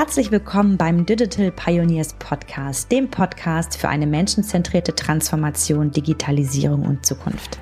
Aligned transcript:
Herzlich 0.00 0.30
willkommen 0.30 0.78
beim 0.78 1.04
Digital 1.04 1.50
Pioneers 1.50 2.14
Podcast, 2.14 2.90
dem 2.90 3.10
Podcast 3.10 3.76
für 3.76 3.90
eine 3.90 4.06
menschenzentrierte 4.06 4.94
Transformation, 4.94 5.90
Digitalisierung 5.90 6.86
und 6.86 7.04
Zukunft. 7.04 7.58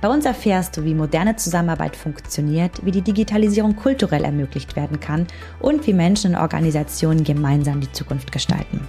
Bei 0.00 0.08
uns 0.08 0.26
erfährst 0.26 0.76
du, 0.76 0.84
wie 0.84 0.94
moderne 0.94 1.34
Zusammenarbeit 1.34 1.96
funktioniert, 1.96 2.84
wie 2.84 2.92
die 2.92 3.02
Digitalisierung 3.02 3.74
kulturell 3.74 4.22
ermöglicht 4.22 4.76
werden 4.76 5.00
kann 5.00 5.26
und 5.58 5.84
wie 5.88 5.92
Menschen 5.92 6.36
und 6.36 6.40
Organisationen 6.40 7.24
gemeinsam 7.24 7.80
die 7.80 7.90
Zukunft 7.90 8.30
gestalten. 8.30 8.86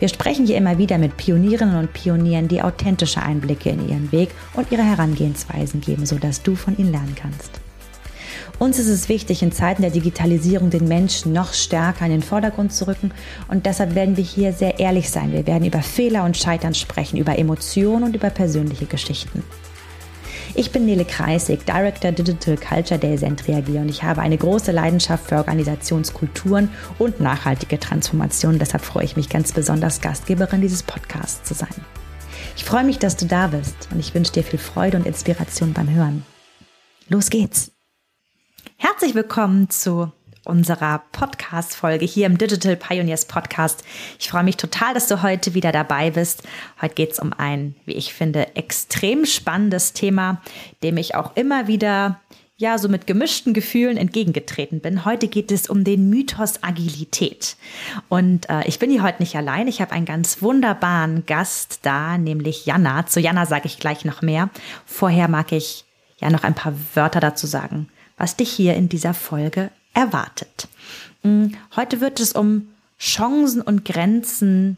Wir 0.00 0.08
sprechen 0.08 0.46
hier 0.46 0.56
immer 0.56 0.76
wieder 0.76 0.98
mit 0.98 1.16
Pionierinnen 1.18 1.76
und 1.76 1.92
Pionieren, 1.92 2.48
die 2.48 2.62
authentische 2.62 3.22
Einblicke 3.22 3.70
in 3.70 3.88
ihren 3.88 4.10
Weg 4.10 4.30
und 4.54 4.72
ihre 4.72 4.82
Herangehensweisen 4.82 5.80
geben, 5.80 6.04
sodass 6.04 6.42
du 6.42 6.56
von 6.56 6.76
ihnen 6.76 6.90
lernen 6.90 7.14
kannst. 7.14 7.60
Uns 8.60 8.78
ist 8.78 8.88
es 8.88 9.08
wichtig, 9.08 9.42
in 9.42 9.52
Zeiten 9.52 9.80
der 9.80 9.90
Digitalisierung 9.90 10.68
den 10.68 10.86
Menschen 10.86 11.32
noch 11.32 11.54
stärker 11.54 12.04
in 12.04 12.10
den 12.10 12.22
Vordergrund 12.22 12.74
zu 12.74 12.86
rücken 12.86 13.10
und 13.48 13.64
deshalb 13.64 13.94
werden 13.94 14.18
wir 14.18 14.22
hier 14.22 14.52
sehr 14.52 14.78
ehrlich 14.78 15.08
sein. 15.08 15.32
Wir 15.32 15.46
werden 15.46 15.64
über 15.64 15.80
Fehler 15.80 16.24
und 16.24 16.36
Scheitern 16.36 16.74
sprechen, 16.74 17.16
über 17.16 17.38
Emotionen 17.38 18.04
und 18.04 18.14
über 18.14 18.28
persönliche 18.28 18.84
Geschichten. 18.84 19.42
Ich 20.54 20.72
bin 20.72 20.84
Nele 20.84 21.06
Kreisig, 21.06 21.64
Director 21.64 22.12
Digital 22.12 22.58
Culture 22.58 23.00
Day 23.00 23.16
Sentriag 23.16 23.66
und 23.66 23.88
ich 23.88 24.02
habe 24.02 24.20
eine 24.20 24.36
große 24.36 24.72
Leidenschaft 24.72 25.26
für 25.30 25.38
Organisationskulturen 25.38 26.68
und 26.98 27.18
nachhaltige 27.18 27.80
Transformation. 27.80 28.58
Deshalb 28.58 28.84
freue 28.84 29.04
ich 29.04 29.16
mich 29.16 29.30
ganz 29.30 29.52
besonders, 29.52 30.02
Gastgeberin 30.02 30.60
dieses 30.60 30.82
Podcasts 30.82 31.48
zu 31.48 31.54
sein. 31.54 31.74
Ich 32.56 32.64
freue 32.64 32.84
mich, 32.84 32.98
dass 32.98 33.16
du 33.16 33.24
da 33.24 33.46
bist 33.46 33.88
und 33.90 34.00
ich 34.00 34.12
wünsche 34.12 34.32
dir 34.32 34.44
viel 34.44 34.58
Freude 34.58 34.98
und 34.98 35.06
Inspiration 35.06 35.72
beim 35.72 35.88
Hören. 35.88 36.26
Los 37.08 37.30
geht's! 37.30 37.72
Herzlich 38.82 39.14
willkommen 39.14 39.68
zu 39.68 40.10
unserer 40.46 41.02
Podcast-Folge 41.12 42.06
hier 42.06 42.24
im 42.24 42.38
Digital 42.38 42.76
Pioneers 42.76 43.26
Podcast. 43.26 43.84
Ich 44.18 44.30
freue 44.30 44.42
mich 44.42 44.56
total, 44.56 44.94
dass 44.94 45.06
du 45.06 45.20
heute 45.20 45.52
wieder 45.52 45.70
dabei 45.70 46.10
bist. 46.10 46.44
Heute 46.80 46.94
geht 46.94 47.12
es 47.12 47.18
um 47.18 47.34
ein, 47.34 47.74
wie 47.84 47.92
ich 47.92 48.14
finde, 48.14 48.56
extrem 48.56 49.26
spannendes 49.26 49.92
Thema, 49.92 50.40
dem 50.82 50.96
ich 50.96 51.14
auch 51.14 51.36
immer 51.36 51.66
wieder 51.66 52.22
ja, 52.56 52.78
so 52.78 52.88
mit 52.88 53.06
gemischten 53.06 53.52
Gefühlen 53.52 53.98
entgegengetreten 53.98 54.80
bin. 54.80 55.04
Heute 55.04 55.28
geht 55.28 55.52
es 55.52 55.68
um 55.68 55.84
den 55.84 56.08
Mythos 56.08 56.62
Agilität. 56.62 57.58
Und 58.08 58.48
äh, 58.48 58.66
ich 58.66 58.78
bin 58.78 58.90
hier 58.90 59.02
heute 59.02 59.20
nicht 59.20 59.36
allein. 59.36 59.68
Ich 59.68 59.82
habe 59.82 59.92
einen 59.92 60.06
ganz 60.06 60.40
wunderbaren 60.40 61.26
Gast 61.26 61.80
da, 61.82 62.16
nämlich 62.16 62.64
Jana. 62.64 63.04
Zu 63.04 63.20
Jana 63.20 63.44
sage 63.44 63.66
ich 63.66 63.78
gleich 63.78 64.06
noch 64.06 64.22
mehr. 64.22 64.48
Vorher 64.86 65.28
mag 65.28 65.52
ich 65.52 65.84
ja 66.18 66.30
noch 66.30 66.44
ein 66.44 66.54
paar 66.54 66.72
Wörter 66.94 67.20
dazu 67.20 67.46
sagen 67.46 67.90
was 68.20 68.36
dich 68.36 68.52
hier 68.52 68.74
in 68.74 68.90
dieser 68.90 69.14
Folge 69.14 69.70
erwartet. 69.94 70.68
Mm, 71.22 71.46
heute 71.74 72.02
wird 72.02 72.20
es 72.20 72.32
um 72.34 72.68
Chancen 73.00 73.62
und 73.62 73.86
Grenzen 73.86 74.76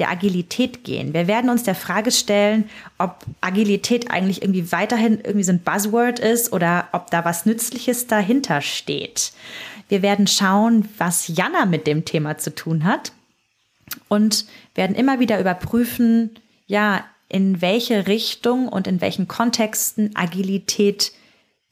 der 0.00 0.10
Agilität 0.10 0.82
gehen. 0.82 1.14
Wir 1.14 1.28
werden 1.28 1.50
uns 1.50 1.62
der 1.62 1.76
Frage 1.76 2.10
stellen, 2.10 2.68
ob 2.98 3.24
Agilität 3.40 4.10
eigentlich 4.10 4.42
irgendwie 4.42 4.72
weiterhin 4.72 5.20
irgendwie 5.20 5.44
so 5.44 5.52
ein 5.52 5.60
Buzzword 5.60 6.18
ist 6.18 6.52
oder 6.52 6.88
ob 6.90 7.12
da 7.12 7.24
was 7.24 7.46
Nützliches 7.46 8.08
dahinter 8.08 8.60
steht. 8.60 9.32
Wir 9.88 10.02
werden 10.02 10.26
schauen, 10.26 10.88
was 10.98 11.28
Jana 11.28 11.66
mit 11.66 11.86
dem 11.86 12.04
Thema 12.04 12.38
zu 12.38 12.52
tun 12.52 12.82
hat 12.84 13.12
und 14.08 14.46
werden 14.74 14.96
immer 14.96 15.20
wieder 15.20 15.38
überprüfen, 15.38 16.30
ja, 16.66 17.04
in 17.28 17.60
welche 17.60 18.08
Richtung 18.08 18.66
und 18.66 18.88
in 18.88 19.00
welchen 19.00 19.28
Kontexten 19.28 20.16
Agilität 20.16 21.12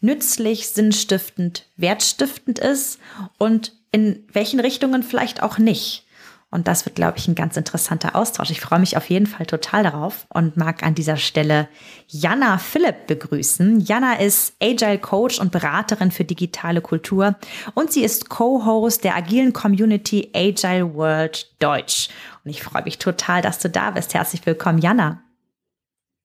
nützlich, 0.00 0.68
sinnstiftend, 0.68 1.66
wertstiftend 1.76 2.58
ist 2.58 2.98
und 3.38 3.72
in 3.90 4.24
welchen 4.32 4.60
Richtungen 4.60 5.02
vielleicht 5.02 5.42
auch 5.42 5.58
nicht. 5.58 6.04
Und 6.50 6.66
das 6.66 6.86
wird, 6.86 6.96
glaube 6.96 7.18
ich, 7.18 7.28
ein 7.28 7.34
ganz 7.34 7.58
interessanter 7.58 8.16
Austausch. 8.16 8.50
Ich 8.50 8.62
freue 8.62 8.78
mich 8.78 8.96
auf 8.96 9.10
jeden 9.10 9.26
Fall 9.26 9.44
total 9.44 9.82
darauf 9.82 10.26
und 10.30 10.56
mag 10.56 10.82
an 10.82 10.94
dieser 10.94 11.18
Stelle 11.18 11.68
Jana 12.06 12.56
Philipp 12.56 13.06
begrüßen. 13.06 13.80
Jana 13.80 14.14
ist 14.14 14.54
Agile 14.62 14.98
Coach 14.98 15.40
und 15.40 15.52
Beraterin 15.52 16.10
für 16.10 16.24
digitale 16.24 16.80
Kultur 16.80 17.36
und 17.74 17.92
sie 17.92 18.02
ist 18.02 18.30
Co-Host 18.30 19.04
der 19.04 19.14
agilen 19.14 19.52
Community 19.52 20.30
Agile 20.34 20.94
World 20.94 21.54
Deutsch. 21.58 22.08
Und 22.44 22.50
ich 22.50 22.62
freue 22.62 22.84
mich 22.84 22.96
total, 22.96 23.42
dass 23.42 23.58
du 23.58 23.68
da 23.68 23.90
bist. 23.90 24.14
Herzlich 24.14 24.46
willkommen, 24.46 24.78
Jana. 24.78 25.22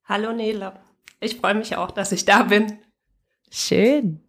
Hallo 0.05 0.31
Nele. 0.31 0.71
Ich 1.19 1.35
freue 1.35 1.55
mich 1.55 1.75
auch, 1.75 1.91
dass 1.91 2.13
ich 2.13 2.23
da 2.23 2.43
bin. 2.43 2.77
Schön. 3.55 4.19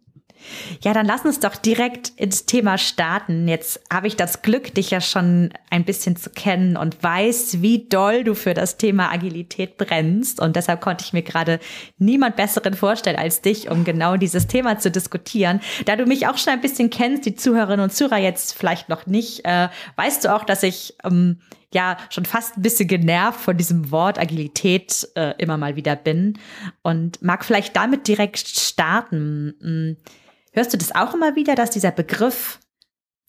Ja, 0.83 0.93
dann 0.93 1.07
lass 1.07 1.25
uns 1.25 1.39
doch 1.39 1.55
direkt 1.55 2.09
ins 2.09 2.45
Thema 2.45 2.77
starten. 2.77 3.47
Jetzt 3.47 3.81
habe 3.91 4.05
ich 4.05 4.15
das 4.15 4.43
Glück, 4.43 4.75
dich 4.75 4.91
ja 4.91 5.01
schon 5.01 5.51
ein 5.71 5.83
bisschen 5.83 6.15
zu 6.15 6.29
kennen 6.29 6.77
und 6.77 7.01
weiß, 7.01 7.63
wie 7.63 7.87
doll 7.89 8.23
du 8.23 8.35
für 8.35 8.53
das 8.53 8.77
Thema 8.77 9.11
Agilität 9.11 9.77
brennst. 9.77 10.39
Und 10.39 10.55
deshalb 10.55 10.81
konnte 10.81 11.03
ich 11.03 11.13
mir 11.13 11.23
gerade 11.23 11.59
niemand 11.97 12.35
besseren 12.35 12.75
vorstellen 12.75 13.17
als 13.17 13.41
dich, 13.41 13.71
um 13.71 13.83
genau 13.83 14.15
dieses 14.15 14.45
Thema 14.45 14.77
zu 14.77 14.91
diskutieren. 14.91 15.59
Da 15.85 15.95
du 15.95 16.05
mich 16.05 16.27
auch 16.27 16.37
schon 16.37 16.53
ein 16.53 16.61
bisschen 16.61 16.91
kennst, 16.91 17.25
die 17.25 17.33
Zuhörerinnen 17.33 17.83
und 17.83 17.93
Zuhörer 17.93 18.19
jetzt 18.19 18.53
vielleicht 18.53 18.89
noch 18.89 19.07
nicht, 19.07 19.43
äh, 19.45 19.69
weißt 19.95 20.25
du 20.25 20.35
auch, 20.35 20.43
dass 20.43 20.61
ich 20.61 20.95
ähm, 21.03 21.39
ja 21.75 21.97
schon 22.09 22.25
fast 22.25 22.57
ein 22.57 22.63
bisschen 22.63 22.87
genervt 22.87 23.39
von 23.39 23.55
diesem 23.55 23.91
Wort 23.91 24.17
Agilität 24.17 25.07
äh, 25.15 25.35
immer 25.37 25.57
mal 25.57 25.75
wieder 25.75 25.95
bin 25.95 26.39
und 26.81 27.21
mag 27.21 27.45
vielleicht 27.45 27.75
damit 27.75 28.07
direkt 28.07 28.47
starten. 28.47 29.53
Hm, 29.61 29.97
hörst 30.53 30.73
du 30.73 30.77
das 30.77 30.95
auch 30.95 31.13
immer 31.13 31.35
wieder, 31.35 31.53
dass 31.53 31.69
dieser 31.69 31.91
Begriff 31.91 32.59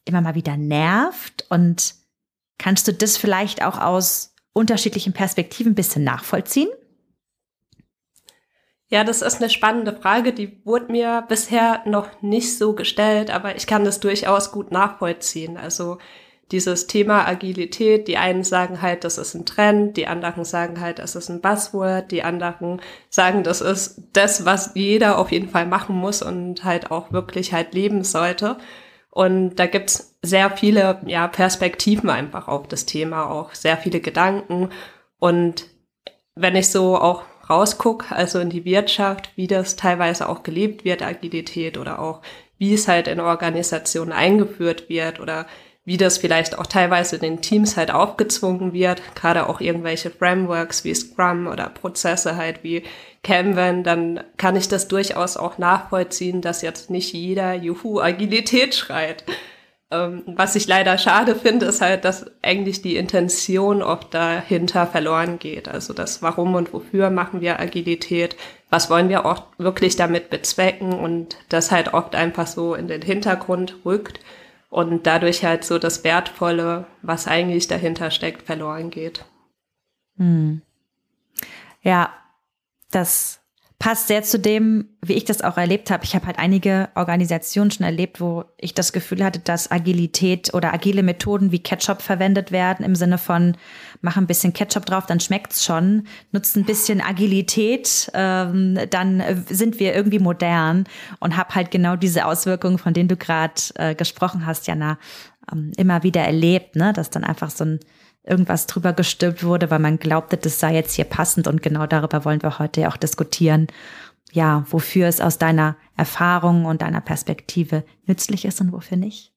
immer 0.05 0.21
mal 0.21 0.35
wieder 0.35 0.57
nervt 0.57 1.45
und 1.49 1.93
kannst 2.57 2.87
du 2.87 2.93
das 2.93 3.17
vielleicht 3.17 3.61
auch 3.61 3.77
aus 3.77 4.33
unterschiedlichen 4.53 5.13
Perspektiven 5.13 5.73
ein 5.73 5.75
bisschen 5.75 6.03
nachvollziehen? 6.03 6.69
Ja, 8.89 9.03
das 9.03 9.21
ist 9.21 9.41
eine 9.41 9.49
spannende 9.49 9.93
Frage, 9.93 10.31
die 10.31 10.61
wurde 10.63 10.89
mir 10.91 11.25
bisher 11.27 11.81
noch 11.85 12.21
nicht 12.21 12.57
so 12.57 12.73
gestellt, 12.73 13.29
aber 13.29 13.57
ich 13.57 13.67
kann 13.67 13.83
das 13.83 13.99
durchaus 13.99 14.53
gut 14.53 14.71
nachvollziehen. 14.71 15.57
Also 15.57 15.97
dieses 16.51 16.87
Thema 16.87 17.27
Agilität, 17.27 18.07
die 18.07 18.17
einen 18.17 18.43
sagen 18.43 18.81
halt, 18.81 19.03
das 19.03 19.17
ist 19.17 19.33
ein 19.33 19.45
Trend, 19.45 19.97
die 19.97 20.07
anderen 20.07 20.45
sagen 20.45 20.79
halt, 20.79 20.99
das 20.99 21.15
ist 21.15 21.29
ein 21.29 21.41
Buzzword, 21.41 22.11
die 22.11 22.23
anderen 22.23 22.81
sagen, 23.09 23.43
das 23.43 23.59
ist 23.59 24.01
das, 24.13 24.45
was 24.45 24.71
jeder 24.73 25.17
auf 25.17 25.31
jeden 25.31 25.49
Fall 25.49 25.65
machen 25.65 25.95
muss 25.95 26.21
und 26.21 26.63
halt 26.63 26.89
auch 26.89 27.11
wirklich 27.11 27.51
halt 27.51 27.73
leben 27.73 28.03
sollte. 28.03 28.57
Und 29.09 29.55
da 29.55 29.65
gibt's 29.65 30.17
sehr 30.21 30.51
viele 30.51 31.01
ja, 31.05 31.27
Perspektiven 31.27 32.09
einfach 32.09 32.47
auf 32.47 32.67
das 32.67 32.85
Thema, 32.85 33.29
auch 33.29 33.53
sehr 33.53 33.75
viele 33.75 33.99
Gedanken. 33.99 34.69
Und 35.19 35.65
wenn 36.35 36.55
ich 36.55 36.69
so 36.69 36.97
auch 36.97 37.23
rausgucke, 37.49 38.15
also 38.15 38.39
in 38.39 38.49
die 38.49 38.63
Wirtschaft, 38.63 39.31
wie 39.35 39.47
das 39.47 39.75
teilweise 39.75 40.29
auch 40.29 40.43
gelebt 40.43 40.85
wird, 40.85 41.01
Agilität 41.01 41.77
oder 41.77 41.99
auch 41.99 42.21
wie 42.57 42.73
es 42.73 42.87
halt 42.87 43.07
in 43.07 43.19
Organisationen 43.19 44.11
eingeführt 44.11 44.89
wird 44.89 45.19
oder 45.19 45.45
wie 45.87 45.95
das 45.95 46.17
vielleicht 46.17 46.59
auch 46.59 46.65
teilweise 46.65 47.17
den 47.17 47.39
Teams 47.39 47.77
halt 47.77 47.91
aufgezwungen 47.91 48.73
wird, 48.73 49.01
gerade 49.15 49.47
auch 49.47 49.61
irgendwelche 49.61 50.11
Frameworks 50.11 50.83
wie 50.83 50.93
Scrum 50.93 51.47
oder 51.47 51.69
Prozesse 51.69 52.35
halt 52.35 52.61
wie 52.61 52.83
Kanban, 53.23 53.85
dann 53.85 54.19
kann 54.35 54.57
ich 54.57 54.67
das 54.67 54.89
durchaus 54.89 55.37
auch 55.37 55.57
nachvollziehen, 55.57 56.41
dass 56.41 56.61
jetzt 56.61 56.89
nicht 56.89 57.13
jeder 57.13 57.53
Juhu 57.53 58.01
Agilität 58.01 58.75
schreit. 58.75 59.23
Ähm, 59.89 60.23
was 60.25 60.57
ich 60.57 60.67
leider 60.67 60.97
schade 60.97 61.35
finde, 61.35 61.67
ist 61.67 61.79
halt, 61.79 62.03
dass 62.03 62.25
eigentlich 62.41 62.81
die 62.81 62.97
Intention 62.97 63.81
oft 63.81 64.13
dahinter 64.13 64.87
verloren 64.87 65.39
geht. 65.39 65.69
Also 65.69 65.93
das 65.93 66.21
Warum 66.21 66.55
und 66.55 66.73
Wofür 66.73 67.11
machen 67.11 67.39
wir 67.39 67.61
Agilität, 67.61 68.35
was 68.69 68.89
wollen 68.89 69.07
wir 69.07 69.25
auch 69.25 69.43
wirklich 69.57 69.95
damit 69.95 70.29
bezwecken 70.29 70.91
und 70.91 71.37
das 71.47 71.71
halt 71.71 71.93
oft 71.93 72.13
einfach 72.13 72.45
so 72.45 72.75
in 72.75 72.89
den 72.89 73.01
Hintergrund 73.01 73.77
rückt 73.85 74.19
und 74.69 75.07
dadurch 75.07 75.43
halt 75.43 75.63
so 75.63 75.79
das 75.79 76.03
Wertvolle, 76.03 76.87
was 77.01 77.27
eigentlich 77.27 77.67
dahinter 77.67 78.11
steckt, 78.11 78.43
verloren 78.43 78.89
geht. 78.89 79.25
Hm. 80.17 80.61
Ja, 81.81 82.13
das 82.91 83.39
passt 83.79 84.07
sehr 84.07 84.23
zu 84.23 84.39
dem, 84.39 84.89
wie 85.03 85.13
ich 85.13 85.25
das 85.25 85.43
auch 85.43 85.55
erlebt 85.55 85.91
habe. 85.91 86.03
Ich 86.03 86.15
habe 86.15 86.25
halt 86.25 86.39
einige 86.39 86.89
Organisationen 86.95 87.69
schon 87.69 87.85
erlebt, 87.85 88.19
wo 88.19 88.45
ich 88.57 88.73
das 88.73 88.91
Gefühl 88.91 89.23
hatte, 89.23 89.39
dass 89.39 89.69
Agilität 89.69 90.53
oder 90.55 90.73
agile 90.73 91.03
Methoden 91.03 91.51
wie 91.51 91.59
Ketchup 91.59 92.01
verwendet 92.01 92.51
werden, 92.51 92.83
im 92.83 92.95
Sinne 92.95 93.19
von, 93.19 93.55
mach 94.01 94.17
ein 94.17 94.25
bisschen 94.25 94.53
Ketchup 94.53 94.87
drauf, 94.87 95.05
dann 95.05 95.19
schmeckt's 95.19 95.63
schon, 95.63 96.07
nutzt 96.31 96.57
ein 96.57 96.65
bisschen 96.65 97.01
Agilität, 97.01 98.09
ähm, 98.15 98.79
dann 98.89 99.45
sind 99.47 99.79
wir 99.79 99.93
irgendwie 99.93 100.19
modern 100.19 100.85
und 101.19 101.37
habe 101.37 101.53
halt 101.53 101.69
genau 101.69 101.95
diese 101.95 102.25
Auswirkungen, 102.25 102.79
von 102.79 102.95
denen 102.95 103.09
du 103.09 103.15
gerade 103.15 103.61
äh, 103.75 103.93
gesprochen 103.93 104.47
hast, 104.47 104.65
Jana, 104.65 104.97
ähm, 105.51 105.71
immer 105.77 106.01
wieder 106.01 106.21
erlebt, 106.21 106.75
ne? 106.75 106.93
dass 106.93 107.11
dann 107.11 107.23
einfach 107.23 107.51
so 107.51 107.63
ein 107.63 107.79
irgendwas 108.27 108.67
drüber 108.67 108.93
gestülpt 108.93 109.43
wurde, 109.43 109.71
weil 109.71 109.79
man 109.79 109.99
glaubte, 109.99 110.37
das 110.37 110.59
sei 110.59 110.73
jetzt 110.75 110.93
hier 110.93 111.05
passend 111.05 111.47
und 111.47 111.61
genau 111.61 111.87
darüber 111.87 112.25
wollen 112.25 112.41
wir 112.41 112.59
heute 112.59 112.81
ja 112.81 112.89
auch 112.89 112.97
diskutieren. 112.97 113.67
Ja, 114.31 114.65
wofür 114.69 115.07
es 115.07 115.21
aus 115.21 115.37
deiner 115.37 115.77
Erfahrung 115.95 116.65
und 116.65 116.81
deiner 116.81 117.01
Perspektive 117.01 117.83
nützlich 118.05 118.45
ist 118.45 118.59
und 118.61 118.71
wofür 118.73 118.97
nicht. 118.97 119.33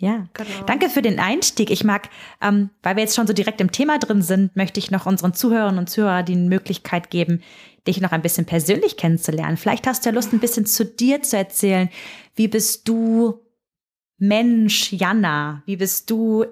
Ja, 0.00 0.28
genau. 0.32 0.48
danke 0.66 0.90
für 0.90 1.02
den 1.02 1.18
Einstieg. 1.18 1.70
Ich 1.70 1.82
mag, 1.82 2.08
ähm, 2.40 2.70
weil 2.82 2.94
wir 2.94 3.02
jetzt 3.02 3.16
schon 3.16 3.26
so 3.26 3.32
direkt 3.32 3.60
im 3.60 3.72
Thema 3.72 3.98
drin 3.98 4.22
sind, 4.22 4.54
möchte 4.54 4.78
ich 4.78 4.92
noch 4.92 5.06
unseren 5.06 5.34
Zuhörern 5.34 5.76
und 5.76 5.90
Zuhörern 5.90 6.24
die 6.24 6.36
Möglichkeit 6.36 7.10
geben, 7.10 7.42
dich 7.86 8.00
noch 8.00 8.12
ein 8.12 8.22
bisschen 8.22 8.46
persönlich 8.46 8.96
kennenzulernen. 8.96 9.56
Vielleicht 9.56 9.88
hast 9.88 10.04
du 10.04 10.10
ja 10.10 10.14
Lust, 10.14 10.32
ein 10.32 10.38
bisschen 10.38 10.66
zu 10.66 10.84
dir 10.84 11.22
zu 11.22 11.36
erzählen. 11.36 11.88
Wie 12.36 12.46
bist 12.46 12.86
du 12.86 13.40
Mensch, 14.18 14.92
Jana? 14.92 15.62
Wie 15.66 15.76
bist 15.76 16.10
du 16.10 16.44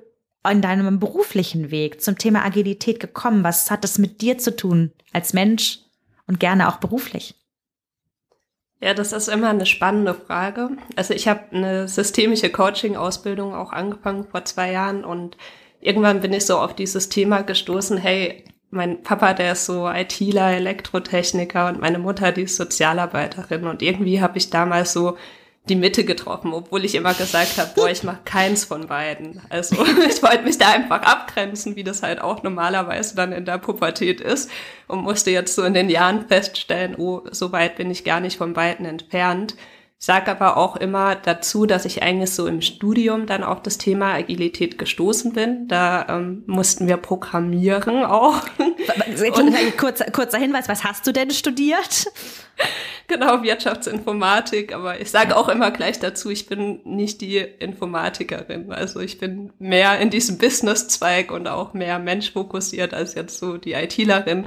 in 0.51 0.63
deinem 0.63 0.99
beruflichen 0.99 1.71
Weg 1.71 2.01
zum 2.03 2.19
Thema 2.19 2.45
Agilität 2.45 3.01
gekommen? 3.01 3.45
Was 3.45 3.71
hat 3.71 3.85
das 3.85 3.99
mit 3.99 4.21
dir 4.21 4.39
zu 4.39 4.55
tun 4.55 4.93
als 5.13 5.33
Mensch 5.33 5.81
und 6.27 6.41
gerne 6.41 6.69
auch 6.69 6.77
beruflich? 6.77 7.35
Ja, 8.81 8.93
das 8.93 9.13
ist 9.13 9.29
immer 9.29 9.49
eine 9.49 9.67
spannende 9.67 10.15
Frage. 10.15 10.71
Also 10.97 11.15
ich 11.15 11.29
habe 11.29 11.41
eine 11.51 11.89
systemische 11.89 12.51
Coaching-Ausbildung 12.51 13.55
auch 13.55 13.73
angefangen 13.73 14.27
vor 14.31 14.45
zwei 14.45 14.71
Jahren 14.71 15.05
und 15.05 15.37
irgendwann 15.81 16.21
bin 16.21 16.33
ich 16.33 16.45
so 16.45 16.59
auf 16.59 16.75
dieses 16.75 17.09
Thema 17.09 17.43
gestoßen, 17.43 17.97
hey, 17.97 18.45
mein 18.71 19.03
Papa, 19.03 19.33
der 19.33 19.53
ist 19.53 19.67
so 19.67 19.89
ITler, 19.89 20.53
Elektrotechniker 20.53 21.69
und 21.69 21.81
meine 21.81 21.99
Mutter, 21.99 22.33
die 22.33 22.43
ist 22.43 22.57
Sozialarbeiterin 22.57 23.67
und 23.67 23.81
irgendwie 23.81 24.21
habe 24.21 24.37
ich 24.39 24.51
damals 24.51 24.93
so 24.93 25.17
die 25.69 25.77
Mitte 25.77 26.05
getroffen, 26.05 26.53
obwohl 26.53 26.85
ich 26.85 26.95
immer 26.95 27.15
gesagt 27.15 27.59
habe, 27.59 27.71
boah, 27.75 27.89
ich 27.89 28.03
mache 28.05 28.21
keins 28.25 28.65
von 28.65 28.87
beiden. 28.87 29.41
Also 29.49 29.77
ich 30.09 30.23
wollte 30.23 30.43
mich 30.43 30.59
da 30.59 30.71
einfach 30.71 31.03
abgrenzen, 31.03 31.77
wie 31.77 31.85
das 31.85 32.03
halt 32.03 32.21
auch 32.21 32.43
normalerweise 32.43 33.17
dann 33.17 33.33
in 33.33 33.45
der 33.45 33.59
Pubertät 33.59 34.21
ist 34.21 34.51
und 34.87 35.03
musste 35.03 35.31
jetzt 35.31 35.55
so 35.55 35.65
in 35.65 35.75
den 35.75 35.91
Jahren 35.91 36.29
feststellen, 36.29 36.95
oh, 36.97 37.23
so 37.31 37.53
weit 37.53 37.77
bin 37.77 37.91
ich 37.91 38.05
gar 38.05 38.21
nicht 38.21 38.39
von 38.39 38.53
beiden 38.53 38.87
entfernt. 38.87 39.57
Sag 39.99 40.29
aber 40.29 40.59
auch 40.59 40.77
immer 40.77 41.15
dazu, 41.15 41.65
dass 41.65 41.87
ich 41.87 42.03
eigentlich 42.03 42.31
so 42.31 42.47
im 42.47 42.61
Studium 42.61 43.27
dann 43.27 43.43
auf 43.43 43.63
das 43.63 43.79
Thema 43.79 44.13
Agilität 44.13 44.77
gestoßen 44.77 45.33
bin. 45.33 45.69
Da 45.69 46.07
ähm, 46.11 46.43
mussten 46.47 46.87
wir 46.87 46.99
programmieren 46.99 48.05
auch. 48.05 48.43
Kurzer, 49.79 50.11
kurzer 50.11 50.39
Hinweis, 50.39 50.69
was 50.69 50.85
hast 50.85 51.07
du 51.07 51.13
denn 51.13 51.31
studiert? 51.31 52.07
Genau, 53.09 53.45
Wirtschaftsinformatik, 53.45 54.75
aber 54.75 55.01
ich 55.01 55.13
sage 55.13 55.37
auch 55.37 55.49
immer 55.49 55.71
gleich 55.71 56.01
dazu, 56.01 56.29
ich 56.29 56.47
bin 56.47 56.81
nicht 56.85 57.21
die 57.21 57.37
Informatikerin. 57.37 58.73
Also 58.73 58.99
ich 58.99 59.19
bin 59.19 59.53
mehr 59.61 60.01
in 60.01 60.11
diesem 60.11 60.39
Business-Zweig 60.39 61.31
und 61.31 61.47
auch 61.47 61.73
mehr 61.73 62.01
menschfokussiert 62.01 62.95
als 62.95 63.15
jetzt 63.15 63.39
so 63.39 63.59
die 63.59 63.75
ITlerin. 63.75 64.47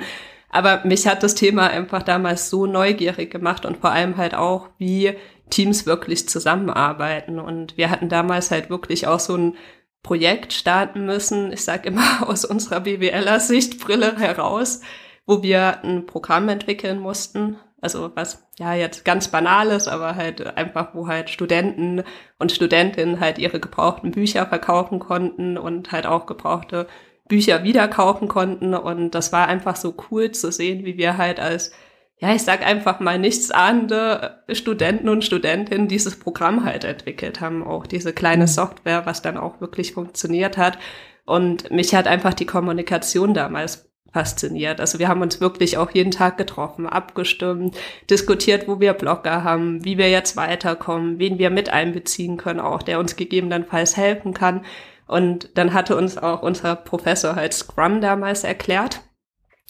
Aber 0.49 0.81
mich 0.83 1.07
hat 1.07 1.23
das 1.23 1.35
Thema 1.35 1.69
einfach 1.69 2.03
damals 2.03 2.49
so 2.49 2.65
neugierig 2.65 3.31
gemacht 3.31 3.65
und 3.65 3.77
vor 3.77 3.91
allem 3.91 4.17
halt 4.17 4.33
auch, 4.33 4.67
wie 4.77 5.13
Teams 5.49 5.85
wirklich 5.85 6.27
zusammenarbeiten. 6.29 7.39
Und 7.39 7.77
wir 7.77 7.89
hatten 7.89 8.09
damals 8.09 8.51
halt 8.51 8.69
wirklich 8.69 9.07
auch 9.07 9.19
so 9.19 9.35
ein 9.35 9.57
Projekt 10.03 10.53
starten 10.53 11.05
müssen, 11.05 11.51
ich 11.51 11.63
sage 11.63 11.89
immer 11.89 12.27
aus 12.29 12.45
unserer 12.45 12.79
BWLer-Sichtbrille 12.81 14.17
heraus, 14.17 14.81
wo 15.25 15.43
wir 15.43 15.83
ein 15.83 16.05
Programm 16.05 16.49
entwickeln 16.49 16.99
mussten. 16.99 17.57
Also 17.81 18.11
was 18.15 18.45
ja 18.57 18.73
jetzt 18.73 19.05
ganz 19.05 19.29
banales, 19.29 19.87
aber 19.87 20.15
halt 20.15 20.57
einfach, 20.57 20.93
wo 20.93 21.07
halt 21.07 21.29
Studenten 21.29 22.03
und 22.37 22.51
Studentinnen 22.51 23.19
halt 23.21 23.37
ihre 23.37 23.59
gebrauchten 23.59 24.11
Bücher 24.11 24.45
verkaufen 24.45 24.99
konnten 24.99 25.57
und 25.57 25.91
halt 25.93 26.05
auch 26.05 26.25
gebrauchte 26.25 26.87
Bücher 27.27 27.63
wieder 27.63 27.87
kaufen 27.87 28.27
konnten. 28.27 28.73
Und 28.73 29.11
das 29.11 29.31
war 29.31 29.47
einfach 29.47 29.77
so 29.77 29.95
cool 30.11 30.31
zu 30.31 30.51
sehen, 30.51 30.83
wie 30.83 30.97
wir 30.97 31.17
halt 31.17 31.39
als 31.39 31.71
ja, 32.19 32.35
ich 32.35 32.43
sag 32.43 32.65
einfach 32.65 32.99
mal 32.99 33.17
nichtsahnende 33.17 34.43
Studenten 34.51 35.07
und 35.07 35.23
Studentinnen 35.23 35.87
dieses 35.87 36.19
Programm 36.19 36.65
halt 36.65 36.83
entwickelt 36.83 37.39
haben, 37.39 37.65
auch 37.65 37.87
diese 37.87 38.11
kleine 38.11 38.43
mhm. 38.43 38.47
Software, 38.47 39.05
was 39.05 39.21
dann 39.21 39.37
auch 39.37 39.61
wirklich 39.61 39.93
funktioniert 39.93 40.57
hat. 40.57 40.77
Und 41.25 41.71
mich 41.71 41.95
hat 41.95 42.07
einfach 42.07 42.33
die 42.33 42.45
Kommunikation 42.45 43.33
damals 43.33 43.89
fasziniert. 44.11 44.81
Also 44.81 44.99
wir 44.99 45.07
haben 45.07 45.21
uns 45.21 45.39
wirklich 45.39 45.77
auch 45.77 45.91
jeden 45.91 46.11
Tag 46.11 46.37
getroffen, 46.37 46.87
abgestimmt, 46.87 47.77
diskutiert, 48.09 48.67
wo 48.67 48.79
wir 48.79 48.93
Blogger 48.93 49.43
haben, 49.43 49.85
wie 49.85 49.97
wir 49.97 50.09
jetzt 50.09 50.35
weiterkommen, 50.35 51.19
wen 51.19 51.37
wir 51.37 51.49
mit 51.49 51.69
einbeziehen 51.69 52.35
können, 52.37 52.59
auch 52.59 52.81
der 52.81 52.99
uns 52.99 53.15
gegebenenfalls 53.15 53.95
helfen 53.95 54.33
kann. 54.33 54.65
Und 55.07 55.57
dann 55.57 55.73
hatte 55.73 55.95
uns 55.95 56.17
auch 56.17 56.41
unser 56.41 56.75
Professor 56.75 57.35
halt 57.35 57.53
Scrum 57.53 58.01
damals 58.01 58.43
erklärt. 58.43 59.01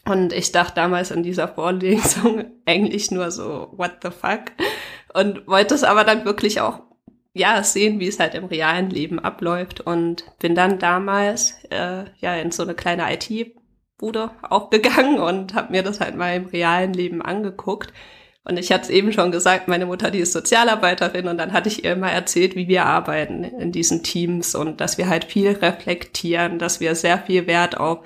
Und 0.09 0.33
ich 0.33 0.51
dachte 0.51 0.75
damals 0.75 1.11
in 1.11 1.23
dieser 1.23 1.47
Vorlesung 1.47 2.45
eigentlich 2.65 3.11
nur 3.11 3.31
so, 3.31 3.69
what 3.73 3.97
the 4.03 4.09
fuck? 4.09 4.51
Und 5.13 5.47
wollte 5.47 5.75
es 5.75 5.83
aber 5.83 6.03
dann 6.03 6.25
wirklich 6.25 6.61
auch, 6.61 6.81
ja, 7.33 7.63
sehen, 7.63 7.99
wie 7.99 8.07
es 8.07 8.19
halt 8.19 8.33
im 8.35 8.45
realen 8.45 8.89
Leben 8.89 9.19
abläuft. 9.19 9.81
Und 9.81 10.25
bin 10.39 10.55
dann 10.55 10.79
damals, 10.79 11.55
äh, 11.69 12.05
ja, 12.19 12.35
in 12.35 12.51
so 12.51 12.63
eine 12.63 12.75
kleine 12.75 13.13
IT-Bude 13.13 14.31
auch 14.41 14.69
gegangen 14.69 15.19
und 15.19 15.53
habe 15.53 15.71
mir 15.71 15.83
das 15.83 15.99
halt 15.99 16.15
mal 16.15 16.35
im 16.35 16.47
realen 16.47 16.93
Leben 16.93 17.21
angeguckt. 17.21 17.93
Und 18.45 18.57
ich 18.57 18.71
hatte 18.71 18.85
es 18.85 18.89
eben 18.89 19.13
schon 19.13 19.31
gesagt, 19.31 19.67
meine 19.67 19.85
Mutter, 19.85 20.09
die 20.09 20.19
ist 20.19 20.33
Sozialarbeiterin 20.33 21.27
und 21.27 21.37
dann 21.37 21.53
hatte 21.53 21.69
ich 21.69 21.83
ihr 21.83 21.91
immer 21.91 22.11
erzählt, 22.11 22.55
wie 22.55 22.67
wir 22.67 22.85
arbeiten 22.85 23.43
in 23.43 23.71
diesen 23.71 24.01
Teams 24.01 24.55
und 24.55 24.81
dass 24.81 24.97
wir 24.97 25.07
halt 25.07 25.25
viel 25.25 25.51
reflektieren, 25.51 26.57
dass 26.57 26.79
wir 26.79 26.95
sehr 26.95 27.19
viel 27.19 27.45
Wert 27.45 27.77
auf 27.77 27.99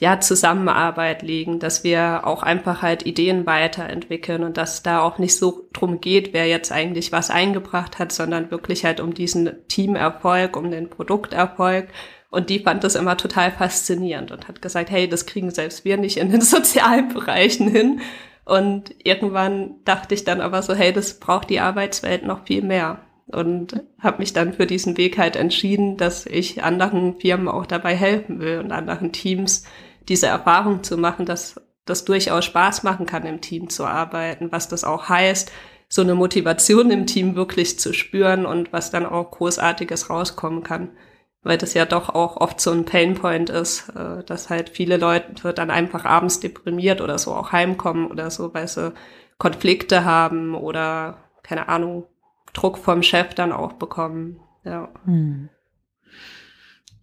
ja, 0.00 0.20
Zusammenarbeit 0.20 1.22
legen, 1.22 1.58
dass 1.58 1.82
wir 1.82 2.22
auch 2.24 2.44
einfach 2.44 2.82
halt 2.82 3.04
Ideen 3.04 3.46
weiterentwickeln 3.46 4.44
und 4.44 4.56
dass 4.56 4.84
da 4.84 5.00
auch 5.00 5.18
nicht 5.18 5.36
so 5.36 5.68
drum 5.72 6.00
geht, 6.00 6.32
wer 6.32 6.46
jetzt 6.46 6.70
eigentlich 6.70 7.10
was 7.10 7.30
eingebracht 7.30 7.98
hat, 7.98 8.12
sondern 8.12 8.52
wirklich 8.52 8.84
halt 8.84 9.00
um 9.00 9.12
diesen 9.12 9.50
Teamerfolg, 9.66 10.56
um 10.56 10.70
den 10.70 10.88
Produkterfolg. 10.88 11.88
Und 12.30 12.48
die 12.48 12.60
fand 12.60 12.84
das 12.84 12.94
immer 12.94 13.16
total 13.16 13.50
faszinierend 13.50 14.30
und 14.30 14.46
hat 14.46 14.62
gesagt, 14.62 14.90
hey, 14.90 15.08
das 15.08 15.26
kriegen 15.26 15.50
selbst 15.50 15.84
wir 15.84 15.96
nicht 15.96 16.18
in 16.18 16.30
den 16.30 16.40
sozialen 16.42 17.12
Bereichen 17.12 17.68
hin. 17.68 18.00
Und 18.44 18.94
irgendwann 19.02 19.76
dachte 19.84 20.14
ich 20.14 20.24
dann 20.24 20.40
aber 20.40 20.62
so, 20.62 20.74
hey, 20.74 20.92
das 20.92 21.18
braucht 21.18 21.50
die 21.50 21.60
Arbeitswelt 21.60 22.24
noch 22.24 22.46
viel 22.46 22.62
mehr. 22.62 23.00
Und 23.26 23.82
habe 23.98 24.18
mich 24.18 24.32
dann 24.32 24.54
für 24.54 24.64
diesen 24.64 24.96
Weg 24.96 25.18
halt 25.18 25.36
entschieden, 25.36 25.96
dass 25.96 26.24
ich 26.24 26.62
anderen 26.62 27.18
Firmen 27.18 27.48
auch 27.48 27.66
dabei 27.66 27.94
helfen 27.94 28.38
will 28.40 28.60
und 28.60 28.72
anderen 28.72 29.12
Teams 29.12 29.64
diese 30.08 30.26
Erfahrung 30.26 30.82
zu 30.82 30.96
machen, 30.96 31.26
dass 31.26 31.60
das 31.84 32.04
durchaus 32.04 32.44
Spaß 32.44 32.82
machen 32.82 33.06
kann, 33.06 33.24
im 33.24 33.40
Team 33.40 33.70
zu 33.70 33.84
arbeiten, 33.84 34.52
was 34.52 34.68
das 34.68 34.84
auch 34.84 35.08
heißt, 35.08 35.50
so 35.88 36.02
eine 36.02 36.14
Motivation 36.14 36.90
im 36.90 37.06
Team 37.06 37.34
wirklich 37.34 37.78
zu 37.78 37.94
spüren 37.94 38.44
und 38.44 38.72
was 38.72 38.90
dann 38.90 39.06
auch 39.06 39.30
Großartiges 39.30 40.10
rauskommen 40.10 40.62
kann. 40.62 40.90
Weil 41.42 41.56
das 41.56 41.72
ja 41.72 41.86
doch 41.86 42.10
auch 42.10 42.36
oft 42.36 42.60
so 42.60 42.72
ein 42.72 42.84
Painpoint 42.84 43.48
ist, 43.48 43.88
äh, 43.90 44.22
dass 44.24 44.50
halt 44.50 44.68
viele 44.68 44.96
Leute 44.98 45.54
dann 45.54 45.70
einfach 45.70 46.04
abends 46.04 46.40
deprimiert 46.40 47.00
oder 47.00 47.16
so 47.16 47.32
auch 47.32 47.52
heimkommen 47.52 48.10
oder 48.10 48.30
so, 48.30 48.52
weil 48.52 48.68
sie 48.68 48.92
Konflikte 49.38 50.04
haben 50.04 50.54
oder 50.54 51.18
keine 51.42 51.68
Ahnung, 51.68 52.04
Druck 52.52 52.76
vom 52.76 53.02
Chef 53.02 53.34
dann 53.34 53.52
auch 53.52 53.74
bekommen. 53.74 54.40
Ja. 54.64 54.88
Hm. 55.04 55.48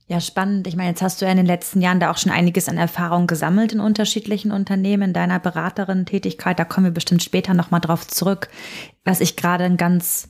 Ja, 0.08 0.22
spannend. 0.22 0.68
Ich 0.68 0.76
meine, 0.76 0.90
jetzt 0.90 1.02
hast 1.02 1.20
du 1.20 1.26
ja 1.26 1.32
in 1.32 1.38
den 1.38 1.48
letzten 1.48 1.82
Jahren 1.82 2.00
da 2.00 2.12
auch 2.12 2.18
schon 2.18 2.32
einiges 2.32 2.70
an 2.70 2.78
Erfahrung 2.78 3.26
gesammelt 3.26 3.74
in 3.74 3.80
unterschiedlichen 3.80 4.52
Unternehmen, 4.52 5.10
in 5.10 5.14
deiner 5.14 5.40
Beraterin-Tätigkeit. 5.40 6.60
Da 6.60 6.66
kommen 6.66 6.86
wir 6.86 6.94
bestimmt 6.94 7.24
später 7.24 7.56
nochmal 7.56 7.82
drauf 7.82 8.06
zurück. 8.06 8.50
Was 9.04 9.20
ich 9.20 9.36
gerade 9.36 9.64
einen 9.64 9.78
ganz, 9.78 10.30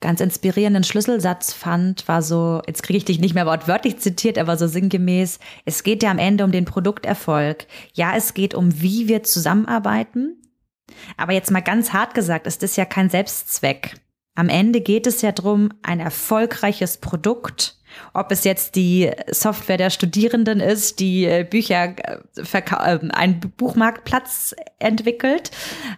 ganz 0.00 0.20
inspirierenden 0.20 0.82
Schlüsselsatz 0.82 1.52
fand, 1.52 2.08
war 2.08 2.20
so, 2.20 2.62
jetzt 2.66 2.82
kriege 2.82 2.96
ich 2.96 3.04
dich 3.04 3.20
nicht 3.20 3.34
mehr 3.34 3.46
wortwörtlich 3.46 4.00
zitiert, 4.00 4.38
aber 4.38 4.56
so 4.56 4.66
sinngemäß, 4.66 5.38
es 5.64 5.84
geht 5.84 6.02
ja 6.02 6.10
am 6.10 6.18
Ende 6.18 6.42
um 6.42 6.50
den 6.50 6.64
Produkterfolg. 6.64 7.68
Ja, 7.92 8.16
es 8.16 8.34
geht 8.34 8.54
um, 8.54 8.82
wie 8.82 9.06
wir 9.06 9.22
zusammenarbeiten. 9.22 10.42
Aber 11.16 11.32
jetzt 11.32 11.52
mal 11.52 11.60
ganz 11.60 11.92
hart 11.92 12.14
gesagt, 12.14 12.48
ist 12.48 12.64
das 12.64 12.74
ja 12.74 12.86
kein 12.86 13.08
Selbstzweck. 13.08 13.94
Am 14.34 14.48
Ende 14.48 14.80
geht 14.80 15.06
es 15.06 15.22
ja 15.22 15.30
darum, 15.30 15.68
ein 15.82 16.00
erfolgreiches 16.00 16.96
Produkt 16.98 17.78
ob 18.12 18.30
es 18.32 18.44
jetzt 18.44 18.74
die 18.74 19.10
Software 19.30 19.76
der 19.76 19.90
Studierenden 19.90 20.60
ist, 20.60 21.00
die 21.00 21.24
äh, 21.24 21.46
Bücher 21.48 21.94
äh, 21.98 22.18
ähm, 22.36 23.10
einen 23.12 23.40
Buchmarktplatz 23.40 24.54
entwickelt, 24.78 25.50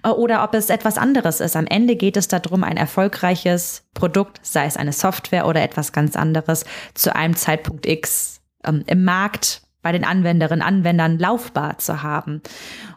äh, 0.02 0.08
oder 0.08 0.44
ob 0.44 0.54
es 0.54 0.70
etwas 0.70 0.98
anderes 0.98 1.40
ist. 1.40 1.56
Am 1.56 1.66
Ende 1.66 1.96
geht 1.96 2.16
es 2.16 2.28
darum, 2.28 2.64
ein 2.64 2.76
erfolgreiches 2.76 3.84
Produkt, 3.94 4.40
sei 4.42 4.66
es 4.66 4.76
eine 4.76 4.92
Software 4.92 5.46
oder 5.46 5.62
etwas 5.62 5.92
ganz 5.92 6.16
anderes, 6.16 6.64
zu 6.94 7.14
einem 7.14 7.36
Zeitpunkt 7.36 7.86
X 7.86 8.40
ähm, 8.64 8.84
im 8.86 9.04
Markt 9.04 9.62
bei 9.82 9.92
den 9.92 10.04
Anwenderinnen, 10.04 10.62
Anwendern 10.62 11.18
laufbar 11.18 11.78
zu 11.78 12.02
haben. 12.02 12.42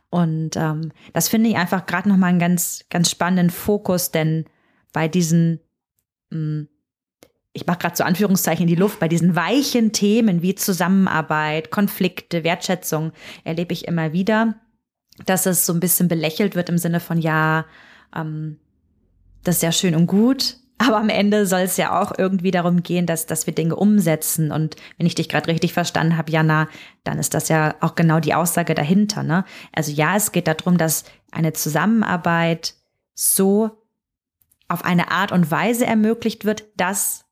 Und 0.10 0.56
ähm, 0.56 0.92
das 1.14 1.28
finde 1.28 1.50
ich 1.50 1.58
einfach 1.58 1.86
gerade 1.86 2.08
nochmal 2.08 2.30
einen 2.30 2.40
ganz, 2.40 2.86
ganz 2.90 3.12
spannenden 3.12 3.50
Fokus, 3.50 4.12
denn 4.12 4.46
bei 4.94 5.08
diesen 5.08 5.60
mh, 6.30 6.38
hm, 6.38 6.68
ich 7.58 7.66
mache 7.66 7.80
gerade 7.80 7.96
so 7.98 8.04
Anführungszeichen 8.04 8.64
in 8.64 8.68
die 8.68 8.76
Luft, 8.76 9.00
bei 9.00 9.08
diesen 9.08 9.36
weichen 9.36 9.92
Themen 9.92 10.42
wie 10.42 10.56
Zusammenarbeit, 10.56 11.72
Konflikte, 11.72 12.44
Wertschätzung 12.44 13.12
erlebe 13.44 13.74
ich 13.74 13.88
immer 13.88 14.14
wieder, 14.14 14.56
dass 15.26 15.46
es 15.46 15.66
so 15.66 15.74
ein 15.74 15.80
bisschen 15.80 16.08
belächelt 16.08 16.56
wird 16.56 16.70
im 16.70 16.78
Sinne 16.78 17.00
von, 17.00 17.18
ja, 17.18 17.66
ähm, 18.16 18.60
das 19.44 19.58
ist 19.58 19.64
ja 19.64 19.72
schön 19.72 19.96
und 19.96 20.08
gut, 20.08 20.58
Aber 20.80 20.98
am 20.98 21.10
Ende 21.10 21.48
soll 21.48 21.62
es 21.62 21.78
ja 21.78 22.00
auch 22.00 22.14
irgendwie 22.18 22.52
darum 22.52 22.84
gehen, 22.84 23.08
dass, 23.08 23.26
dass 23.26 23.48
wir 23.48 23.56
Dinge 23.56 23.76
umsetzen. 23.76 24.52
Und 24.52 24.76
wenn 24.98 25.08
ich 25.08 25.16
dich 25.16 25.28
gerade 25.28 25.48
richtig 25.48 25.74
verstanden 25.74 26.18
habe, 26.18 26.32
Jana, 26.32 26.68
dann 27.04 27.18
ist 27.18 27.34
das 27.34 27.50
ja 27.50 27.76
auch 27.82 27.96
genau 27.96 28.20
die 28.20 28.36
Aussage 28.36 28.76
dahinter. 28.76 29.24
Ne? 29.24 29.44
Also 29.72 29.92
ja, 29.92 30.16
es 30.16 30.32
geht 30.32 30.48
darum, 30.48 30.78
dass 30.78 31.06
eine 31.32 31.54
Zusammenarbeit 31.54 32.76
so 33.16 33.72
auf 34.68 34.86
eine 34.86 35.10
Art 35.10 35.32
und 35.32 35.50
Weise 35.50 35.86
ermöglicht 35.86 36.46
wird, 36.46 36.66
dass 36.76 37.26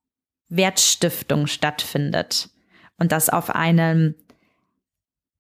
Wertstiftung 0.50 1.48
stattfindet. 1.48 2.50
Und 2.98 3.12
das 3.12 3.30
auf 3.30 3.54
einem 3.54 4.16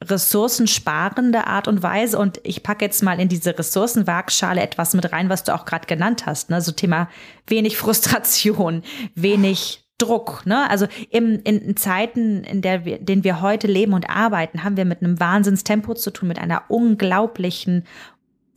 ressourcensparende 0.03 1.47
Art 1.47 1.67
und 1.67 1.81
Weise. 1.81 2.17
Und 2.17 2.39
ich 2.43 2.63
packe 2.63 2.85
jetzt 2.85 3.01
mal 3.01 3.19
in 3.19 3.29
diese 3.29 3.57
Ressourcenwaagschale 3.57 4.61
etwas 4.61 4.93
mit 4.93 5.11
rein, 5.11 5.29
was 5.29 5.43
du 5.43 5.53
auch 5.53 5.65
gerade 5.65 5.87
genannt 5.87 6.25
hast. 6.25 6.49
Ne? 6.49 6.61
So 6.61 6.71
Thema 6.71 7.09
wenig 7.47 7.77
Frustration, 7.77 8.83
wenig 9.15 9.85
Druck. 9.97 10.45
Ne? 10.45 10.69
Also 10.69 10.87
im, 11.09 11.39
in 11.43 11.77
Zeiten, 11.77 12.43
in 12.43 12.61
der 12.61 12.83
wir, 12.83 12.99
denen 12.99 13.23
wir 13.23 13.41
heute 13.41 13.67
leben 13.67 13.93
und 13.93 14.09
arbeiten, 14.09 14.63
haben 14.63 14.75
wir 14.75 14.85
mit 14.85 15.01
einem 15.01 15.19
Wahnsinnstempo 15.19 15.93
zu 15.93 16.11
tun, 16.11 16.27
mit 16.27 16.39
einer 16.39 16.63
unglaublichen 16.67 17.85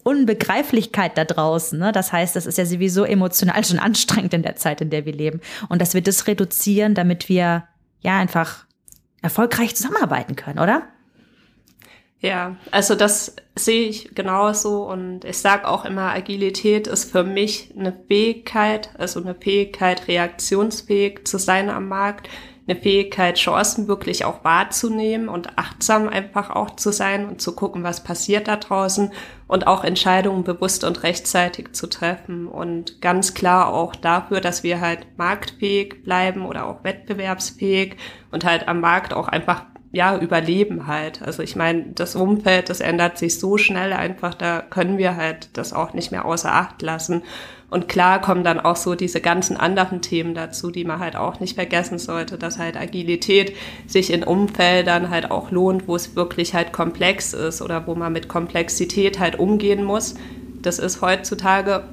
Unbegreiflichkeit 0.04 1.18
da 1.18 1.24
draußen. 1.24 1.78
Ne? 1.78 1.92
Das 1.92 2.12
heißt, 2.12 2.36
das 2.36 2.46
ist 2.46 2.58
ja 2.58 2.64
sowieso 2.64 3.04
emotional 3.04 3.64
schon 3.64 3.78
anstrengend 3.78 4.34
in 4.34 4.42
der 4.42 4.56
Zeit, 4.56 4.80
in 4.80 4.90
der 4.90 5.04
wir 5.04 5.12
leben. 5.12 5.40
Und 5.68 5.82
dass 5.82 5.94
wir 5.94 6.02
das 6.02 6.26
reduzieren, 6.26 6.94
damit 6.94 7.28
wir 7.28 7.64
ja 8.00 8.18
einfach 8.18 8.64
erfolgreich 9.22 9.74
zusammenarbeiten 9.74 10.36
können, 10.36 10.58
oder? 10.58 10.82
Ja, 12.20 12.56
also 12.72 12.96
das 12.96 13.36
sehe 13.54 13.88
ich 13.88 14.14
genauso 14.14 14.88
und 14.88 15.24
ich 15.24 15.38
sage 15.38 15.68
auch 15.68 15.84
immer, 15.84 16.12
Agilität 16.12 16.88
ist 16.88 17.12
für 17.12 17.22
mich 17.22 17.72
eine 17.78 17.92
Fähigkeit, 18.08 18.90
also 18.98 19.20
eine 19.20 19.36
Fähigkeit, 19.36 20.08
reaktionsfähig 20.08 21.26
zu 21.26 21.38
sein 21.38 21.70
am 21.70 21.86
Markt, 21.86 22.28
eine 22.68 22.78
Fähigkeit, 22.78 23.36
Chancen 23.36 23.88
wirklich 23.88 24.24
auch 24.24 24.44
wahrzunehmen 24.44 25.28
und 25.28 25.58
achtsam 25.58 26.08
einfach 26.08 26.50
auch 26.50 26.76
zu 26.76 26.92
sein 26.92 27.26
und 27.26 27.40
zu 27.40 27.54
gucken, 27.54 27.82
was 27.82 28.04
passiert 28.04 28.46
da 28.46 28.56
draußen 28.56 29.10
und 29.46 29.66
auch 29.66 29.84
Entscheidungen 29.84 30.44
bewusst 30.44 30.84
und 30.84 31.02
rechtzeitig 31.02 31.72
zu 31.72 31.86
treffen 31.86 32.46
und 32.46 33.00
ganz 33.00 33.32
klar 33.32 33.72
auch 33.72 33.96
dafür, 33.96 34.42
dass 34.42 34.62
wir 34.62 34.80
halt 34.80 35.06
marktfähig 35.16 36.02
bleiben 36.04 36.44
oder 36.44 36.66
auch 36.66 36.84
wettbewerbsfähig 36.84 37.96
und 38.30 38.44
halt 38.44 38.68
am 38.68 38.80
Markt 38.80 39.14
auch 39.14 39.28
einfach 39.28 39.64
ja, 39.90 40.18
überleben 40.18 40.86
halt. 40.86 41.22
Also 41.22 41.42
ich 41.42 41.56
meine, 41.56 41.92
das 41.94 42.14
Umfeld, 42.14 42.68
das 42.68 42.80
ändert 42.80 43.16
sich 43.16 43.38
so 43.38 43.56
schnell 43.56 43.94
einfach, 43.94 44.34
da 44.34 44.60
können 44.60 44.98
wir 44.98 45.16
halt 45.16 45.56
das 45.56 45.72
auch 45.72 45.94
nicht 45.94 46.12
mehr 46.12 46.26
außer 46.26 46.52
Acht 46.52 46.82
lassen. 46.82 47.22
Und 47.70 47.86
klar 47.86 48.20
kommen 48.20 48.44
dann 48.44 48.60
auch 48.60 48.76
so 48.76 48.94
diese 48.94 49.20
ganzen 49.20 49.56
anderen 49.56 50.00
Themen 50.00 50.34
dazu, 50.34 50.70
die 50.70 50.84
man 50.84 51.00
halt 51.00 51.16
auch 51.16 51.38
nicht 51.38 51.54
vergessen 51.54 51.98
sollte, 51.98 52.38
dass 52.38 52.58
halt 52.58 52.78
Agilität 52.78 53.54
sich 53.86 54.10
in 54.10 54.24
Umfeldern 54.24 55.10
halt 55.10 55.30
auch 55.30 55.50
lohnt, 55.50 55.86
wo 55.86 55.94
es 55.94 56.16
wirklich 56.16 56.54
halt 56.54 56.72
komplex 56.72 57.34
ist 57.34 57.60
oder 57.60 57.86
wo 57.86 57.94
man 57.94 58.12
mit 58.12 58.26
Komplexität 58.28 59.18
halt 59.18 59.38
umgehen 59.38 59.84
muss. 59.84 60.14
Das 60.62 60.78
ist 60.78 61.02
heutzutage 61.02 61.84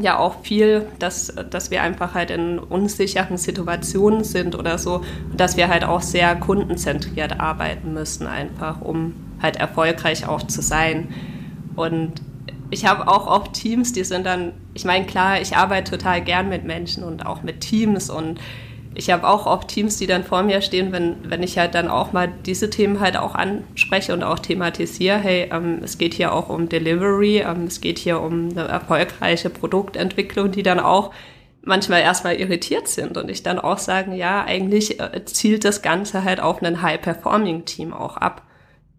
ja 0.00 0.18
auch 0.18 0.42
viel, 0.42 0.86
dass, 1.00 1.34
dass 1.50 1.72
wir 1.72 1.82
einfach 1.82 2.14
halt 2.14 2.30
in 2.30 2.60
unsicheren 2.60 3.38
Situationen 3.38 4.22
sind 4.22 4.54
oder 4.54 4.78
so, 4.78 5.02
dass 5.36 5.56
wir 5.56 5.66
halt 5.66 5.82
auch 5.82 6.02
sehr 6.02 6.36
kundenzentriert 6.36 7.40
arbeiten 7.40 7.92
müssen, 7.92 8.28
einfach 8.28 8.80
um 8.80 9.14
halt 9.42 9.56
erfolgreich 9.56 10.28
auch 10.28 10.44
zu 10.44 10.62
sein. 10.62 11.08
Und 11.74 12.22
ich 12.70 12.84
habe 12.84 13.08
auch 13.08 13.26
oft 13.26 13.54
Teams, 13.54 13.92
die 13.92 14.04
sind 14.04 14.26
dann, 14.26 14.52
ich 14.74 14.84
meine, 14.84 15.06
klar, 15.06 15.40
ich 15.40 15.56
arbeite 15.56 15.92
total 15.92 16.20
gern 16.22 16.48
mit 16.48 16.64
Menschen 16.64 17.02
und 17.02 17.24
auch 17.24 17.42
mit 17.42 17.60
Teams 17.60 18.10
und 18.10 18.40
ich 18.94 19.10
habe 19.10 19.28
auch 19.28 19.46
oft 19.46 19.68
Teams, 19.68 19.96
die 19.96 20.08
dann 20.08 20.24
vor 20.24 20.42
mir 20.42 20.60
stehen, 20.60 20.90
wenn, 20.90 21.30
wenn 21.30 21.42
ich 21.42 21.56
halt 21.56 21.74
dann 21.74 21.88
auch 21.88 22.12
mal 22.12 22.32
diese 22.46 22.68
Themen 22.68 22.98
halt 22.98 23.16
auch 23.16 23.34
anspreche 23.36 24.12
und 24.12 24.24
auch 24.24 24.40
thematisiere, 24.40 25.18
hey, 25.18 25.48
ähm, 25.52 25.80
es 25.84 25.98
geht 25.98 26.14
hier 26.14 26.32
auch 26.32 26.48
um 26.48 26.68
Delivery, 26.68 27.38
ähm, 27.38 27.64
es 27.64 27.80
geht 27.80 27.98
hier 27.98 28.20
um 28.20 28.48
eine 28.50 28.66
erfolgreiche 28.66 29.50
Produktentwicklung, 29.50 30.50
die 30.50 30.64
dann 30.64 30.80
auch 30.80 31.12
manchmal 31.62 32.00
erstmal 32.00 32.36
irritiert 32.36 32.88
sind 32.88 33.16
und 33.16 33.30
ich 33.30 33.42
dann 33.42 33.58
auch 33.60 33.78
sagen, 33.78 34.12
ja, 34.14 34.44
eigentlich 34.44 34.98
äh, 34.98 35.24
zielt 35.26 35.64
das 35.64 35.82
Ganze 35.82 36.24
halt 36.24 36.40
auf 36.40 36.62
ein 36.62 36.82
High-Performing-Team 36.82 37.92
auch 37.92 38.16
ab. 38.16 38.47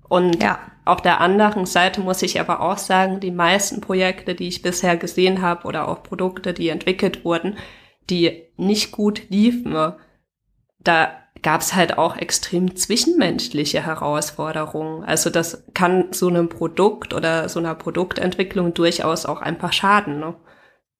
Und 0.09 0.41
ja. 0.41 0.59
auf 0.85 1.01
der 1.01 1.21
anderen 1.21 1.65
Seite 1.65 2.01
muss 2.01 2.21
ich 2.23 2.39
aber 2.39 2.61
auch 2.61 2.77
sagen, 2.77 3.19
die 3.19 3.31
meisten 3.31 3.79
Projekte, 3.79 4.35
die 4.35 4.47
ich 4.47 4.61
bisher 4.61 4.97
gesehen 4.97 5.41
habe 5.41 5.67
oder 5.67 5.87
auch 5.87 6.03
Produkte, 6.03 6.53
die 6.53 6.69
entwickelt 6.69 7.23
wurden, 7.23 7.57
die 8.09 8.43
nicht 8.57 8.91
gut 8.91 9.29
liefen, 9.29 9.93
da 10.79 11.11
gab 11.41 11.61
es 11.61 11.75
halt 11.75 11.97
auch 11.97 12.17
extrem 12.17 12.75
zwischenmenschliche 12.75 13.85
Herausforderungen. 13.85 15.03
Also 15.03 15.29
das 15.29 15.63
kann 15.73 16.11
so 16.11 16.27
einem 16.27 16.49
Produkt 16.49 17.13
oder 17.13 17.47
so 17.47 17.59
einer 17.59 17.75
Produktentwicklung 17.75 18.73
durchaus 18.73 19.25
auch 19.25 19.41
einfach 19.41 19.71
schaden. 19.71 20.19
Ne? 20.19 20.35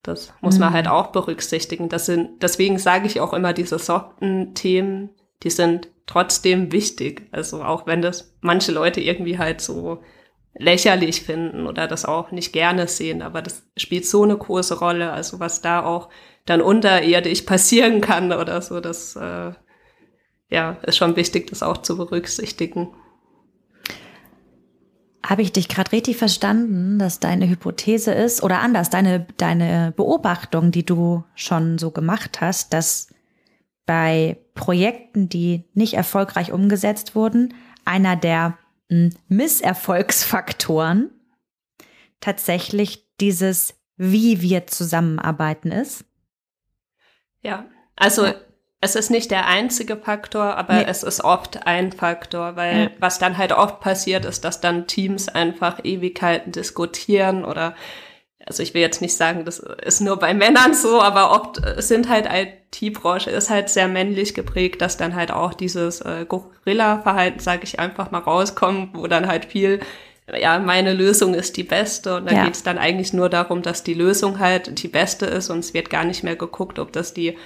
Das 0.04 0.34
muss 0.42 0.56
mhm. 0.56 0.62
man 0.62 0.74
halt 0.74 0.88
auch 0.88 1.08
berücksichtigen. 1.08 1.90
Das 1.90 2.06
sind, 2.06 2.42
deswegen 2.42 2.78
sage 2.78 3.08
ich 3.08 3.20
auch 3.20 3.34
immer, 3.34 3.54
diese 3.54 3.80
soften 3.80 4.54
Themen, 4.54 5.10
die 5.44 5.50
sind 5.50 5.90
trotzdem 6.06 6.72
wichtig. 6.72 7.28
Also 7.32 7.64
auch 7.64 7.86
wenn 7.88 8.02
das 8.02 8.34
manche 8.42 8.72
Leute 8.72 9.02
irgendwie 9.02 9.38
halt 9.38 9.62
so 9.62 10.04
lächerlich 10.54 11.22
finden 11.22 11.68
oder 11.68 11.88
das 11.88 12.06
auch 12.06 12.32
nicht 12.32 12.52
gerne 12.52 12.88
sehen, 12.88 13.22
aber 13.22 13.42
das 13.42 13.64
spielt 13.78 14.06
so 14.06 14.24
eine 14.24 14.38
große 14.38 14.80
Rolle. 14.80 15.12
Also 15.12 15.40
was 15.40 15.62
da 15.62 15.84
auch 15.84 16.10
dann 16.46 16.62
unterirdisch 16.62 17.44
passieren 17.44 18.02
kann 18.02 18.34
oder 18.34 18.62
so. 18.62 18.80
Das 18.80 19.16
äh, 19.16 19.52
ja, 20.50 20.72
ist 20.86 20.98
schon 20.98 21.16
wichtig, 21.16 21.48
das 21.48 21.64
auch 21.64 21.78
zu 21.78 21.96
berücksichtigen. 21.98 22.90
Habe 25.24 25.44
ich 25.44 25.52
dich 25.52 25.68
gerade 25.68 25.92
richtig 25.92 26.18
verstanden, 26.18 26.98
dass 26.98 27.20
deine 27.20 27.48
Hypothese 27.48 28.14
ist, 28.14 28.42
oder 28.42 28.62
anders, 28.62 28.90
deine, 28.90 29.28
deine 29.38 29.94
Beobachtung, 29.96 30.72
die 30.72 30.86
du 30.86 31.24
schon 31.36 31.78
so 31.78 31.92
gemacht 31.92 32.42
hast, 32.42 32.74
dass 32.74 33.10
bei 33.86 34.38
Projekten, 34.60 35.30
die 35.30 35.64
nicht 35.74 35.94
erfolgreich 35.94 36.52
umgesetzt 36.52 37.16
wurden, 37.16 37.54
einer 37.86 38.18
der 38.18 38.58
hm, 38.90 39.16
Misserfolgsfaktoren 39.30 41.12
tatsächlich 42.20 43.08
dieses, 43.22 43.80
wie 43.96 44.42
wir 44.42 44.68
zusammenarbeiten 44.68 45.72
ist? 45.72 46.04
Ja, 47.42 47.68
also 47.96 48.26
ja. 48.26 48.36
es 48.82 48.96
ist 48.96 49.10
nicht 49.10 49.32
der 49.32 49.48
einzige 49.48 49.96
Faktor, 49.96 50.58
aber 50.58 50.74
nee. 50.74 50.86
es 50.86 51.04
ist 51.04 51.24
oft 51.24 51.66
ein 51.66 51.94
Faktor, 51.94 52.58
weil 52.58 52.78
ja. 52.78 52.90
was 53.00 53.18
dann 53.18 53.38
halt 53.38 53.54
oft 53.54 53.80
passiert, 53.80 54.26
ist, 54.26 54.44
dass 54.44 54.60
dann 54.60 54.88
Teams 54.88 55.30
einfach 55.30 55.80
Ewigkeiten 55.86 56.52
diskutieren 56.52 57.46
oder 57.46 57.76
also 58.46 58.64
ich 58.64 58.74
will 58.74 58.82
jetzt 58.82 59.02
nicht 59.02 59.16
sagen, 59.16 59.46
das 59.46 59.60
ist 59.60 60.02
nur 60.02 60.18
bei 60.18 60.34
Männern 60.34 60.74
so, 60.74 61.02
aber 61.02 61.32
oft 61.32 61.62
sind 61.82 62.10
halt 62.10 62.28
IT-Branche 62.32 63.30
ist 63.30 63.50
halt 63.50 63.70
sehr 63.70 63.88
männlich 63.88 64.34
geprägt, 64.34 64.82
dass 64.82 64.98
dann 64.98 65.16
halt 65.16 65.32
auch 65.32 65.54
dieses 65.54 66.02
äh, 66.02 66.26
Gorilla-Verhalten, 66.28 67.40
sage 67.40 67.62
ich 67.64 67.80
einfach 67.80 68.12
mal, 68.12 68.20
rauskommt, 68.20 68.96
wo 68.96 69.08
dann 69.08 69.28
halt 69.28 69.46
viel 69.46 69.80
ja, 70.38 70.60
meine 70.60 70.94
Lösung 70.94 71.34
ist 71.34 71.58
die 71.58 71.64
beste 71.64 72.18
und 72.18 72.30
da 72.30 72.36
ja. 72.36 72.46
geht 72.46 72.56
es 72.56 72.64
dann 72.64 72.78
eigentlich 72.78 73.14
nur 73.14 73.30
darum, 73.30 73.62
dass 73.62 73.84
die 73.84 73.94
Lösung 73.94 74.40
halt 74.40 74.82
die 74.84 74.88
beste 74.88 75.26
ist 75.26 75.50
und 75.50 75.60
es 75.60 75.74
wird 75.74 75.90
gar 75.90 76.04
nicht 76.04 76.24
mehr 76.24 76.36
geguckt, 76.36 76.80
ob 76.80 76.92
das 76.92 77.14
die 77.14 77.38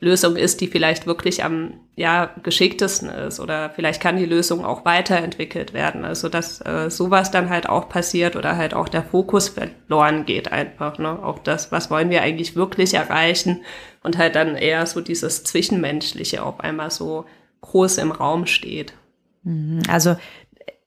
Lösung 0.00 0.36
ist, 0.36 0.60
die 0.60 0.68
vielleicht 0.68 1.06
wirklich 1.06 1.42
am 1.44 1.80
ja, 1.96 2.30
geschicktesten 2.42 3.08
ist 3.08 3.40
oder 3.40 3.70
vielleicht 3.70 4.00
kann 4.00 4.16
die 4.16 4.26
Lösung 4.26 4.64
auch 4.64 4.84
weiterentwickelt 4.84 5.72
werden. 5.72 6.04
Also 6.04 6.28
dass 6.28 6.64
äh, 6.64 6.88
sowas 6.88 7.32
dann 7.32 7.50
halt 7.50 7.68
auch 7.68 7.88
passiert 7.88 8.36
oder 8.36 8.56
halt 8.56 8.74
auch 8.74 8.88
der 8.88 9.02
Fokus 9.02 9.48
verloren 9.48 10.24
geht 10.24 10.52
einfach. 10.52 10.98
Ne? 10.98 11.20
Auch 11.22 11.40
das, 11.40 11.72
was 11.72 11.90
wollen 11.90 12.10
wir 12.10 12.22
eigentlich 12.22 12.54
wirklich 12.54 12.94
erreichen 12.94 13.62
und 14.04 14.18
halt 14.18 14.36
dann 14.36 14.54
eher 14.54 14.86
so 14.86 15.00
dieses 15.00 15.42
Zwischenmenschliche 15.42 16.44
auf 16.44 16.60
einmal 16.60 16.92
so 16.92 17.24
groß 17.62 17.98
im 17.98 18.12
Raum 18.12 18.46
steht. 18.46 18.94
Mhm. 19.42 19.82
Also 19.88 20.16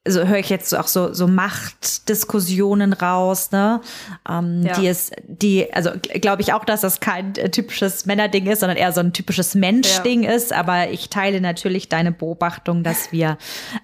also 0.03 0.25
höre 0.25 0.39
ich 0.39 0.49
jetzt 0.49 0.73
auch 0.75 0.87
so, 0.87 1.13
so 1.13 1.27
Machtdiskussionen 1.27 2.93
raus, 2.93 3.51
ne? 3.51 3.81
Ähm, 4.27 4.63
ja. 4.63 4.73
Die 4.79 4.87
ist, 4.87 5.13
die, 5.27 5.71
also 5.73 5.91
glaube 5.99 6.41
ich 6.41 6.53
auch, 6.53 6.65
dass 6.65 6.81
das 6.81 6.99
kein 6.99 7.35
äh, 7.35 7.51
typisches 7.51 8.07
Männerding 8.07 8.47
ist, 8.47 8.61
sondern 8.61 8.77
eher 8.77 8.91
so 8.93 8.99
ein 8.99 9.13
typisches 9.13 9.53
Menschding 9.53 10.23
ja. 10.23 10.31
ist. 10.31 10.53
Aber 10.53 10.89
ich 10.89 11.09
teile 11.09 11.39
natürlich 11.39 11.87
deine 11.87 12.11
Beobachtung, 12.11 12.83
dass 12.83 13.11
wir, 13.11 13.37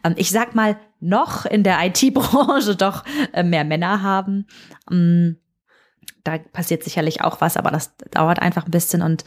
ähm, 0.04 0.16
ich 0.18 0.32
sag 0.32 0.56
mal, 0.56 0.78
noch 1.00 1.46
in 1.46 1.64
der 1.64 1.78
IT-Branche 1.86 2.76
doch 2.78 3.04
äh, 3.34 3.44
mehr 3.44 3.64
Männer 3.64 4.02
haben. 4.02 4.48
Ähm, 4.90 5.38
da 6.24 6.40
passiert 6.40 6.84
sicherlich 6.84 7.22
auch 7.22 7.42
was, 7.42 7.58
aber 7.58 7.70
das 7.70 7.96
dauert 8.12 8.40
einfach 8.40 8.66
ein 8.66 8.72
bisschen 8.72 9.04
und 9.04 9.24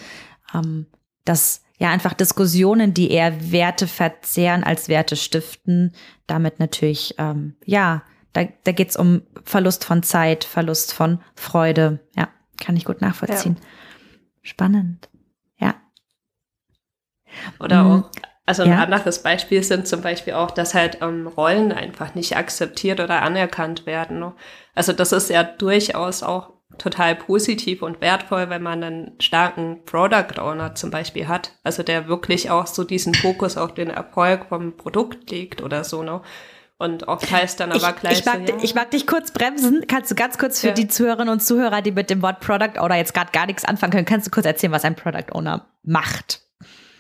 ähm, 0.53 0.87
das 1.25 1.63
ja 1.81 1.91
einfach 1.91 2.13
Diskussionen, 2.13 2.95
die 2.95 3.11
eher 3.11 3.51
Werte 3.51 3.89
verzehren 3.89 4.63
als 4.63 4.89
Werte 4.89 5.17
stiften. 5.17 5.95
Damit 6.27 6.61
natürlich, 6.61 7.15
ähm, 7.19 7.57
ja, 7.65 8.03
da, 8.35 8.45
da 8.65 8.73
geht 8.73 8.91
es 8.91 8.97
um 8.97 9.23
Verlust 9.45 9.85
von 9.85 10.03
Zeit, 10.03 10.45
Verlust 10.45 10.93
von 10.93 11.21
Freude. 11.35 11.99
Ja, 12.15 12.29
kann 12.63 12.77
ich 12.77 12.85
gut 12.85 13.01
nachvollziehen. 13.01 13.57
Spannend. 14.43 15.09
Ja. 15.59 15.75
Oder 17.59 17.83
mhm. 17.83 17.91
auch, 17.91 18.11
also 18.45 18.63
ein 18.63 18.71
ja. 18.71 18.83
anderes 18.83 19.23
Beispiel 19.23 19.63
sind 19.63 19.89
zum 19.89 20.03
Beispiel 20.03 20.35
auch, 20.35 20.51
dass 20.51 20.75
halt 20.75 20.99
ähm, 21.01 21.27
Rollen 21.27 21.73
einfach 21.73 22.15
nicht 22.15 22.37
akzeptiert 22.37 23.01
oder 23.01 23.23
anerkannt 23.23 23.87
werden. 23.87 24.19
Ne? 24.19 24.35
Also 24.75 24.93
das 24.93 25.13
ist 25.13 25.31
ja 25.31 25.45
durchaus 25.45 26.23
auch 26.23 26.60
total 26.79 27.15
positiv 27.15 27.83
und 27.83 28.01
wertvoll, 28.01 28.49
wenn 28.49 28.63
man 28.63 28.83
einen 28.83 29.13
starken 29.21 29.85
Product 29.85 30.41
Owner 30.41 30.75
zum 30.75 30.91
Beispiel 30.91 31.29
hat. 31.29 31.53
Also 31.63 31.83
der 31.83 32.09
wirklich 32.09 32.51
auch 32.51 32.67
so 32.67 32.85
diesen 32.85 33.15
Fokus 33.15 33.57
auf 33.57 33.75
den 33.75 33.91
Erfolg 33.91 34.47
vom 34.49 34.77
Produkt 34.77 35.31
legt 35.31 35.63
oder 35.63 35.85
so, 35.85 36.03
ne? 36.03 36.23
Und 36.79 37.09
oft 37.09 37.31
heißt 37.31 37.61
dann 37.61 37.73
aber 37.73 37.91
ich, 37.91 37.97
gleich. 37.97 38.19
Ich 38.21 38.25
mag, 38.25 38.39
so, 38.47 38.55
ja. 38.55 38.59
ich 38.63 38.75
mag 38.75 38.91
dich 38.91 39.07
kurz 39.07 39.33
bremsen. 39.33 39.85
Kannst 39.87 40.11
du 40.11 40.15
ganz 40.15 40.39
kurz 40.39 40.63
für 40.63 40.69
ja. 40.69 40.73
die 40.73 40.89
Zuhörerinnen 40.89 41.29
und 41.29 41.41
Zuhörer, 41.41 41.83
die 41.83 41.93
mit 41.93 42.09
dem 42.09 42.23
Wort 42.23 42.41
Product 42.41 42.81
Owner 42.81 42.97
jetzt 42.97 43.13
gerade 43.13 43.31
gar 43.33 43.45
nichts 43.45 43.67
anfangen 43.67 43.93
können, 43.93 44.07
kannst 44.07 44.27
du 44.27 44.31
kurz 44.31 44.47
erzählen, 44.47 44.73
was 44.73 44.87
ein 44.87 44.97
Product 44.97 45.33
Owner 45.33 45.67
macht? 45.83 46.41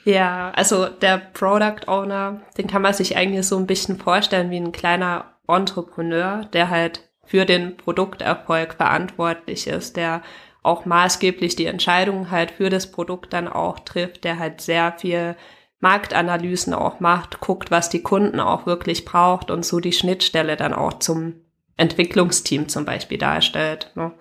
Ja, 0.04 0.52
also 0.54 0.86
der 0.86 1.16
Product 1.18 1.86
Owner, 1.88 2.42
den 2.58 2.66
kann 2.66 2.82
man 2.82 2.92
sich 2.92 3.16
eigentlich 3.16 3.46
so 3.46 3.56
ein 3.56 3.66
bisschen 3.66 3.98
vorstellen 3.98 4.50
wie 4.50 4.58
ein 4.58 4.72
kleiner 4.72 5.36
Entrepreneur, 5.48 6.44
der 6.52 6.68
halt 6.68 7.09
für 7.30 7.46
den 7.46 7.76
Produkterfolg 7.76 8.74
verantwortlich 8.74 9.68
ist, 9.68 9.96
der 9.96 10.20
auch 10.64 10.84
maßgeblich 10.84 11.54
die 11.54 11.66
Entscheidungen 11.66 12.32
halt 12.32 12.50
für 12.50 12.70
das 12.70 12.90
Produkt 12.90 13.32
dann 13.32 13.46
auch 13.46 13.78
trifft, 13.78 14.24
der 14.24 14.40
halt 14.40 14.60
sehr 14.60 14.92
viel 14.98 15.36
Marktanalysen 15.78 16.74
auch 16.74 16.98
macht, 16.98 17.38
guckt, 17.38 17.70
was 17.70 17.88
die 17.88 18.02
Kunden 18.02 18.40
auch 18.40 18.66
wirklich 18.66 19.04
braucht 19.04 19.52
und 19.52 19.64
so 19.64 19.78
die 19.78 19.92
Schnittstelle 19.92 20.56
dann 20.56 20.74
auch 20.74 20.94
zum 20.94 21.36
Entwicklungsteam 21.76 22.68
zum 22.68 22.84
Beispiel 22.84 23.16
darstellt. 23.16 23.92
Ne? 23.94 24.12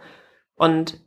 Und 0.55 1.01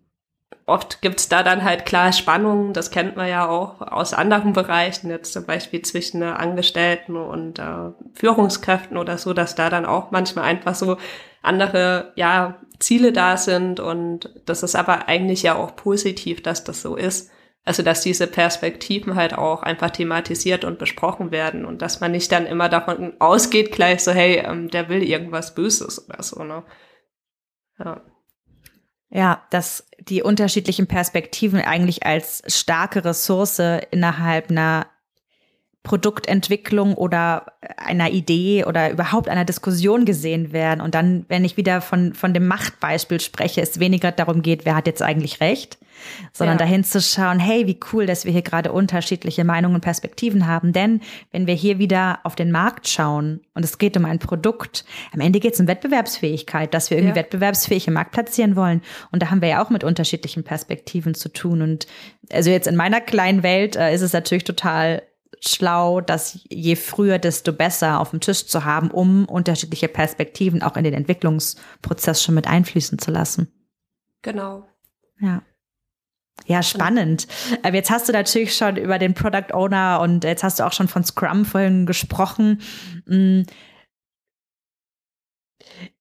oft 0.73 1.03
gibt's 1.03 1.29
da 1.29 1.43
dann 1.43 1.65
halt 1.65 1.87
klar 1.87 2.13
Spannungen, 2.13 2.73
das 2.73 2.91
kennt 2.91 3.17
man 3.17 3.29
ja 3.29 3.49
auch 3.49 3.81
aus 3.81 4.15
anderen 4.15 4.53
Bereichen, 4.53 5.11
jetzt 5.11 5.33
zum 5.33 5.45
Beispiel 5.45 5.83
zwischen 5.83 6.23
Angestellten 6.23 7.17
und 7.17 7.59
äh, 7.59 7.91
Führungskräften 8.15 8.97
oder 8.97 9.19
so, 9.19 9.33
dass 9.33 9.55
da 9.55 9.71
dann 9.71 9.87
auch 9.87 10.11
manchmal 10.11 10.45
einfach 10.45 10.75
so 10.75 10.97
andere 11.43 12.13
ja, 12.17 12.61
Ziele 12.79 13.13
da 13.13 13.37
sind 13.37 13.81
und 13.81 14.31
das 14.47 14.63
ist 14.63 14.75
aber 14.75 15.09
eigentlich 15.09 15.43
ja 15.43 15.57
auch 15.57 15.77
positiv, 15.77 16.43
dass 16.43 16.65
das 16.65 16.83
so 16.83 16.97
ist. 16.97 17.31
Also 17.65 17.85
dass 17.85 18.01
diese 18.01 18.27
Perspektiven 18.27 19.15
halt 19.15 19.35
auch 19.35 19.63
einfach 19.63 19.91
thematisiert 19.91 20.65
und 20.65 20.81
besprochen 20.81 21.31
werden 21.31 21.65
und 21.65 21.81
dass 21.81 22.01
man 22.01 22.11
nicht 22.11 22.33
dann 22.33 22.47
immer 22.47 22.69
davon 22.69 23.13
ausgeht, 23.21 23.71
gleich 23.71 24.03
so, 24.03 24.11
hey, 24.11 24.43
ähm, 24.45 24.69
der 24.69 24.89
will 24.89 25.03
irgendwas 25.03 25.55
Böses 25.55 26.09
oder 26.09 26.23
so, 26.25 26.43
ne? 26.43 26.65
Ja. 27.79 28.01
Ja, 29.15 29.43
dass 29.51 29.87
die 30.01 30.23
unterschiedlichen 30.23 30.87
Perspektiven 30.87 31.61
eigentlich 31.61 32.07
als 32.07 32.43
starke 32.47 33.05
Ressource 33.05 33.59
innerhalb 33.91 34.51
einer 34.51 34.87
Produktentwicklung 35.83 36.95
oder 36.95 37.47
einer 37.77 38.11
Idee 38.11 38.65
oder 38.65 38.91
überhaupt 38.91 39.29
einer 39.29 39.45
Diskussion 39.45 40.05
gesehen 40.05 40.53
werden. 40.53 40.81
Und 40.81 40.95
dann, 40.95 41.25
wenn 41.29 41.45
ich 41.45 41.57
wieder 41.57 41.81
von, 41.81 42.15
von 42.15 42.33
dem 42.33 42.47
Machtbeispiel 42.47 43.21
spreche, 43.21 43.61
es 43.61 43.81
weniger 43.81 44.13
darum 44.13 44.43
geht, 44.43 44.65
wer 44.65 44.77
hat 44.77 44.87
jetzt 44.87 45.03
eigentlich 45.03 45.41
recht, 45.41 45.79
sondern 46.33 46.57
ja. 46.57 46.65
dahin 46.65 46.85
zu 46.85 47.01
schauen, 47.01 47.41
hey, 47.41 47.67
wie 47.67 47.81
cool, 47.93 48.07
dass 48.07 48.25
wir 48.25 48.33
hier 48.33 48.43
gerade 48.43 48.71
unterschiedliche 48.71 49.43
Meinungen 49.45 49.77
und 49.77 49.81
Perspektiven 49.81 50.47
haben. 50.47 50.73
Denn 50.73 51.01
wenn 51.33 51.49
wir 51.49 51.55
hier 51.55 51.79
wieder 51.79 52.21
auf 52.23 52.37
den 52.37 52.53
Markt 52.53 52.87
schauen 52.87 53.41
und 53.55 53.65
es 53.65 53.79
geht 53.79 53.97
um 53.97 54.05
ein 54.05 54.21
Produkt, 54.21 54.85
am 55.13 55.21
Ende 55.21 55.41
geht 55.41 55.55
es 55.55 55.61
um 55.61 55.67
Wettbewerbsfähigkeit, 55.67 56.73
dass 56.75 56.91
wir 56.91 56.99
irgendwie 56.99 57.17
ja. 57.17 57.23
wettbewerbsfähig 57.25 57.89
im 57.89 57.95
Markt 57.95 58.13
platzieren 58.13 58.55
wollen. 58.55 58.83
Und 59.11 59.21
da 59.23 59.31
haben 59.31 59.43
wir 59.43 59.49
ja 59.49 59.65
auch 59.65 59.71
mit 59.71 59.83
unterschiedlichen 59.83 60.45
Perspektiven 60.45 61.15
zu 61.15 61.29
tun. 61.29 61.61
Und 61.61 61.89
also 62.33 62.51
jetzt 62.51 62.69
in 62.69 62.77
meiner 62.77 63.01
kleinen 63.01 63.43
Welt 63.43 63.75
äh, 63.75 63.93
ist 63.93 64.03
es 64.03 64.13
natürlich 64.13 64.45
total 64.45 65.03
schlau, 65.45 66.01
das 66.01 66.41
je 66.49 66.77
früher, 66.77 67.19
desto 67.19 67.53
besser 67.53 68.01
auf 68.01 68.11
dem 68.11 68.21
Tisch 68.21 68.47
zu 68.47 68.65
haben, 68.65 68.91
um 68.91 69.25
unterschiedliche 69.25 69.89
Perspektiven 69.89 70.63
auch 70.63 70.77
in 70.77 70.85
den 70.85 70.95
Entwicklungsprozess 70.95 72.23
schon 72.23 72.35
mit 72.35 72.47
einfließen 72.47 72.99
zu 72.99 73.11
lassen. 73.11 73.53
Genau. 74.23 74.65
Ja. 75.21 75.43
Ja, 76.47 76.63
spannend. 76.63 77.27
Aber 77.63 77.75
jetzt 77.75 77.91
hast 77.91 78.09
du 78.09 78.13
natürlich 78.13 78.57
schon 78.57 78.77
über 78.77 78.99
den 78.99 79.15
Product 79.15 79.53
Owner 79.53 80.01
und 80.01 80.25
jetzt 80.25 80.43
hast 80.43 80.59
du 80.59 80.65
auch 80.65 80.73
schon 80.73 80.89
von 80.89 81.05
Scrum 81.05 81.45
vorhin 81.45 81.87
gesprochen. 81.87 82.61
Mm. 83.07 83.43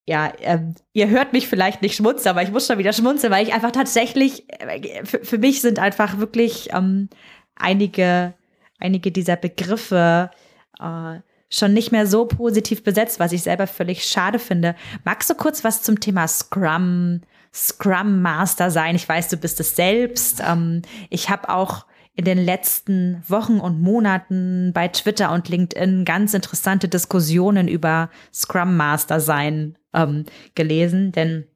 Ja, 0.07 0.27
äh, 0.39 0.59
ihr 0.93 1.09
hört 1.09 1.33
mich 1.33 1.47
vielleicht 1.47 1.81
nicht 1.81 1.95
schmunzeln, 1.95 2.31
aber 2.31 2.43
ich 2.43 2.51
muss 2.51 2.65
schon 2.65 2.79
wieder 2.79 2.93
schmunzeln, 2.93 3.31
weil 3.31 3.45
ich 3.45 3.53
einfach 3.53 3.71
tatsächlich, 3.71 4.49
äh, 4.49 5.05
für, 5.05 5.23
für 5.23 5.37
mich 5.37 5.61
sind 5.61 5.79
einfach 5.79 6.17
wirklich 6.17 6.69
ähm, 6.73 7.09
einige 7.55 8.33
einige 8.81 9.11
dieser 9.11 9.35
Begriffe 9.35 10.31
äh, 10.79 11.19
schon 11.49 11.73
nicht 11.73 11.91
mehr 11.91 12.07
so 12.07 12.25
positiv 12.25 12.83
besetzt, 12.83 13.19
was 13.19 13.33
ich 13.33 13.43
selber 13.43 13.67
völlig 13.67 14.05
schade 14.05 14.39
finde. 14.39 14.75
Magst 15.03 15.29
du 15.29 15.35
kurz 15.35 15.63
was 15.63 15.83
zum 15.83 15.99
Thema 15.99 16.27
Scrum, 16.27 17.21
Scrum 17.53 18.21
Master 18.21 18.71
sein? 18.71 18.95
Ich 18.95 19.07
weiß, 19.07 19.27
du 19.29 19.37
bist 19.37 19.59
es 19.59 19.75
selbst. 19.75 20.41
Ähm, 20.45 20.81
ich 21.09 21.29
habe 21.29 21.49
auch 21.49 21.85
in 22.13 22.25
den 22.25 22.37
letzten 22.37 23.23
Wochen 23.27 23.59
und 23.59 23.81
Monaten 23.81 24.71
bei 24.73 24.87
Twitter 24.87 25.31
und 25.31 25.49
LinkedIn 25.49 26.05
ganz 26.05 26.33
interessante 26.33 26.87
Diskussionen 26.87 27.67
über 27.67 28.09
Scrum 28.33 28.75
Master 28.75 29.19
sein 29.19 29.77
ähm, 29.93 30.25
gelesen, 30.55 31.11
denn 31.11 31.47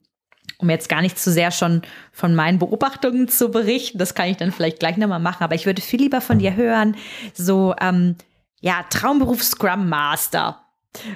um 0.58 0.70
jetzt 0.70 0.89
gar 0.89 1.02
nicht 1.02 1.20
zu 1.20 1.32
sehr 1.32 1.52
schon 1.52 1.82
von 2.12 2.36
meinen 2.36 2.60
Beobachtungen 2.60 3.28
zu 3.28 3.50
berichten, 3.50 3.98
das 3.98 4.15
kann 4.15 4.30
ich 4.30 4.38
dann 4.38 4.52
vielleicht 4.52 4.80
gleich 4.80 4.98
nochmal 4.98 5.20
machen, 5.20 5.44
aber 5.44 5.56
ich 5.56 5.65
würde 5.65 5.82
viel 5.82 6.02
lieber 6.02 6.22
von 6.22 6.39
dir 6.39 6.56
hören, 6.56 6.96
so, 7.34 7.76
ähm, 7.80 8.15
ja, 8.62 8.84
Traumberuf 8.89 9.44
Scrum 9.44 9.89
Master. 9.89 10.62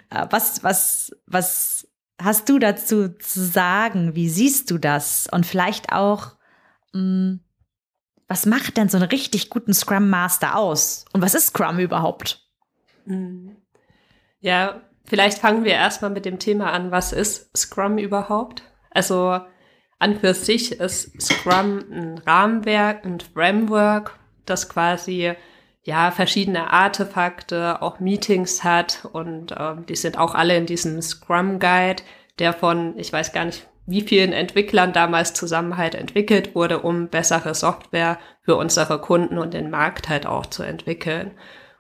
Äh, 0.10 0.28
was, 0.30 0.64
was, 0.64 1.12
was 1.26 1.88
hast 2.22 2.50
du 2.50 2.60
dazu 2.60 3.10
zu 3.10 3.44
sagen? 3.44 4.16
Wie 4.16 4.30
siehst 4.30 4.70
du 4.72 4.78
das? 4.78 5.28
Und 5.32 5.46
vielleicht 5.46 5.92
auch, 5.92 6.36
mh, 6.94 7.00
hm, 7.00 7.40
was 8.28 8.46
macht 8.46 8.78
denn 8.78 8.90
so 8.90 8.98
einen 8.98 9.10
richtig 9.10 9.50
guten 9.50 9.74
Scrum 9.74 10.10
Master 10.10 10.56
aus? 10.56 11.06
Und 11.14 11.24
was 11.24 11.34
ist 11.34 11.48
Scrum 11.48 11.80
überhaupt? 11.80 12.48
Hm. 13.06 13.58
Ja, 14.40 14.82
vielleicht 15.06 15.40
fangen 15.40 15.64
wir 15.64 15.72
erstmal 15.72 16.12
mit 16.12 16.26
dem 16.26 16.38
Thema 16.38 16.72
an. 16.72 16.92
Was 16.92 17.12
ist 17.12 17.58
Scrum 17.58 17.98
überhaupt? 17.98 18.62
Also 18.92 19.40
an 20.00 20.20
für 20.20 20.34
sich 20.34 20.74
ist 20.80 21.22
Scrum 21.22 21.84
ein 21.92 22.18
Rahmenwerk, 22.26 23.06
ein 23.06 23.20
Framework, 23.20 24.18
das 24.46 24.70
quasi 24.70 25.34
ja 25.84 26.12
verschiedene 26.12 26.72
Artefakte, 26.72 27.82
auch 27.82 28.00
Meetings 28.00 28.64
hat 28.64 29.08
und 29.12 29.54
ähm, 29.58 29.86
die 29.88 29.96
sind 29.96 30.18
auch 30.18 30.36
alle 30.36 30.56
in 30.56 30.66
diesem 30.66 31.02
Scrum 31.02 31.60
Guide, 31.60 32.04
der 32.40 32.54
von 32.54 32.98
ich 32.98 33.12
weiß 33.12 33.34
gar 33.34 33.46
nicht 33.46 33.68
wie 33.90 34.02
vielen 34.02 34.34
Entwicklern 34.34 34.94
damals 34.94 35.34
zusammen 35.34 35.76
halt 35.76 35.96
entwickelt 35.96 36.54
wurde, 36.54 36.80
um 36.80 37.08
bessere 37.08 37.56
Software 37.56 38.20
für 38.44 38.56
unsere 38.56 39.02
Kunden 39.02 39.40
und 39.40 39.56
den 39.56 39.72
Markt 39.72 40.10
halt 40.10 40.28
auch 40.28 40.46
zu 40.46 40.62
entwickeln. 40.62 41.32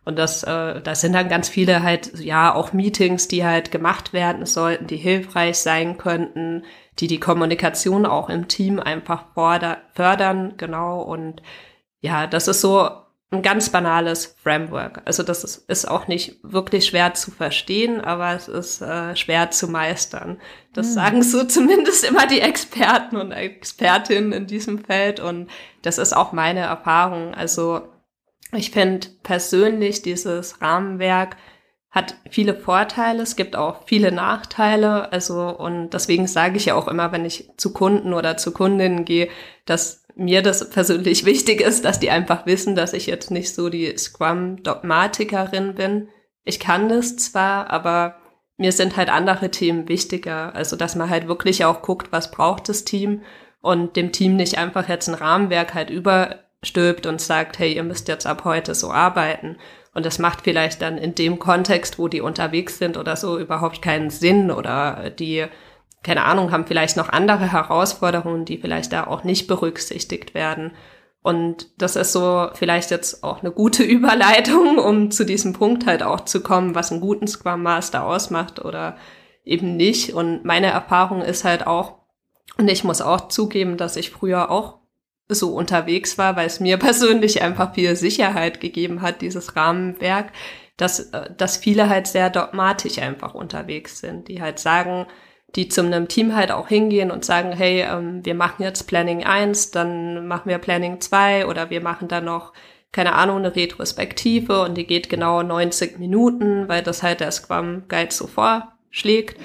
Und 0.06 0.18
das, 0.18 0.44
äh, 0.44 0.82
das 0.82 1.02
sind 1.02 1.14
dann 1.14 1.30
ganz 1.30 1.50
viele 1.50 1.84
halt, 1.84 2.20
ja, 2.20 2.54
auch 2.54 2.74
Meetings, 2.74 3.28
die 3.28 3.46
halt 3.46 3.72
gemacht 3.72 4.14
werden 4.14 4.46
sollten, 4.46 4.88
die 4.88 4.98
hilfreich 4.98 5.60
sein 5.60 5.98
könnten, 5.98 6.64
die 7.00 7.08
die 7.08 7.20
Kommunikation 7.20 8.06
auch 8.06 8.30
im 8.30 8.48
Team 8.48 8.80
einfach 8.80 9.26
fördern, 9.34 10.54
genau. 10.58 11.02
Und 11.02 11.42
ja, 12.02 12.28
das 12.28 12.48
ist 12.48 12.62
so 12.62 12.90
ein 13.32 13.42
ganz 13.44 13.70
banales 13.70 14.36
Framework. 14.42 15.04
Also 15.06 15.22
das 15.22 15.44
ist, 15.44 15.70
ist 15.70 15.88
auch 15.88 16.08
nicht 16.08 16.38
wirklich 16.42 16.88
schwer 16.88 17.14
zu 17.14 17.30
verstehen, 17.30 18.02
aber 18.02 18.34
es 18.34 18.48
ist 18.48 18.82
äh, 18.82 19.16
schwer 19.16 19.52
zu 19.52 19.68
meistern. 19.68 20.40
Das 20.74 20.88
mhm. 20.88 20.94
sagen 20.94 21.24
so 21.24 21.44
zumindest 21.44 22.04
immer 22.06 22.26
die 22.26 22.42
Experten 22.42 23.18
und 23.18 23.32
Expertinnen 23.32 24.32
in 24.32 24.48
diesem 24.48 24.84
Feld 24.84 25.20
und 25.20 25.50
das 25.84 26.00
ist 26.00 26.16
auch 26.16 26.32
meine 26.32 26.62
Erfahrung. 26.62 27.36
Also 27.36 27.84
ich 28.52 28.72
finde 28.72 29.08
persönlich 29.24 30.02
dieses 30.02 30.62
Rahmenwerk 30.62 31.38
hat 31.92 32.16
viele 32.30 32.56
Vorteile, 32.56 33.24
es 33.24 33.36
gibt 33.36 33.56
auch 33.56 33.88
viele 33.88 34.12
Nachteile. 34.12 35.12
Also, 35.12 35.50
und 35.50 35.90
deswegen 35.92 36.28
sage 36.28 36.58
ich 36.58 36.66
ja 36.66 36.76
auch 36.76 36.88
immer, 36.88 37.12
wenn 37.12 37.26
ich 37.26 37.50
zu 37.58 37.74
Kunden 37.74 38.14
oder 38.14 38.38
zu 38.38 38.52
Kundinnen 38.52 39.06
gehe, 39.06 39.30
dass 39.66 40.04
mir 40.16 40.44
das 40.44 40.70
persönlich 40.70 41.26
wichtig 41.26 41.62
ist, 41.62 41.86
dass 41.86 42.00
die 42.00 42.12
einfach 42.12 42.46
wissen, 42.46 42.76
dass 42.76 42.94
ich 42.94 43.08
jetzt 43.08 43.32
nicht 43.32 43.54
so 43.56 43.70
die 43.70 43.98
Scrum-Dogmatikerin 43.98 45.76
bin. 45.76 46.10
Ich 46.44 46.60
kann 46.60 46.90
das 46.90 47.18
zwar, 47.18 47.72
aber 47.72 48.18
mir 48.58 48.72
sind 48.72 48.96
halt 48.98 49.10
andere 49.10 49.50
Themen 49.50 49.88
wichtiger. 49.88 50.54
Also, 50.54 50.76
dass 50.76 50.96
man 50.96 51.10
halt 51.10 51.28
wirklich 51.28 51.66
auch 51.66 51.82
guckt, 51.82 52.12
was 52.12 52.30
braucht 52.30 52.70
das 52.70 52.86
Team 52.86 53.24
und 53.62 53.96
dem 53.96 54.12
Team 54.12 54.36
nicht 54.36 54.60
einfach 54.60 54.88
jetzt 54.88 55.08
ein 55.08 55.16
Rahmenwerk 55.16 55.74
halt 55.74 55.90
überstülpt 56.62 57.06
und 57.06 57.22
sagt, 57.22 57.60
hey, 57.60 57.74
ihr 57.74 57.84
müsst 57.84 58.08
jetzt 58.08 58.28
ab 58.28 58.44
heute 58.46 58.76
so 58.76 58.92
arbeiten, 58.92 59.58
und 59.94 60.06
das 60.06 60.20
macht 60.20 60.42
vielleicht 60.44 60.82
dann 60.82 60.98
in 60.98 61.16
dem 61.16 61.40
Kontext, 61.40 61.98
wo 61.98 62.08
die 62.08 62.22
unterwegs 62.22 62.78
sind 62.78 62.96
oder 62.96 63.16
so, 63.16 63.40
überhaupt 63.40 63.82
keinen 63.82 64.12
Sinn 64.12 64.52
oder 64.52 65.10
die, 65.10 65.46
keine 66.04 66.24
Ahnung, 66.26 66.52
haben 66.52 66.68
vielleicht 66.68 66.96
noch 66.96 67.10
andere 67.10 67.52
Herausforderungen, 67.52 68.46
die 68.46 68.60
vielleicht 68.60 68.94
da 68.94 69.08
auch 69.08 69.24
nicht 69.24 69.48
berücksichtigt 69.48 70.34
werden. 70.34 70.72
Und 71.22 71.68
das 71.82 71.96
ist 71.96 72.14
so 72.14 72.50
vielleicht 72.54 72.92
jetzt 72.92 73.24
auch 73.24 73.42
eine 73.42 73.52
gute 73.52 73.84
Überleitung, 73.98 74.78
um 74.78 75.12
zu 75.12 75.26
diesem 75.26 75.54
Punkt 75.54 75.86
halt 75.88 76.04
auch 76.04 76.22
zu 76.22 76.42
kommen, 76.42 76.76
was 76.76 76.92
einen 76.92 77.02
guten 77.02 77.28
Scrum 77.28 77.64
Master 77.64 78.06
ausmacht 78.06 78.64
oder 78.64 78.96
eben 79.44 79.76
nicht. 79.76 80.14
Und 80.14 80.46
meine 80.46 80.68
Erfahrung 80.68 81.22
ist 81.22 81.44
halt 81.44 81.66
auch, 81.66 81.98
und 82.58 82.70
ich 82.70 82.84
muss 82.84 83.02
auch 83.02 83.28
zugeben, 83.28 83.76
dass 83.76 83.96
ich 83.96 84.12
früher 84.12 84.52
auch 84.52 84.79
so 85.30 85.54
unterwegs 85.56 86.18
war, 86.18 86.36
weil 86.36 86.48
es 86.48 86.60
mir 86.60 86.78
persönlich 86.80 87.42
einfach 87.42 87.74
viel 87.74 87.96
Sicherheit 87.96 88.60
gegeben 88.60 89.02
hat, 89.02 89.22
dieses 89.22 89.56
Rahmenwerk, 89.56 90.32
dass, 90.76 91.12
äh, 91.12 91.30
dass 91.38 91.58
viele 91.58 91.88
halt 91.90 92.08
sehr 92.08 92.30
dogmatisch 92.30 93.00
einfach 93.00 93.36
unterwegs 93.36 94.00
sind, 94.00 94.28
die 94.28 94.42
halt 94.42 94.60
sagen, 94.60 95.06
die 95.56 95.68
zu 95.68 95.82
einem 95.82 96.08
Team 96.08 96.36
halt 96.36 96.52
auch 96.52 96.68
hingehen 96.68 97.12
und 97.12 97.26
sagen, 97.26 97.52
hey, 97.52 97.82
ähm, 97.82 98.24
wir 98.24 98.36
machen 98.36 98.64
jetzt 98.64 98.84
Planning 98.84 99.24
1, 99.24 99.72
dann 99.72 100.28
machen 100.28 100.50
wir 100.50 100.58
Planning 100.58 101.02
2 101.02 101.48
oder 101.48 101.70
wir 101.70 101.82
machen 101.82 102.08
dann 102.08 102.26
noch, 102.26 102.54
keine 102.92 103.14
Ahnung, 103.14 103.38
eine 103.38 103.56
Retrospektive 103.56 104.62
und 104.62 104.76
die 104.76 104.86
geht 104.86 105.10
genau 105.10 105.42
90 105.42 106.00
Minuten, 106.00 106.68
weil 106.68 106.84
das 106.84 107.04
halt 107.04 107.20
der 107.20 107.32
Scrum 107.32 107.84
Guide 107.88 108.14
so 108.14 108.28
vorschlägt. 108.28 109.40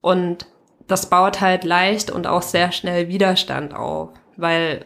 Und 0.00 0.46
das 0.86 1.10
baut 1.10 1.40
halt 1.40 1.64
leicht 1.64 2.10
und 2.10 2.26
auch 2.26 2.42
sehr 2.42 2.72
schnell 2.72 3.08
Widerstand 3.08 3.74
auf, 3.74 4.10
weil 4.36 4.84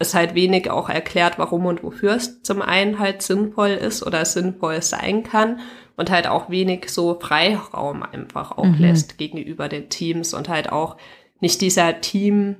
es 0.00 0.14
halt 0.14 0.34
wenig 0.34 0.70
auch 0.70 0.88
erklärt, 0.88 1.38
warum 1.38 1.66
und 1.66 1.84
wofür 1.84 2.16
es 2.16 2.42
zum 2.42 2.62
einen 2.62 2.98
halt 2.98 3.22
sinnvoll 3.22 3.70
ist 3.70 4.02
oder 4.04 4.24
sinnvoll 4.24 4.82
sein 4.82 5.22
kann 5.22 5.60
und 5.96 6.10
halt 6.10 6.26
auch 6.26 6.48
wenig 6.48 6.88
so 6.88 7.20
Freiraum 7.20 8.02
einfach 8.02 8.56
auch 8.56 8.64
mhm. 8.64 8.78
lässt 8.78 9.18
gegenüber 9.18 9.68
den 9.68 9.90
Teams 9.90 10.32
und 10.32 10.48
halt 10.48 10.72
auch 10.72 10.96
nicht 11.40 11.60
dieser 11.60 12.00
Team 12.00 12.56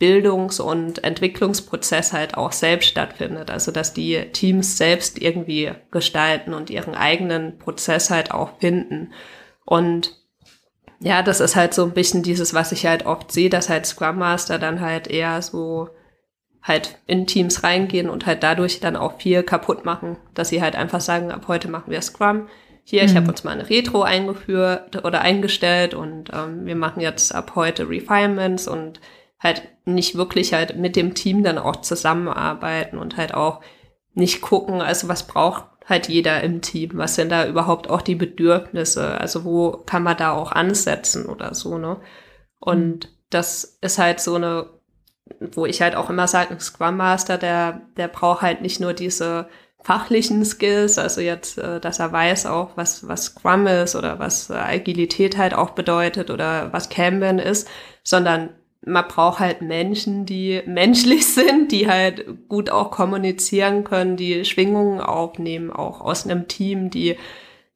Bildungs- 0.00 0.58
und 0.58 1.04
Entwicklungsprozess 1.04 2.12
halt 2.12 2.36
auch 2.36 2.50
selbst 2.50 2.88
stattfindet. 2.88 3.52
Also 3.52 3.70
dass 3.70 3.94
die 3.94 4.20
Teams 4.32 4.76
selbst 4.76 5.22
irgendwie 5.22 5.70
gestalten 5.92 6.52
und 6.52 6.70
ihren 6.70 6.96
eigenen 6.96 7.58
Prozess 7.58 8.10
halt 8.10 8.32
auch 8.32 8.58
finden. 8.58 9.12
Und 9.64 10.16
ja, 10.98 11.22
das 11.22 11.38
ist 11.38 11.54
halt 11.54 11.72
so 11.72 11.84
ein 11.84 11.92
bisschen 11.92 12.24
dieses, 12.24 12.52
was 12.52 12.72
ich 12.72 12.86
halt 12.86 13.06
oft 13.06 13.30
sehe, 13.30 13.50
dass 13.50 13.68
halt 13.68 13.86
Scrum 13.86 14.18
Master 14.18 14.58
dann 14.58 14.80
halt 14.80 15.06
eher 15.06 15.40
so 15.40 15.90
halt 16.64 16.98
in 17.06 17.26
Teams 17.26 17.62
reingehen 17.62 18.08
und 18.08 18.24
halt 18.24 18.42
dadurch 18.42 18.80
dann 18.80 18.96
auch 18.96 19.20
viel 19.20 19.42
kaputt 19.42 19.84
machen, 19.84 20.16
dass 20.32 20.48
sie 20.48 20.62
halt 20.62 20.74
einfach 20.74 21.02
sagen, 21.02 21.30
ab 21.30 21.44
heute 21.46 21.68
machen 21.68 21.90
wir 21.90 22.00
Scrum. 22.00 22.48
Hier, 22.82 23.02
mhm. 23.02 23.08
ich 23.08 23.16
habe 23.16 23.28
uns 23.28 23.44
mal 23.44 23.52
eine 23.52 23.68
Retro 23.68 24.02
eingeführt 24.02 25.04
oder 25.04 25.20
eingestellt 25.20 25.92
und 25.92 26.30
ähm, 26.32 26.64
wir 26.64 26.74
machen 26.74 27.00
jetzt 27.00 27.34
ab 27.34 27.52
heute 27.54 27.88
Refinements 27.88 28.66
und 28.66 29.00
halt 29.38 29.62
nicht 29.84 30.16
wirklich 30.16 30.54
halt 30.54 30.78
mit 30.78 30.96
dem 30.96 31.14
Team 31.14 31.44
dann 31.44 31.58
auch 31.58 31.76
zusammenarbeiten 31.76 32.96
und 32.98 33.18
halt 33.18 33.34
auch 33.34 33.60
nicht 34.14 34.40
gucken, 34.40 34.80
also 34.80 35.08
was 35.08 35.26
braucht 35.26 35.64
halt 35.86 36.08
jeder 36.08 36.42
im 36.42 36.62
Team, 36.62 36.92
was 36.94 37.14
sind 37.14 37.30
da 37.30 37.46
überhaupt 37.46 37.90
auch 37.90 38.00
die 38.00 38.14
Bedürfnisse, 38.14 39.20
also 39.20 39.44
wo 39.44 39.72
kann 39.84 40.02
man 40.02 40.16
da 40.16 40.32
auch 40.32 40.50
ansetzen 40.50 41.26
oder 41.26 41.54
so, 41.54 41.76
ne? 41.76 42.00
Und 42.58 43.04
mhm. 43.04 43.10
das 43.28 43.78
ist 43.82 43.98
halt 43.98 44.20
so 44.20 44.36
eine 44.36 44.70
wo 45.40 45.66
ich 45.66 45.80
halt 45.80 45.96
auch 45.96 46.10
immer 46.10 46.26
sage, 46.28 46.50
ein 46.50 46.60
Scrum 46.60 46.96
Master, 46.96 47.38
der, 47.38 47.82
der 47.96 48.08
braucht 48.08 48.42
halt 48.42 48.62
nicht 48.62 48.80
nur 48.80 48.92
diese 48.92 49.48
fachlichen 49.82 50.44
Skills, 50.44 50.98
also 50.98 51.20
jetzt, 51.20 51.58
äh, 51.58 51.78
dass 51.80 51.98
er 51.98 52.12
weiß 52.12 52.46
auch, 52.46 52.70
was, 52.76 53.06
was 53.06 53.26
Scrum 53.26 53.66
ist 53.66 53.94
oder 53.94 54.18
was 54.18 54.50
äh, 54.50 54.54
Agilität 54.54 55.36
halt 55.36 55.54
auch 55.54 55.70
bedeutet 55.70 56.30
oder 56.30 56.72
was 56.72 56.88
Kanban 56.88 57.38
ist, 57.38 57.68
sondern 58.02 58.50
man 58.86 59.06
braucht 59.08 59.40
halt 59.40 59.62
Menschen, 59.62 60.26
die 60.26 60.62
menschlich 60.66 61.26
sind, 61.26 61.70
die 61.70 61.88
halt 61.88 62.48
gut 62.48 62.70
auch 62.70 62.90
kommunizieren 62.90 63.84
können, 63.84 64.16
die 64.16 64.44
Schwingungen 64.44 65.00
aufnehmen, 65.00 65.70
auch 65.70 66.00
aus 66.00 66.24
einem 66.24 66.48
Team, 66.48 66.90
die 66.90 67.16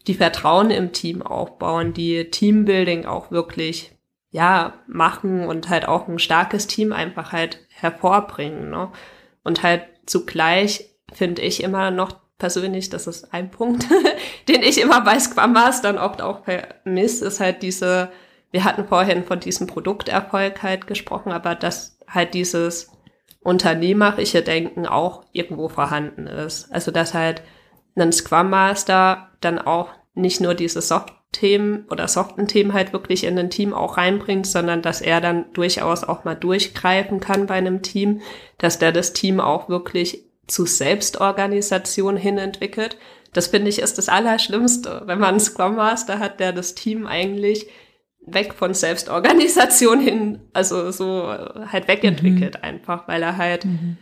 die 0.07 0.15
Vertrauen 0.15 0.71
im 0.71 0.93
Team 0.93 1.21
aufbauen, 1.21 1.93
die 1.93 2.31
Teambuilding 2.31 3.05
auch 3.05 3.31
wirklich 3.31 3.93
ja, 4.31 4.75
machen 4.87 5.47
und 5.47 5.69
halt 5.69 5.89
auch 5.89 6.09
ein 6.09 6.19
starkes 6.19 6.67
Team 6.67 6.93
einfach 6.93 7.33
halt 7.33 7.67
hervorbringen. 7.71 8.71
Ne? 8.71 8.91
Und 9.43 9.63
halt 9.63 9.85
zugleich 10.07 10.91
finde 11.13 11.43
ich 11.43 11.63
immer 11.63 11.91
noch 11.91 12.13
persönlich, 12.39 12.89
das 12.91 13.07
ist 13.07 13.33
ein 13.33 13.51
Punkt, 13.51 13.87
den 14.49 14.63
ich 14.63 14.81
immer 14.81 15.01
bei 15.01 15.19
Scrum 15.19 15.53
Mastern 15.53 15.99
oft 15.99 16.23
auch 16.23 16.45
vermisse, 16.45 17.27
ist 17.27 17.41
halt 17.41 17.63
diese, 17.63 18.11
wir 18.51 18.65
hatten 18.65 18.87
vorhin 18.87 19.25
von 19.25 19.41
diesem 19.41 19.67
Produkterfolg 19.67 20.63
halt 20.63 20.87
gesprochen, 20.87 21.33
aber 21.33 21.55
dass 21.55 21.99
halt 22.07 22.35
dieses 22.35 22.91
unternehmerische 23.41 24.43
Denken 24.43 24.87
auch 24.87 25.25
irgendwo 25.33 25.69
vorhanden 25.69 26.27
ist. 26.27 26.71
Also 26.73 26.91
dass 26.91 27.15
halt 27.15 27.43
ein 27.97 28.13
Scrum 28.13 28.51
Master 28.51 29.31
dann 29.41 29.59
auch 29.59 29.91
nicht 30.15 30.41
nur 30.41 30.55
diese 30.55 30.83
Soft 30.83 31.13
Themen 31.33 31.87
oder 31.91 32.09
soften 32.09 32.49
Themen 32.49 32.73
halt 32.73 32.93
wirklich 32.93 33.25
in 33.25 33.39
ein 33.39 33.51
Team 33.51 33.75
auch 33.75 33.97
reinbringt, 33.99 34.47
sondern 34.47 34.81
dass 34.81 35.01
er 35.01 35.21
dann 35.21 35.53
durchaus 35.53 36.03
auch 36.05 36.25
mal 36.25 36.35
durchgreifen 36.35 37.21
kann 37.21 37.47
bei 37.47 37.55
einem 37.55 37.83
Team, 37.83 38.23
dass 38.57 38.79
der 38.79 38.93
das 38.93 39.13
Team 39.13 39.39
auch 39.41 39.69
wirklich 39.69 40.25
zu 40.47 40.65
Selbstorganisation 40.65 42.17
hin 42.17 42.39
entwickelt. 42.39 42.97
Das 43.35 43.49
finde 43.49 43.69
ich 43.69 43.81
ist 43.81 43.99
das 43.99 44.09
Allerschlimmste, 44.09 45.03
wenn 45.05 45.19
man 45.19 45.31
einen 45.31 45.41
Scrum 45.41 45.77
Master 45.77 46.19
hat, 46.19 46.41
der 46.41 46.53
das 46.53 46.75
Team 46.75 47.07
eigentlich 47.07 47.69
weg 48.21 48.55
von 48.55 48.73
Selbstorganisation 48.73 50.01
hin, 50.05 50.41
also 50.55 50.91
so 50.91 51.29
halt 51.29 51.89
wegentwickelt 51.89 52.57
mhm. 52.57 52.65
einfach, 52.65 53.07
weil 53.07 53.23
er 53.23 53.37
halt 53.37 53.67
mhm. 53.67 53.99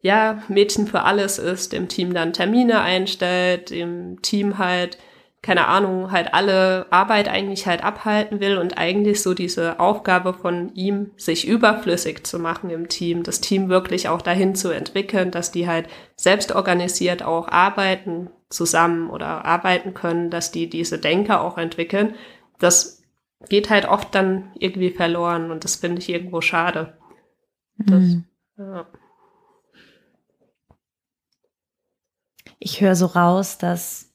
ja 0.00 0.42
Mädchen 0.48 0.86
für 0.86 1.02
alles 1.02 1.38
ist, 1.38 1.74
im 1.74 1.88
Team 1.88 2.14
dann 2.14 2.32
Termine 2.32 2.80
einstellt, 2.80 3.72
im 3.72 4.22
Team 4.22 4.58
halt 4.58 4.98
keine 5.40 5.68
Ahnung, 5.68 6.10
halt 6.10 6.34
alle 6.34 6.86
Arbeit 6.90 7.28
eigentlich 7.28 7.66
halt 7.66 7.84
abhalten 7.84 8.40
will 8.40 8.58
und 8.58 8.76
eigentlich 8.76 9.22
so 9.22 9.34
diese 9.34 9.78
Aufgabe 9.78 10.34
von 10.34 10.74
ihm, 10.74 11.12
sich 11.16 11.46
überflüssig 11.46 12.26
zu 12.26 12.38
machen 12.38 12.70
im 12.70 12.88
Team, 12.88 13.22
das 13.22 13.40
Team 13.40 13.68
wirklich 13.68 14.08
auch 14.08 14.20
dahin 14.20 14.54
zu 14.56 14.70
entwickeln, 14.70 15.30
dass 15.30 15.52
die 15.52 15.68
halt 15.68 15.88
selbst 16.16 16.52
organisiert 16.54 17.22
auch 17.22 17.48
arbeiten 17.48 18.30
zusammen 18.50 19.10
oder 19.10 19.44
arbeiten 19.44 19.94
können, 19.94 20.30
dass 20.30 20.50
die 20.50 20.68
diese 20.68 20.98
Denker 20.98 21.40
auch 21.42 21.56
entwickeln, 21.56 22.14
das 22.58 23.02
geht 23.48 23.70
halt 23.70 23.86
oft 23.86 24.14
dann 24.14 24.50
irgendwie 24.58 24.90
verloren 24.90 25.52
und 25.52 25.62
das 25.62 25.76
finde 25.76 26.00
ich 26.00 26.08
irgendwo 26.08 26.40
schade. 26.40 26.98
Das, 27.76 28.02
mhm. 28.02 28.24
ja. 28.56 28.86
Ich 32.58 32.80
höre 32.80 32.96
so 32.96 33.06
raus, 33.06 33.58
dass 33.58 34.07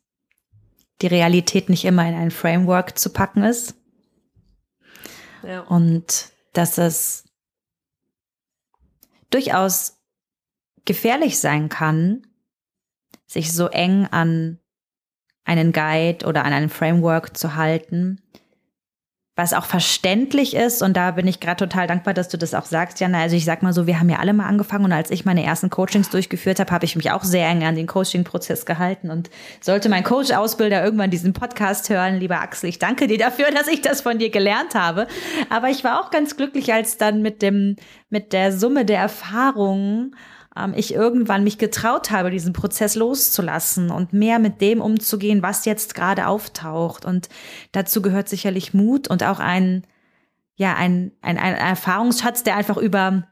die 1.01 1.07
Realität 1.07 1.69
nicht 1.69 1.85
immer 1.85 2.07
in 2.07 2.15
ein 2.15 2.31
Framework 2.31 2.97
zu 2.97 3.11
packen 3.11 3.43
ist. 3.43 3.75
Ja. 5.43 5.61
Und 5.61 6.31
dass 6.53 6.77
es 6.77 7.25
durchaus 9.29 9.97
gefährlich 10.85 11.39
sein 11.39 11.69
kann, 11.69 12.27
sich 13.25 13.51
so 13.51 13.67
eng 13.67 14.05
an 14.05 14.59
einen 15.43 15.73
Guide 15.73 16.25
oder 16.25 16.45
an 16.45 16.53
ein 16.53 16.69
Framework 16.69 17.35
zu 17.35 17.55
halten, 17.55 18.21
was 19.35 19.53
auch 19.53 19.65
verständlich 19.65 20.55
ist. 20.55 20.83
Und 20.83 20.95
da 20.95 21.11
bin 21.11 21.25
ich 21.25 21.39
gerade 21.39 21.67
total 21.67 21.87
dankbar, 21.87 22.13
dass 22.13 22.29
du 22.29 22.37
das 22.37 22.53
auch 22.53 22.65
sagst, 22.65 22.99
Jana. 22.99 23.21
Also 23.21 23.35
ich 23.35 23.45
sag 23.45 23.63
mal 23.63 23.73
so, 23.73 23.87
wir 23.87 23.99
haben 23.99 24.09
ja 24.09 24.19
alle 24.19 24.33
mal 24.33 24.45
angefangen 24.47 24.85
und 24.85 24.91
als 24.91 25.09
ich 25.09 25.25
meine 25.25 25.43
ersten 25.43 25.71
Coachings 25.71 26.09
durchgeführt 26.09 26.59
habe, 26.59 26.71
habe 26.71 26.85
ich 26.85 26.95
mich 26.95 27.09
auch 27.09 27.23
sehr 27.23 27.47
eng 27.47 27.63
an 27.63 27.75
den 27.75 27.87
Coaching-Prozess 27.87 28.65
gehalten. 28.65 29.09
Und 29.09 29.31
sollte 29.59 29.89
mein 29.89 30.03
Coach-Ausbilder 30.03 30.83
irgendwann 30.83 31.09
diesen 31.09 31.33
Podcast 31.33 31.89
hören, 31.89 32.19
lieber 32.19 32.41
Axel, 32.41 32.69
ich 32.69 32.77
danke 32.77 33.07
dir 33.07 33.17
dafür, 33.17 33.49
dass 33.49 33.67
ich 33.67 33.81
das 33.81 34.01
von 34.01 34.19
dir 34.19 34.29
gelernt 34.29 34.75
habe. 34.75 35.07
Aber 35.49 35.69
ich 35.69 35.83
war 35.83 35.99
auch 35.99 36.11
ganz 36.11 36.37
glücklich, 36.37 36.71
als 36.71 36.97
dann 36.97 37.23
mit 37.23 37.41
dem, 37.41 37.75
mit 38.09 38.33
der 38.33 38.51
Summe 38.51 38.85
der 38.85 38.99
Erfahrungen 38.99 40.15
ähm, 40.57 40.73
ich 40.75 40.93
irgendwann 40.93 41.43
mich 41.43 41.57
getraut 41.57 42.11
habe, 42.11 42.31
diesen 42.31 42.53
Prozess 42.53 42.95
loszulassen 42.95 43.89
und 43.89 44.13
mehr 44.13 44.39
mit 44.39 44.61
dem 44.61 44.81
umzugehen, 44.81 45.41
was 45.41 45.65
jetzt 45.65 45.95
gerade 45.95 46.27
auftaucht. 46.27 47.05
Und 47.05 47.29
dazu 47.71 48.01
gehört 48.01 48.29
sicherlich 48.29 48.73
Mut 48.73 49.07
und 49.07 49.23
auch 49.23 49.39
ein, 49.39 49.83
ja, 50.55 50.75
ein, 50.75 51.11
ein, 51.21 51.37
ein 51.37 51.55
Erfahrungsschatz, 51.55 52.43
der 52.43 52.55
einfach 52.55 52.77
über 52.77 53.27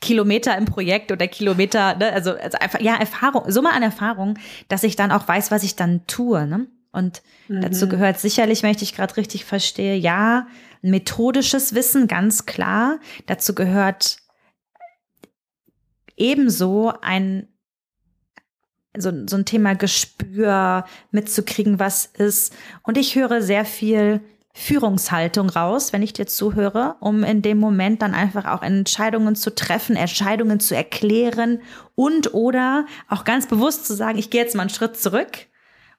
Kilometer 0.00 0.56
im 0.58 0.66
Projekt 0.66 1.10
oder 1.12 1.26
Kilometer, 1.26 1.96
ne, 1.96 2.12
also, 2.12 2.32
also 2.32 2.58
einfach, 2.58 2.80
ja, 2.80 2.94
Erfahrung, 2.96 3.50
Summe 3.50 3.72
an 3.72 3.82
Erfahrung, 3.82 4.38
dass 4.68 4.82
ich 4.82 4.96
dann 4.96 5.10
auch 5.10 5.26
weiß, 5.26 5.50
was 5.50 5.62
ich 5.62 5.76
dann 5.76 6.06
tue. 6.06 6.46
Ne? 6.46 6.66
Und 6.92 7.22
mhm. 7.48 7.62
dazu 7.62 7.88
gehört 7.88 8.20
sicherlich, 8.20 8.62
wenn 8.62 8.70
ich 8.70 8.76
dich 8.76 8.94
gerade 8.94 9.16
richtig 9.16 9.44
verstehe, 9.46 9.96
ja, 9.96 10.46
methodisches 10.82 11.74
Wissen, 11.74 12.06
ganz 12.06 12.44
klar. 12.44 12.98
Dazu 13.26 13.54
gehört 13.54 14.18
ebenso 16.16 16.92
ein 17.00 17.48
so, 18.96 19.10
so 19.26 19.36
ein 19.36 19.44
Thema 19.44 19.74
Gespür 19.74 20.84
mitzukriegen, 21.10 21.80
was 21.80 22.06
ist. 22.06 22.54
Und 22.84 22.96
ich 22.96 23.16
höre 23.16 23.42
sehr 23.42 23.64
viel 23.64 24.20
Führungshaltung 24.56 25.50
raus, 25.50 25.92
wenn 25.92 26.02
ich 26.02 26.12
dir 26.12 26.28
zuhöre, 26.28 26.94
um 27.00 27.24
in 27.24 27.42
dem 27.42 27.58
Moment 27.58 28.02
dann 28.02 28.14
einfach 28.14 28.44
auch 28.44 28.62
Entscheidungen 28.62 29.34
zu 29.34 29.52
treffen, 29.52 29.96
Entscheidungen 29.96 30.60
zu 30.60 30.76
erklären 30.76 31.60
und 31.96 32.34
oder 32.34 32.86
auch 33.08 33.24
ganz 33.24 33.48
bewusst 33.48 33.84
zu 33.84 33.94
sagen, 33.94 34.16
ich 34.16 34.30
gehe 34.30 34.40
jetzt 34.40 34.54
mal 34.54 34.62
einen 34.62 34.70
Schritt 34.70 34.96
zurück, 34.96 35.48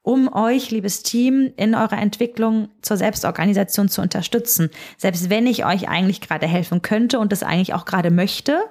um 0.04 0.34
euch, 0.34 0.72
liebes 0.72 1.04
Team, 1.04 1.52
in 1.58 1.76
eurer 1.76 1.98
Entwicklung 1.98 2.70
zur 2.82 2.96
Selbstorganisation 2.96 3.90
zu 3.90 4.02
unterstützen. 4.02 4.70
Selbst 4.98 5.30
wenn 5.30 5.48
ich 5.48 5.66
euch 5.66 5.90
eigentlich 5.90 6.22
gerade 6.22 6.48
helfen 6.48 6.82
könnte 6.82 7.20
und 7.20 7.34
das 7.34 7.44
eigentlich 7.44 7.74
auch 7.74 7.84
gerade 7.84 8.10
möchte, 8.10 8.64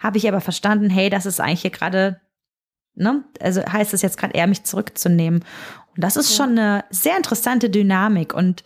habe 0.00 0.18
ich 0.18 0.26
aber 0.26 0.40
verstanden, 0.40 0.90
hey, 0.90 1.10
das 1.10 1.26
ist 1.26 1.40
eigentlich 1.40 1.62
hier 1.62 1.70
gerade, 1.70 2.20
ne, 2.94 3.22
also 3.40 3.64
heißt 3.64 3.94
es 3.94 4.02
jetzt 4.02 4.18
gerade 4.18 4.34
eher, 4.34 4.48
mich 4.48 4.64
zurückzunehmen. 4.64 5.44
Und 5.94 6.04
das 6.04 6.16
ist 6.16 6.30
ja. 6.30 6.44
schon 6.44 6.58
eine 6.58 6.84
sehr 6.90 7.16
interessante 7.16 7.70
Dynamik 7.70 8.34
und 8.34 8.64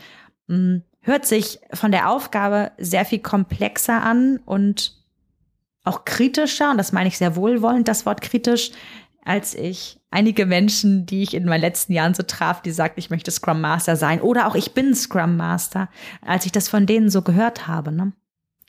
hm, 0.49 0.83
hört 1.01 1.27
sich 1.27 1.59
von 1.73 1.93
der 1.93 2.09
Aufgabe 2.09 2.73
sehr 2.79 3.05
viel 3.05 3.19
komplexer 3.19 4.03
an 4.03 4.39
und 4.47 5.03
auch 5.83 6.07
kritischer, 6.07 6.71
und 6.71 6.79
das 6.79 6.93
meine 6.93 7.09
ich 7.09 7.19
sehr 7.19 7.37
wohlwollend, 7.37 7.89
das 7.89 8.07
Wort 8.07 8.23
kritisch, 8.23 8.71
als 9.25 9.55
ich 9.55 10.01
einige 10.11 10.47
Menschen, 10.47 11.07
die 11.07 11.23
ich 11.23 11.35
in 11.35 11.45
meinen 11.45 11.61
letzten 11.61 11.93
Jahren 11.93 12.15
so 12.15 12.23
traf, 12.23 12.63
die 12.63 12.71
sagten, 12.71 13.01
ich 13.01 13.11
möchte 13.11 13.31
Scrum 13.31 13.61
Master 13.61 13.97
sein 13.97 14.21
oder 14.21 14.47
auch 14.47 14.55
ich 14.55 14.73
bin 14.73 14.95
Scrum 14.95 15.37
Master, 15.37 15.89
als 16.23 16.47
ich 16.47 16.53
das 16.53 16.69
von 16.69 16.87
denen 16.87 17.11
so 17.11 17.23
gehört 17.23 17.67
habe. 17.67 17.91
Ne? 17.91 18.13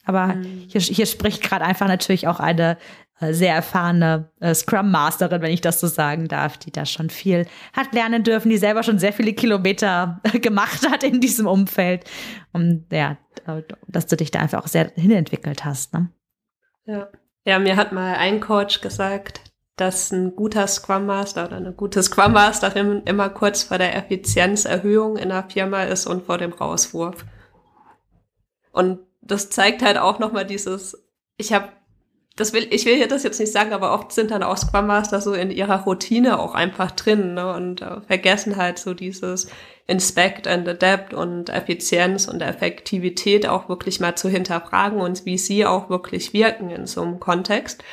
Aber 0.06 0.28
mhm. 0.28 0.66
hier, 0.68 0.82
hier 0.82 1.06
spricht 1.06 1.44
gerade 1.44 1.66
einfach 1.66 1.88
natürlich 1.88 2.28
auch 2.28 2.40
eine 2.40 2.78
äh, 3.20 3.34
sehr 3.34 3.56
erfahrene 3.56 4.30
äh, 4.42 4.54
Scrum 4.54 4.92
Masterin, 4.92 5.42
wenn 5.42 5.52
ich 5.52 5.62
das 5.62 5.80
so 5.80 5.88
sagen 5.88 6.28
darf, 6.28 6.58
die 6.58 6.72
da 6.72 6.86
schon 6.86 7.10
viel 7.10 7.48
hat 7.74 7.94
lernen 7.94 8.24
dürfen, 8.24 8.50
die 8.50 8.58
selber 8.58 8.84
schon 8.84 9.00
sehr 9.00 9.14
viele 9.14 9.34
Kilometer 9.34 10.20
gemacht 10.42 10.90
hat 10.90 11.04
in 11.04 11.22
diesem 11.22 11.48
Umfeld. 11.48 12.04
Und 12.52 12.86
ja, 12.92 13.18
dass 13.88 14.08
du 14.08 14.18
dich 14.18 14.32
da 14.32 14.40
einfach 14.40 14.64
auch 14.64 14.68
sehr 14.68 14.92
hinentwickelt 14.96 15.64
hast. 15.64 15.94
Ne? 15.94 16.10
Ja. 16.86 17.08
ja, 17.46 17.60
mir 17.60 17.78
hat 17.78 17.94
mal 17.94 18.16
ein 18.16 18.42
Coach 18.42 18.82
gesagt, 18.82 19.42
dass 19.78 20.12
ein 20.12 20.36
guter 20.36 20.68
Scrum 20.68 21.06
Master 21.06 21.46
oder 21.46 21.58
eine 21.58 21.74
gute 21.74 22.02
Scrum 22.04 22.34
Masterin 22.34 23.02
immer 23.06 23.30
kurz 23.30 23.64
vor 23.64 23.78
der 23.78 23.96
Effizienzerhöhung 23.96 25.18
in 25.18 25.30
der 25.30 25.44
Firma 25.50 25.84
ist 25.84 26.06
und 26.06 26.26
vor 26.26 26.38
dem 26.38 26.54
Rauswurf. 26.54 27.26
Und 28.72 29.00
das 29.26 29.50
zeigt 29.50 29.82
halt 29.82 29.98
auch 29.98 30.20
nochmal 30.20 30.46
dieses, 30.46 31.06
ich 31.38 31.54
habe 31.54 31.70
das 32.36 32.52
will, 32.52 32.68
ich 32.70 32.86
will 32.86 32.96
hier 32.96 33.08
das 33.08 33.24
jetzt 33.24 33.40
nicht 33.40 33.54
sagen, 33.54 33.72
aber 33.72 33.94
oft 33.94 34.12
sind 34.12 34.32
dann 34.32 34.44
auch 34.44 34.58
Scrum 34.58 34.88
Master 34.88 35.22
so 35.22 35.34
in 35.34 35.52
ihrer 35.52 35.84
Routine 35.84 36.38
auch 36.38 36.54
einfach 36.54 36.92
drin 36.92 37.36
ne, 37.36 37.54
und 37.54 37.82
äh, 37.82 38.02
vergessen 38.02 38.58
halt 38.58 38.78
so 38.78 38.94
dieses 38.94 39.48
Inspect 39.88 40.46
and 40.46 40.68
Adapt 40.68 41.14
und 41.14 41.50
Effizienz 41.50 42.28
und 42.28 42.42
Effektivität 42.42 43.48
auch 43.48 43.70
wirklich 43.70 44.02
mal 44.02 44.16
zu 44.16 44.28
hinterfragen 44.28 45.00
und 45.00 45.26
wie 45.26 45.38
sie 45.38 45.66
auch 45.66 45.90
wirklich 45.90 46.34
wirken 46.34 46.72
in 46.72 46.88
so 46.88 47.04
einem 47.04 47.22
Kontext. 47.22 47.84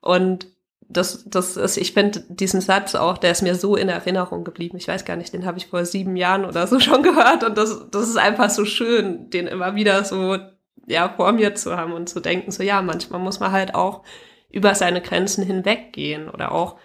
Und 0.00 0.46
das, 0.80 1.24
das 1.26 1.56
ist, 1.56 1.76
ich 1.76 1.92
finde 1.92 2.24
diesen 2.28 2.60
Satz 2.62 2.94
auch, 2.94 3.18
der 3.18 3.32
ist 3.32 3.42
mir 3.42 3.54
so 3.54 3.76
in 3.76 3.88
Erinnerung 3.88 4.44
geblieben. 4.44 4.76
Ich 4.78 4.88
weiß 4.88 5.04
gar 5.04 5.16
nicht, 5.16 5.34
den 5.34 5.44
habe 5.44 5.58
ich 5.58 5.66
vor 5.66 5.84
sieben 5.84 6.16
Jahren 6.16 6.46
oder 6.46 6.66
so 6.66 6.80
schon 6.80 7.02
gehört 7.02 7.44
und 7.44 7.58
das, 7.58 7.90
das 7.90 8.08
ist 8.08 8.16
einfach 8.16 8.48
so 8.48 8.64
schön, 8.64 9.28
den 9.28 9.46
immer 9.46 9.74
wieder 9.74 10.04
so 10.04 10.38
ja, 10.86 11.08
vor 11.16 11.32
mir 11.32 11.54
zu 11.54 11.76
haben 11.76 11.92
und 11.92 12.08
zu 12.08 12.20
denken, 12.20 12.50
so 12.50 12.62
ja, 12.62 12.82
manchmal 12.82 13.20
muss 13.20 13.40
man 13.40 13.52
halt 13.52 13.74
auch 13.74 14.02
über 14.50 14.74
seine 14.74 15.00
Grenzen 15.00 15.44
hinweggehen 15.44 16.28
oder 16.28 16.52
auch 16.52 16.76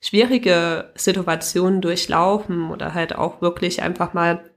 schwierige 0.00 0.92
Situationen 0.94 1.80
durchlaufen 1.80 2.70
oder 2.70 2.94
halt 2.94 3.14
auch 3.14 3.42
wirklich 3.42 3.82
einfach 3.82 4.14
mal 4.14 4.50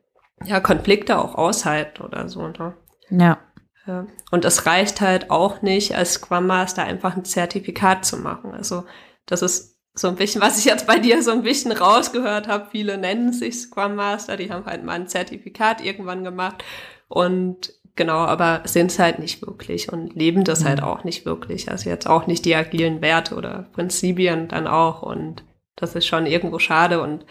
ja, 0.46 0.60
Konflikte 0.60 1.18
auch 1.20 1.36
aushalten 1.36 2.02
oder 2.02 2.30
so. 2.30 2.48
Ne? 2.48 2.74
Ja. 3.10 3.38
ja. 3.86 4.08
Und 4.32 4.46
es 4.46 4.66
reicht 4.66 5.02
halt 5.02 5.30
auch 5.30 5.62
nicht, 5.62 5.96
als 5.96 6.14
Scrum 6.14 6.48
Master 6.48 6.84
einfach 6.84 7.16
ein 7.16 7.26
Zertifikat 7.26 8.06
zu 8.06 8.18
machen. 8.18 8.54
Also 8.54 8.86
das 9.26 9.42
ist 9.42 9.74
so 9.94 10.08
ein 10.08 10.16
bisschen, 10.16 10.42
was 10.42 10.58
ich 10.58 10.66
jetzt 10.66 10.88
bei 10.88 10.98
dir 10.98 11.22
so 11.22 11.32
ein 11.32 11.44
bisschen 11.44 11.72
rausgehört 11.72 12.48
habe. 12.48 12.70
Viele 12.72 12.98
nennen 12.98 13.32
sich 13.32 13.60
Scrum 13.60 13.96
Master, 13.96 14.38
die 14.38 14.50
haben 14.50 14.66
halt 14.66 14.84
mal 14.84 14.94
ein 14.94 15.08
Zertifikat 15.08 15.82
irgendwann 15.82 16.24
gemacht. 16.24 16.64
Und 17.08 17.74
Genau, 17.96 18.18
aber 18.18 18.62
sind 18.66 18.90
es 18.92 18.98
halt 18.98 19.20
nicht 19.20 19.46
wirklich 19.46 19.92
und 19.92 20.16
leben 20.16 20.44
das 20.44 20.66
halt 20.66 20.80
mhm. 20.80 20.86
halt 20.86 21.00
auch 21.00 21.04
nicht 21.04 21.26
wirklich. 21.26 21.70
Also 21.70 21.90
jetzt 21.90 22.08
auch 22.08 22.26
nicht 22.26 22.44
die 22.46 22.56
agilen 22.56 23.02
Werte 23.02 23.36
oder 23.36 23.68
Prinzipien 23.74 24.48
dann 24.48 24.68
auch 24.68 25.04
und 25.04 25.44
das 25.76 25.96
ist 25.96 26.08
schon 26.08 26.26
irgendwo 26.26 26.60
schade 26.60 27.02
und 27.02 27.26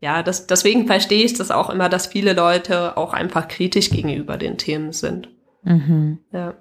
ja, 0.00 0.22
das, 0.22 0.46
deswegen 0.46 0.86
verstehe 0.86 1.24
ich 1.24 1.34
das 1.34 1.50
auch 1.50 1.70
immer, 1.70 1.88
dass 1.88 2.06
viele 2.06 2.32
Leute 2.32 2.96
auch 2.96 3.12
einfach 3.12 3.48
kritisch 3.48 3.90
gegenüber 3.90 4.36
den 4.36 4.56
Themen 4.58 4.92
sind. 4.92 5.28
Mhm. 5.64 6.18
Ja. 6.32 6.54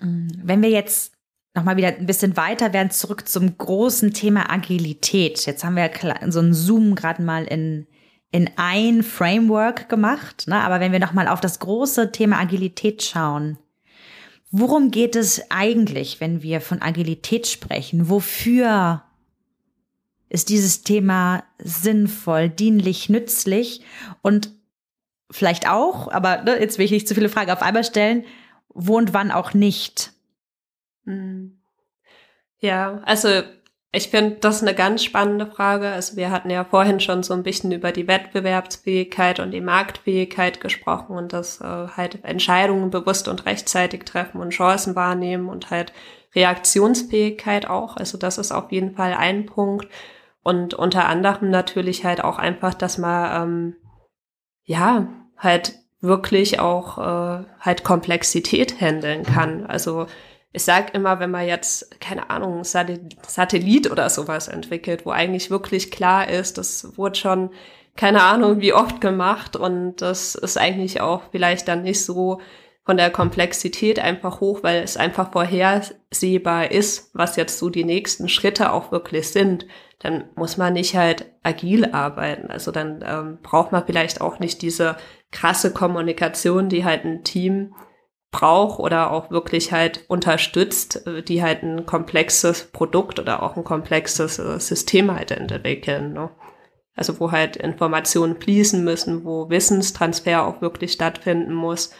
Mhm. 0.00 0.28
Wenn 0.42 0.62
wir 0.62 0.68
jetzt 0.68 1.14
nochmal 1.54 1.76
wieder 1.76 1.88
ein 1.88 2.06
bisschen 2.06 2.36
weiter 2.36 2.72
werden, 2.72 2.90
zurück 2.90 3.28
zum 3.28 3.56
großen 3.56 4.12
Thema 4.12 4.50
Agilität. 4.50 5.44
Jetzt 5.46 5.64
haben 5.64 5.76
wir 5.76 5.90
so 6.28 6.40
einen 6.40 6.54
Zoom 6.54 6.94
gerade 6.94 7.22
mal 7.22 7.44
in 7.44 7.86
in 8.32 8.50
ein 8.56 9.02
Framework 9.02 9.88
gemacht. 9.88 10.48
Ne? 10.48 10.56
Aber 10.60 10.80
wenn 10.80 10.90
wir 10.90 10.98
nochmal 10.98 11.28
auf 11.28 11.40
das 11.40 11.60
große 11.60 12.10
Thema 12.10 12.40
Agilität 12.40 13.02
schauen, 13.02 13.58
worum 14.50 14.90
geht 14.90 15.14
es 15.14 15.50
eigentlich, 15.50 16.20
wenn 16.20 16.42
wir 16.42 16.60
von 16.60 16.82
Agilität 16.82 17.46
sprechen? 17.46 18.08
Wofür 18.08 19.02
ist 20.30 20.48
dieses 20.48 20.82
Thema 20.82 21.44
sinnvoll, 21.58 22.48
dienlich, 22.48 23.10
nützlich? 23.10 23.82
Und 24.22 24.50
vielleicht 25.30 25.68
auch, 25.68 26.10
aber 26.10 26.42
ne, 26.42 26.58
jetzt 26.58 26.78
will 26.78 26.86
ich 26.86 26.90
nicht 26.90 27.06
zu 27.06 27.14
viele 27.14 27.28
Fragen 27.28 27.50
auf 27.50 27.62
einmal 27.62 27.84
stellen, 27.84 28.24
wo 28.70 28.96
und 28.96 29.12
wann 29.12 29.30
auch 29.30 29.52
nicht? 29.52 30.12
Hm. 31.04 31.58
Ja, 32.60 33.02
also 33.04 33.42
ich 33.94 34.08
finde 34.08 34.36
das 34.36 34.62
eine 34.62 34.74
ganz 34.74 35.04
spannende 35.04 35.46
Frage. 35.46 35.88
Also 35.88 36.16
wir 36.16 36.30
hatten 36.30 36.48
ja 36.48 36.64
vorhin 36.64 36.98
schon 36.98 37.22
so 37.22 37.34
ein 37.34 37.42
bisschen 37.42 37.72
über 37.72 37.92
die 37.92 38.08
Wettbewerbsfähigkeit 38.08 39.38
und 39.38 39.50
die 39.50 39.60
Marktfähigkeit 39.60 40.62
gesprochen 40.62 41.14
und 41.14 41.34
dass 41.34 41.60
äh, 41.60 41.64
halt 41.64 42.24
Entscheidungen 42.24 42.90
bewusst 42.90 43.28
und 43.28 43.44
rechtzeitig 43.44 44.04
treffen 44.04 44.40
und 44.40 44.50
Chancen 44.50 44.96
wahrnehmen 44.96 45.50
und 45.50 45.70
halt 45.70 45.92
Reaktionsfähigkeit 46.34 47.68
auch. 47.68 47.98
Also 47.98 48.16
das 48.16 48.38
ist 48.38 48.50
auf 48.50 48.72
jeden 48.72 48.94
Fall 48.94 49.12
ein 49.12 49.44
Punkt. 49.44 49.86
Und 50.42 50.72
unter 50.72 51.06
anderem 51.06 51.50
natürlich 51.50 52.06
halt 52.06 52.24
auch 52.24 52.38
einfach, 52.38 52.72
dass 52.72 52.96
man 52.96 53.42
ähm, 53.42 53.76
ja 54.64 55.06
halt 55.36 55.74
wirklich 56.00 56.60
auch 56.60 56.96
äh, 56.96 57.44
halt 57.60 57.84
Komplexität 57.84 58.80
handeln 58.80 59.22
kann. 59.22 59.66
Also 59.66 60.06
ich 60.52 60.64
sag 60.64 60.94
immer, 60.94 61.18
wenn 61.18 61.30
man 61.30 61.46
jetzt, 61.46 62.00
keine 62.00 62.28
Ahnung, 62.30 62.62
Satellit 62.64 63.90
oder 63.90 64.10
sowas 64.10 64.48
entwickelt, 64.48 65.06
wo 65.06 65.10
eigentlich 65.10 65.50
wirklich 65.50 65.90
klar 65.90 66.28
ist, 66.28 66.58
das 66.58 66.96
wurde 66.96 67.18
schon, 67.18 67.50
keine 67.96 68.22
Ahnung, 68.22 68.60
wie 68.60 68.74
oft 68.74 69.00
gemacht 69.00 69.56
und 69.56 69.96
das 69.96 70.34
ist 70.34 70.58
eigentlich 70.58 71.00
auch 71.00 71.22
vielleicht 71.30 71.68
dann 71.68 71.82
nicht 71.82 72.04
so 72.04 72.40
von 72.84 72.96
der 72.96 73.10
Komplexität 73.10 73.98
einfach 73.98 74.40
hoch, 74.40 74.62
weil 74.62 74.82
es 74.82 74.96
einfach 74.96 75.32
vorhersehbar 75.32 76.70
ist, 76.70 77.10
was 77.14 77.36
jetzt 77.36 77.58
so 77.58 77.70
die 77.70 77.84
nächsten 77.84 78.28
Schritte 78.28 78.72
auch 78.72 78.90
wirklich 78.90 79.28
sind. 79.28 79.66
Dann 80.00 80.24
muss 80.34 80.56
man 80.56 80.72
nicht 80.72 80.96
halt 80.96 81.26
agil 81.44 81.90
arbeiten. 81.92 82.50
Also 82.50 82.72
dann 82.72 83.04
ähm, 83.06 83.38
braucht 83.40 83.70
man 83.70 83.86
vielleicht 83.86 84.20
auch 84.20 84.40
nicht 84.40 84.62
diese 84.62 84.96
krasse 85.30 85.72
Kommunikation, 85.72 86.68
die 86.68 86.84
halt 86.84 87.04
ein 87.04 87.22
Team 87.22 87.74
braucht 88.32 88.80
oder 88.80 89.12
auch 89.12 89.30
wirklich 89.30 89.70
halt 89.70 90.04
unterstützt, 90.08 91.06
äh, 91.06 91.22
die 91.22 91.42
halt 91.42 91.62
ein 91.62 91.86
komplexes 91.86 92.64
Produkt 92.64 93.20
oder 93.20 93.44
auch 93.44 93.56
ein 93.56 93.62
komplexes 93.62 94.40
äh, 94.40 94.58
System 94.58 95.14
halt 95.14 95.30
entwickeln. 95.30 96.14
Ne? 96.14 96.30
Also 96.96 97.20
wo 97.20 97.30
halt 97.30 97.56
Informationen 97.56 98.40
fließen 98.40 98.82
müssen, 98.82 99.24
wo 99.24 99.48
Wissenstransfer 99.48 100.44
auch 100.44 100.60
wirklich 100.60 100.92
stattfinden 100.92 101.52
muss. 101.52 101.92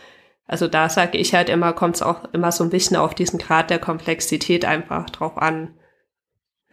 Also 0.46 0.68
da 0.68 0.88
sage 0.88 1.18
ich 1.18 1.34
halt 1.34 1.48
immer, 1.48 1.72
kommt 1.72 1.96
es 1.96 2.02
auch 2.02 2.32
immer 2.32 2.50
so 2.50 2.64
ein 2.64 2.70
bisschen 2.70 2.96
auf 2.96 3.14
diesen 3.14 3.38
Grad 3.38 3.70
der 3.70 3.78
Komplexität 3.78 4.64
einfach 4.64 5.08
drauf 5.10 5.38
an. 5.38 5.74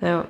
Ja. 0.02 0.26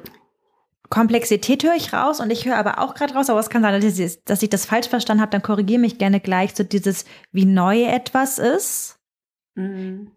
Komplexität 0.89 1.63
höre 1.63 1.75
ich 1.75 1.93
raus 1.93 2.19
und 2.19 2.31
ich 2.31 2.45
höre 2.45 2.57
aber 2.57 2.79
auch 2.79 2.95
gerade 2.95 3.13
raus, 3.13 3.29
aber 3.29 3.39
es 3.39 3.51
kann 3.51 3.61
sein, 3.61 3.79
dass 3.79 3.99
ich, 3.99 4.23
dass 4.23 4.41
ich 4.41 4.49
das 4.49 4.65
falsch 4.65 4.89
verstanden 4.89 5.21
habe, 5.21 5.31
dann 5.31 5.43
korrigiere 5.43 5.79
mich 5.79 5.99
gerne 5.99 6.19
gleich, 6.19 6.55
so 6.55 6.63
dieses, 6.63 7.05
wie 7.31 7.45
neu 7.45 7.83
etwas 7.83 8.39
ist 8.39 8.98
Mhm. 9.55 10.11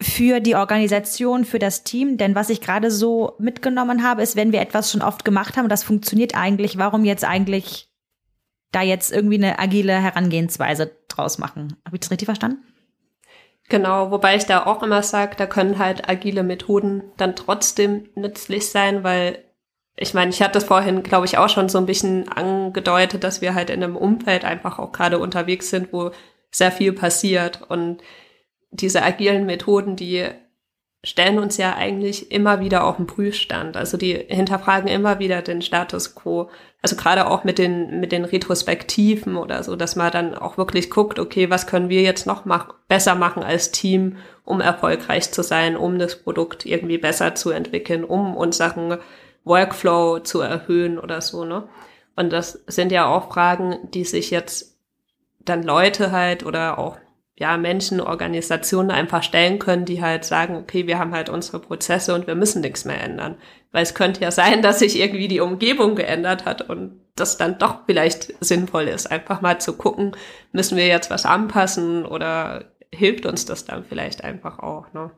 Für 0.00 0.40
die 0.40 0.54
Organisation, 0.56 1.44
für 1.44 1.58
das 1.58 1.84
Team, 1.84 2.18
denn 2.18 2.34
was 2.34 2.50
ich 2.50 2.60
gerade 2.60 2.90
so 2.90 3.36
mitgenommen 3.38 4.02
habe, 4.02 4.22
ist, 4.22 4.36
wenn 4.36 4.52
wir 4.52 4.60
etwas 4.60 4.90
schon 4.90 5.02
oft 5.02 5.24
gemacht 5.24 5.56
haben 5.56 5.64
und 5.64 5.70
das 5.70 5.84
funktioniert 5.84 6.36
eigentlich, 6.36 6.78
warum 6.78 7.04
jetzt 7.04 7.24
eigentlich 7.24 7.88
da 8.72 8.82
jetzt 8.82 9.12
irgendwie 9.12 9.36
eine 9.36 9.58
agile 9.58 9.94
Herangehensweise 9.94 10.90
draus 11.08 11.38
machen? 11.38 11.76
Habe 11.86 11.96
ich 11.96 12.00
das 12.00 12.10
richtig 12.10 12.26
verstanden? 12.26 12.62
Genau, 13.68 14.10
wobei 14.10 14.36
ich 14.36 14.44
da 14.44 14.66
auch 14.66 14.82
immer 14.82 15.02
sage, 15.02 15.36
da 15.36 15.46
können 15.46 15.78
halt 15.78 16.08
agile 16.08 16.42
Methoden 16.42 17.04
dann 17.16 17.34
trotzdem 17.34 18.08
nützlich 18.14 18.68
sein, 18.68 19.04
weil 19.04 19.42
ich 19.96 20.12
meine, 20.12 20.30
ich 20.30 20.42
hatte 20.42 20.54
das 20.54 20.64
vorhin, 20.64 21.02
glaube 21.02 21.26
ich, 21.26 21.38
auch 21.38 21.48
schon 21.48 21.68
so 21.68 21.78
ein 21.78 21.86
bisschen 21.86 22.28
angedeutet, 22.28 23.22
dass 23.22 23.40
wir 23.40 23.54
halt 23.54 23.70
in 23.70 23.82
einem 23.82 23.96
Umfeld 23.96 24.44
einfach 24.44 24.78
auch 24.78 24.92
gerade 24.92 25.18
unterwegs 25.18 25.70
sind, 25.70 25.92
wo 25.92 26.10
sehr 26.50 26.72
viel 26.72 26.92
passiert. 26.92 27.62
Und 27.68 28.02
diese 28.74 29.02
agilen 29.02 29.46
Methoden, 29.46 29.96
die 29.96 30.26
stellen 31.04 31.38
uns 31.38 31.58
ja 31.58 31.76
eigentlich 31.76 32.32
immer 32.32 32.60
wieder 32.60 32.84
auf 32.84 32.96
den 32.96 33.06
Prüfstand. 33.06 33.76
Also 33.76 33.96
die 33.96 34.14
hinterfragen 34.14 34.88
immer 34.88 35.18
wieder 35.18 35.42
den 35.42 35.62
Status 35.62 36.14
quo. 36.14 36.50
Also 36.82 36.96
gerade 36.96 37.26
auch 37.28 37.44
mit 37.44 37.58
den, 37.58 38.00
mit 38.00 38.10
den 38.10 38.24
Retrospektiven 38.24 39.36
oder 39.36 39.62
so, 39.62 39.76
dass 39.76 39.96
man 39.96 40.10
dann 40.10 40.34
auch 40.34 40.56
wirklich 40.56 40.90
guckt, 40.90 41.18
okay, 41.18 41.50
was 41.50 41.66
können 41.66 41.90
wir 41.90 42.02
jetzt 42.02 42.26
noch 42.26 42.46
mach, 42.46 42.74
besser 42.88 43.14
machen 43.14 43.42
als 43.42 43.70
Team, 43.70 44.16
um 44.44 44.60
erfolgreich 44.60 45.30
zu 45.30 45.42
sein, 45.42 45.76
um 45.76 45.98
das 45.98 46.16
Produkt 46.16 46.64
irgendwie 46.66 46.98
besser 46.98 47.34
zu 47.34 47.50
entwickeln, 47.50 48.02
um 48.02 48.36
unseren 48.36 48.98
Workflow 49.44 50.20
zu 50.20 50.40
erhöhen 50.40 50.98
oder 50.98 51.20
so, 51.20 51.44
ne? 51.44 51.68
Und 52.16 52.32
das 52.32 52.62
sind 52.66 52.92
ja 52.92 53.06
auch 53.06 53.32
Fragen, 53.32 53.76
die 53.92 54.04
sich 54.04 54.30
jetzt 54.30 54.78
dann 55.40 55.62
Leute 55.62 56.12
halt 56.12 56.46
oder 56.46 56.78
auch 56.78 56.96
ja, 57.36 57.56
Menschen, 57.56 58.00
Organisationen 58.00 58.90
einfach 58.90 59.22
stellen 59.22 59.58
können, 59.58 59.84
die 59.84 60.00
halt 60.00 60.24
sagen, 60.24 60.56
okay, 60.56 60.86
wir 60.86 60.98
haben 60.98 61.12
halt 61.12 61.28
unsere 61.28 61.58
Prozesse 61.58 62.14
und 62.14 62.26
wir 62.26 62.36
müssen 62.36 62.60
nichts 62.60 62.84
mehr 62.84 63.02
ändern. 63.02 63.36
Weil 63.72 63.82
es 63.82 63.94
könnte 63.94 64.20
ja 64.20 64.30
sein, 64.30 64.62
dass 64.62 64.78
sich 64.78 64.98
irgendwie 64.98 65.28
die 65.28 65.40
Umgebung 65.40 65.96
geändert 65.96 66.44
hat 66.44 66.62
und 66.68 67.00
das 67.16 67.36
dann 67.36 67.58
doch 67.58 67.80
vielleicht 67.86 68.34
sinnvoll 68.42 68.84
ist, 68.84 69.10
einfach 69.10 69.40
mal 69.40 69.60
zu 69.60 69.76
gucken, 69.76 70.16
müssen 70.52 70.76
wir 70.76 70.86
jetzt 70.86 71.10
was 71.10 71.26
anpassen 71.26 72.06
oder 72.06 72.72
hilft 72.92 73.26
uns 73.26 73.44
das 73.44 73.64
dann 73.64 73.84
vielleicht 73.84 74.24
einfach 74.24 74.58
auch, 74.58 74.92
ne? 74.92 75.10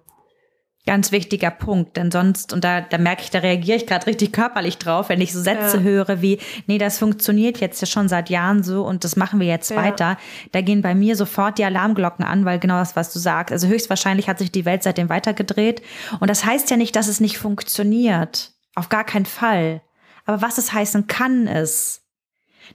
Ganz 0.87 1.11
wichtiger 1.11 1.51
Punkt, 1.51 1.97
denn 1.97 2.13
sonst, 2.13 2.53
und 2.53 2.63
da, 2.63 2.81
da 2.81 2.97
merke 2.97 3.23
ich, 3.23 3.31
da 3.31 3.41
reagiere 3.41 3.77
ich 3.77 3.89
gerade 3.89 4.07
richtig 4.07 4.33
körperlich 4.33 4.79
drauf, 4.79 5.09
wenn 5.09 5.21
ich 5.21 5.33
so 5.33 5.43
Sätze 5.43 5.79
ja. 5.79 5.83
höre 5.83 6.23
wie, 6.23 6.39
nee, 6.69 6.79
das 6.79 6.99
funktioniert 6.99 7.59
jetzt 7.59 7.81
ja 7.81 7.89
schon 7.89 8.09
seit 8.09 8.31
Jahren 8.31 8.63
so 8.63 8.87
und 8.87 9.03
das 9.03 9.17
machen 9.17 9.41
wir 9.41 9.49
jetzt 9.49 9.71
ja. 9.71 9.77
weiter. 9.77 10.17
Da 10.53 10.61
gehen 10.61 10.83
bei 10.83 10.95
mir 10.95 11.17
sofort 11.17 11.59
die 11.59 11.65
Alarmglocken 11.65 12.25
an, 12.25 12.45
weil 12.45 12.61
genau 12.61 12.79
das, 12.79 12.95
was 12.95 13.13
du 13.13 13.19
sagst. 13.19 13.53
Also 13.53 13.67
höchstwahrscheinlich 13.67 14.29
hat 14.29 14.39
sich 14.39 14.53
die 14.53 14.65
Welt 14.65 14.85
seitdem 14.85 15.09
weitergedreht. 15.09 15.83
Und 16.21 16.31
das 16.31 16.45
heißt 16.45 16.71
ja 16.71 16.77
nicht, 16.77 16.95
dass 16.95 17.09
es 17.09 17.19
nicht 17.19 17.37
funktioniert. 17.37 18.53
Auf 18.77 18.89
gar 18.89 19.03
keinen 19.03 19.27
Fall. 19.27 19.83
Aber 20.25 20.41
was 20.41 20.57
es 20.57 20.73
heißen 20.73 21.09
kann, 21.09 21.49
ist, 21.49 22.06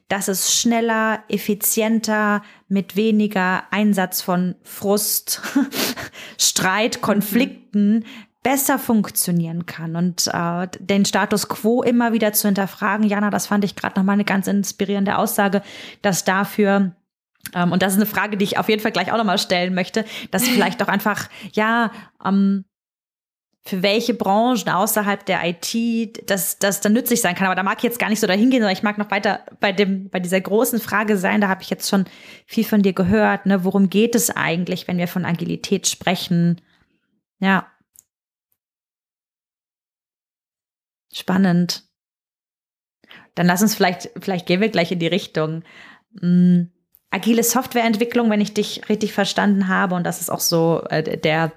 dass 0.08 0.27
es 0.27 0.54
schneller, 0.54 1.23
effizienter, 1.30 2.43
mit 2.67 2.95
weniger 2.95 3.63
Einsatz 3.71 4.21
von 4.21 4.56
Frust, 4.63 5.41
Streit, 6.38 7.01
Konflikten 7.01 8.06
besser 8.43 8.80
funktionieren 8.80 9.65
kann 9.65 9.95
und 9.95 10.27
äh, 10.34 10.67
den 10.80 11.06
Status 11.06 11.47
quo 11.47 11.84
immer 11.84 12.12
wieder 12.13 12.34
zu 12.34 12.47
hinterfragen. 12.47 13.06
Jana, 13.06 13.30
das 13.30 13.47
fand 13.47 13.63
ich 13.63 13.75
gerade 13.75 13.99
nochmal 13.99 14.13
eine 14.13 14.25
ganz 14.25 14.47
inspirierende 14.47 15.17
Aussage, 15.17 15.62
dass 16.01 16.23
dafür 16.23 16.95
ähm, 17.54 17.71
und 17.71 17.82
das 17.82 17.93
ist 17.93 17.99
eine 17.99 18.06
Frage, 18.06 18.38
die 18.38 18.45
ich 18.45 18.58
auf 18.58 18.69
jeden 18.69 18.82
Fall 18.82 18.91
gleich 18.91 19.12
auch 19.12 19.17
nochmal 19.17 19.38
stellen 19.38 19.73
möchte, 19.73 20.06
dass 20.32 20.47
vielleicht 20.47 20.82
auch 20.84 20.88
einfach, 20.88 21.30
ja, 21.54 21.91
ähm, 22.23 22.65
für 23.63 23.84
welche 23.84 24.15
Branchen 24.15 24.69
außerhalb 24.69 25.24
der 25.26 25.41
IT 25.45 26.30
das, 26.30 26.58
das 26.58 26.82
dann 26.82 26.93
nützlich 26.93 27.21
sein 27.21 27.36
kann. 27.36 27.45
Aber 27.45 27.56
da 27.56 27.63
mag 27.63 27.78
ich 27.78 27.84
jetzt 27.84 28.00
gar 28.00 28.10
nicht 28.10 28.19
so 28.19 28.26
dahin 28.26 28.50
gehen, 28.50 28.62
sondern 28.62 28.76
ich 28.76 28.84
mag 28.84 28.97
noch 28.97 29.12
weiter 29.12 29.45
bei 29.60 29.71
dem, 29.71 30.10
bei 30.10 30.19
dieser 30.19 30.41
großen 30.41 30.80
Frage 30.80 31.17
sein. 31.17 31.41
Da 31.41 31.47
habe 31.47 31.62
ich 31.62 31.69
jetzt 31.69 31.88
schon 31.88 32.06
viel 32.47 32.63
von 32.63 32.82
dir 32.82 32.93
gehört. 32.93 33.45
Ne? 33.45 33.63
Worum 33.63 33.89
geht 33.89 34.15
es 34.15 34.32
eigentlich, 34.32 34.88
wenn 34.88 34.97
wir 34.97 35.08
von 35.08 35.26
Agilität 35.26 35.88
sprechen? 35.88 36.60
Ja. 37.39 37.67
Spannend. 41.13 41.84
Dann 43.36 43.45
lass 43.45 43.62
uns 43.62 43.76
vielleicht, 43.76 44.10
vielleicht 44.19 44.47
gehen 44.47 44.62
wir 44.62 44.69
gleich 44.69 44.91
in 44.91 45.00
die 45.00 45.08
Richtung. 45.08 45.63
Mhm. 46.13 46.71
Agile 47.12 47.43
Softwareentwicklung, 47.43 48.30
wenn 48.30 48.39
ich 48.39 48.54
dich 48.54 48.88
richtig 48.88 49.12
verstanden 49.12 49.67
habe, 49.67 49.95
und 49.95 50.06
das 50.06 50.21
ist 50.21 50.30
auch 50.30 50.39
so 50.39 50.82
äh, 50.89 51.17
der, 51.17 51.52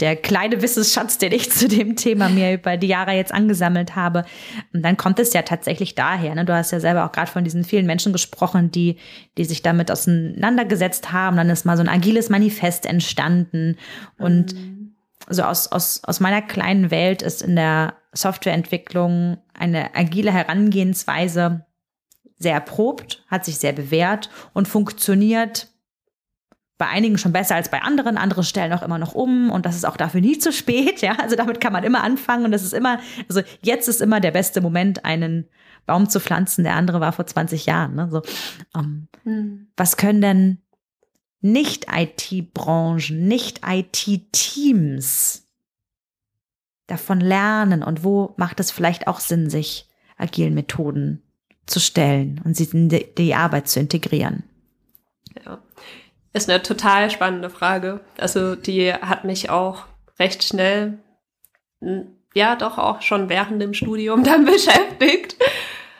der 0.00 0.16
kleine 0.16 0.62
Wissensschatz, 0.62 1.18
den 1.18 1.32
ich 1.32 1.50
zu 1.52 1.68
dem 1.68 1.96
Thema 1.96 2.28
mir 2.28 2.54
über 2.54 2.76
die 2.76 2.88
Jahre 2.88 3.12
jetzt 3.12 3.32
angesammelt 3.32 3.96
habe. 3.96 4.24
Und 4.72 4.82
dann 4.82 4.96
kommt 4.96 5.18
es 5.18 5.32
ja 5.32 5.42
tatsächlich 5.42 5.94
daher. 5.94 6.34
Ne? 6.34 6.44
Du 6.44 6.54
hast 6.54 6.72
ja 6.72 6.80
selber 6.80 7.04
auch 7.04 7.12
gerade 7.12 7.30
von 7.30 7.44
diesen 7.44 7.64
vielen 7.64 7.86
Menschen 7.86 8.12
gesprochen, 8.12 8.70
die, 8.70 8.96
die 9.38 9.44
sich 9.44 9.62
damit 9.62 9.90
auseinandergesetzt 9.90 11.12
haben. 11.12 11.36
Dann 11.36 11.50
ist 11.50 11.64
mal 11.64 11.76
so 11.76 11.82
ein 11.82 11.88
agiles 11.88 12.28
Manifest 12.30 12.86
entstanden. 12.86 13.76
Und 14.18 14.54
mhm. 14.54 14.96
so 15.28 15.42
aus, 15.42 15.68
aus, 15.68 16.02
aus 16.04 16.20
meiner 16.20 16.42
kleinen 16.42 16.90
Welt 16.90 17.22
ist 17.22 17.42
in 17.42 17.56
der 17.56 17.94
Softwareentwicklung 18.12 19.38
eine 19.54 19.94
agile 19.94 20.32
Herangehensweise 20.32 21.66
sehr 22.40 22.54
erprobt, 22.54 23.22
hat 23.28 23.44
sich 23.44 23.58
sehr 23.58 23.72
bewährt 23.72 24.30
und 24.54 24.66
funktioniert 24.66 25.68
bei 26.80 26.88
einigen 26.88 27.16
schon 27.18 27.32
besser 27.32 27.54
als 27.56 27.68
bei 27.68 27.82
anderen, 27.82 28.16
andere 28.16 28.42
stellen 28.42 28.72
auch 28.72 28.82
immer 28.82 28.96
noch 28.96 29.14
um 29.14 29.50
und 29.50 29.66
das 29.66 29.76
ist 29.76 29.84
auch 29.84 29.98
dafür 29.98 30.22
nie 30.22 30.38
zu 30.38 30.50
spät, 30.50 31.02
ja. 31.02 31.18
Also 31.18 31.36
damit 31.36 31.60
kann 31.60 31.74
man 31.74 31.84
immer 31.84 32.02
anfangen 32.02 32.46
und 32.46 32.52
das 32.52 32.62
ist 32.62 32.72
immer, 32.72 33.00
also 33.28 33.42
jetzt 33.60 33.86
ist 33.86 34.00
immer 34.00 34.18
der 34.18 34.30
beste 34.30 34.62
Moment, 34.62 35.04
einen 35.04 35.46
Baum 35.84 36.08
zu 36.08 36.20
pflanzen, 36.20 36.64
der 36.64 36.76
andere 36.76 37.00
war 37.00 37.12
vor 37.12 37.26
20 37.26 37.66
Jahren. 37.66 37.96
Ne? 37.96 38.08
So, 38.10 38.22
um, 38.72 38.82
ähm, 38.82 39.08
hm. 39.24 39.66
Was 39.76 39.98
können 39.98 40.22
denn 40.22 40.62
Nicht-IT-Branchen, 41.42 43.28
Nicht-IT-Teams 43.28 45.46
davon 46.86 47.20
lernen 47.20 47.82
und 47.82 48.04
wo 48.04 48.32
macht 48.38 48.58
es 48.58 48.70
vielleicht 48.70 49.06
auch 49.06 49.20
Sinn, 49.20 49.50
sich 49.50 49.86
agilen 50.16 50.54
Methoden 50.54 51.20
zu 51.66 51.78
stellen 51.78 52.40
und 52.42 52.56
sie 52.56 52.70
in 52.72 52.88
die, 52.88 53.06
die 53.18 53.34
Arbeit 53.34 53.68
zu 53.68 53.80
integrieren? 53.80 54.44
Ist 56.32 56.48
eine 56.48 56.62
total 56.62 57.10
spannende 57.10 57.50
Frage. 57.50 58.00
Also 58.18 58.54
die 58.54 58.92
hat 58.92 59.24
mich 59.24 59.50
auch 59.50 59.84
recht 60.18 60.44
schnell, 60.44 60.98
ja 62.34 62.56
doch 62.56 62.78
auch 62.78 63.02
schon 63.02 63.28
während 63.28 63.60
dem 63.60 63.74
Studium 63.74 64.22
dann 64.24 64.44
beschäftigt, 64.44 65.36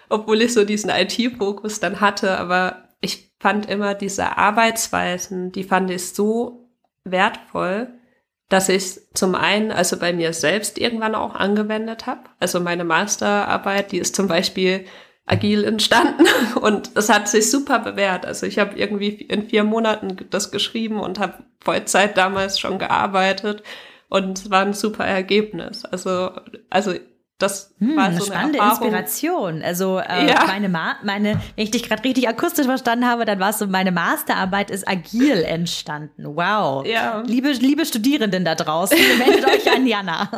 obwohl 0.08 0.42
ich 0.42 0.52
so 0.52 0.64
diesen 0.64 0.90
IT-Fokus 0.90 1.80
dann 1.80 2.00
hatte. 2.00 2.38
Aber 2.38 2.88
ich 3.00 3.32
fand 3.40 3.68
immer 3.68 3.94
diese 3.94 4.36
Arbeitsweisen, 4.36 5.52
die 5.52 5.64
fand 5.64 5.90
ich 5.90 6.10
so 6.10 6.68
wertvoll, 7.04 7.88
dass 8.48 8.68
ich 8.68 9.00
zum 9.14 9.34
einen 9.34 9.72
also 9.72 9.96
bei 9.98 10.12
mir 10.12 10.32
selbst 10.32 10.78
irgendwann 10.78 11.14
auch 11.14 11.34
angewendet 11.34 12.06
habe. 12.06 12.24
Also 12.40 12.60
meine 12.60 12.84
Masterarbeit, 12.84 13.92
die 13.92 13.98
ist 13.98 14.14
zum 14.14 14.28
Beispiel 14.28 14.84
agil 15.30 15.64
entstanden 15.64 16.26
und 16.60 16.90
es 16.94 17.08
hat 17.08 17.28
sich 17.28 17.50
super 17.50 17.78
bewährt. 17.78 18.26
Also 18.26 18.46
ich 18.46 18.58
habe 18.58 18.76
irgendwie 18.76 19.08
in 19.08 19.48
vier 19.48 19.64
Monaten 19.64 20.16
das 20.30 20.50
geschrieben 20.50 21.00
und 21.00 21.18
habe 21.18 21.34
Vollzeit 21.60 22.16
damals 22.16 22.58
schon 22.58 22.78
gearbeitet 22.78 23.62
und 24.08 24.38
es 24.38 24.50
war 24.50 24.62
ein 24.62 24.74
super 24.74 25.04
Ergebnis. 25.04 25.84
Also, 25.84 26.32
also 26.68 26.94
das 27.40 27.74
hm, 27.78 27.96
war 27.96 28.12
so 28.12 28.16
eine 28.16 28.20
spannende 28.20 28.58
Erfahrung. 28.58 28.88
Inspiration. 28.88 29.62
Also 29.62 29.98
äh, 29.98 30.28
ja. 30.28 30.44
meine, 30.46 30.68
Ma 30.68 30.96
meine, 31.02 31.40
wenn 31.56 31.64
ich 31.64 31.70
dich 31.70 31.82
gerade 31.82 32.04
richtig 32.04 32.28
akustisch 32.28 32.66
verstanden 32.66 33.06
habe, 33.06 33.24
dann 33.24 33.40
war 33.40 33.50
es 33.50 33.58
so, 33.58 33.66
meine 33.66 33.92
Masterarbeit 33.92 34.70
ist 34.70 34.86
agil 34.86 35.42
entstanden. 35.42 36.24
Wow. 36.36 36.86
Ja. 36.86 37.22
Liebe, 37.26 37.50
liebe 37.52 37.86
Studierenden 37.86 38.44
da 38.44 38.54
draußen, 38.54 38.98
meldet 39.18 39.46
euch 39.46 39.74
an 39.74 39.86
Jana. 39.86 40.30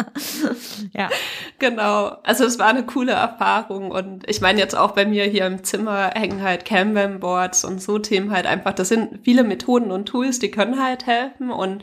ja. 0.92 1.10
Genau. 1.58 2.16
Also 2.22 2.44
es 2.44 2.58
war 2.58 2.68
eine 2.68 2.84
coole 2.86 3.12
Erfahrung 3.12 3.90
und 3.90 4.28
ich 4.30 4.40
meine 4.40 4.60
jetzt 4.60 4.76
auch 4.76 4.92
bei 4.92 5.04
mir 5.04 5.24
hier 5.24 5.46
im 5.46 5.64
Zimmer 5.64 6.12
hängen 6.14 6.42
halt 6.42 6.64
Kanban-Boards 6.64 7.64
und 7.64 7.82
so 7.82 7.98
Themen 7.98 8.30
halt 8.30 8.46
einfach, 8.46 8.72
das 8.72 8.88
sind 8.88 9.20
viele 9.24 9.42
Methoden 9.42 9.90
und 9.90 10.06
Tools, 10.06 10.38
die 10.38 10.50
können 10.50 10.82
halt 10.82 11.06
helfen 11.06 11.50
und 11.50 11.82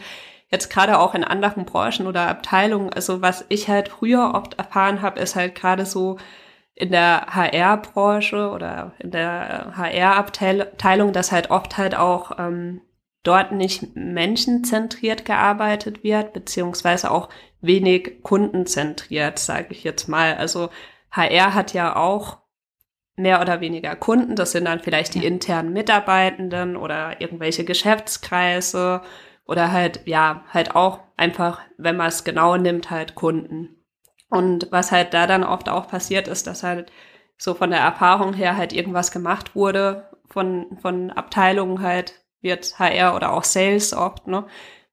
jetzt 0.51 0.69
gerade 0.69 0.99
auch 0.99 1.15
in 1.15 1.23
anderen 1.23 1.65
Branchen 1.65 2.07
oder 2.07 2.27
Abteilungen, 2.27 2.91
also 2.91 3.21
was 3.21 3.45
ich 3.49 3.67
halt 3.67 3.89
früher 3.89 4.33
oft 4.33 4.55
erfahren 4.55 5.01
habe, 5.01 5.19
ist 5.19 5.35
halt 5.35 5.55
gerade 5.55 5.85
so 5.85 6.17
in 6.75 6.91
der 6.91 7.27
HR-Branche 7.27 8.49
oder 8.51 8.93
in 8.99 9.11
der 9.11 9.73
HR-Abteilung, 9.75 11.13
dass 11.13 11.31
halt 11.31 11.51
oft 11.51 11.77
halt 11.77 11.95
auch 11.95 12.39
ähm, 12.39 12.81
dort 13.23 13.51
nicht 13.51 13.95
menschenzentriert 13.95 15.25
gearbeitet 15.25 16.03
wird, 16.03 16.33
beziehungsweise 16.33 17.11
auch 17.11 17.29
wenig 17.61 18.23
kundenzentriert, 18.23 19.39
sage 19.39 19.67
ich 19.71 19.83
jetzt 19.83 20.07
mal. 20.07 20.37
Also 20.37 20.69
HR 21.11 21.53
hat 21.53 21.73
ja 21.73 21.95
auch 21.95 22.37
mehr 23.17 23.41
oder 23.41 23.59
weniger 23.59 23.97
Kunden, 23.97 24.37
das 24.37 24.53
sind 24.53 24.65
dann 24.65 24.79
vielleicht 24.79 25.13
die 25.13 25.25
internen 25.25 25.73
Mitarbeitenden 25.73 26.77
oder 26.77 27.19
irgendwelche 27.19 27.65
Geschäftskreise 27.65 29.01
oder 29.49 29.71
halt, 29.71 30.01
ja, 30.05 30.43
halt 30.53 30.75
auch 30.75 30.99
einfach, 31.17 31.59
wenn 31.77 31.97
man 31.97 32.07
es 32.07 32.23
genau 32.23 32.55
nimmt, 32.55 32.91
halt 32.91 33.15
Kunden. 33.15 33.83
Und 34.29 34.67
was 34.71 34.91
halt 34.91 35.15
da 35.15 35.25
dann 35.25 35.43
oft 35.43 35.69
auch 35.69 35.87
passiert 35.87 36.27
ist, 36.27 36.45
dass 36.45 36.61
halt 36.61 36.91
so 37.35 37.55
von 37.55 37.71
der 37.71 37.79
Erfahrung 37.79 38.33
her 38.33 38.57
halt 38.57 38.73
irgendwas 38.73 39.11
gemacht 39.11 39.55
wurde 39.55 40.07
von, 40.29 40.77
von 40.79 41.09
Abteilungen 41.09 41.81
halt, 41.81 42.13
wird 42.41 42.77
HR 42.77 43.15
oder 43.15 43.33
auch 43.33 43.43
Sales 43.43 43.91
oft, 43.93 44.27
ne, 44.27 44.45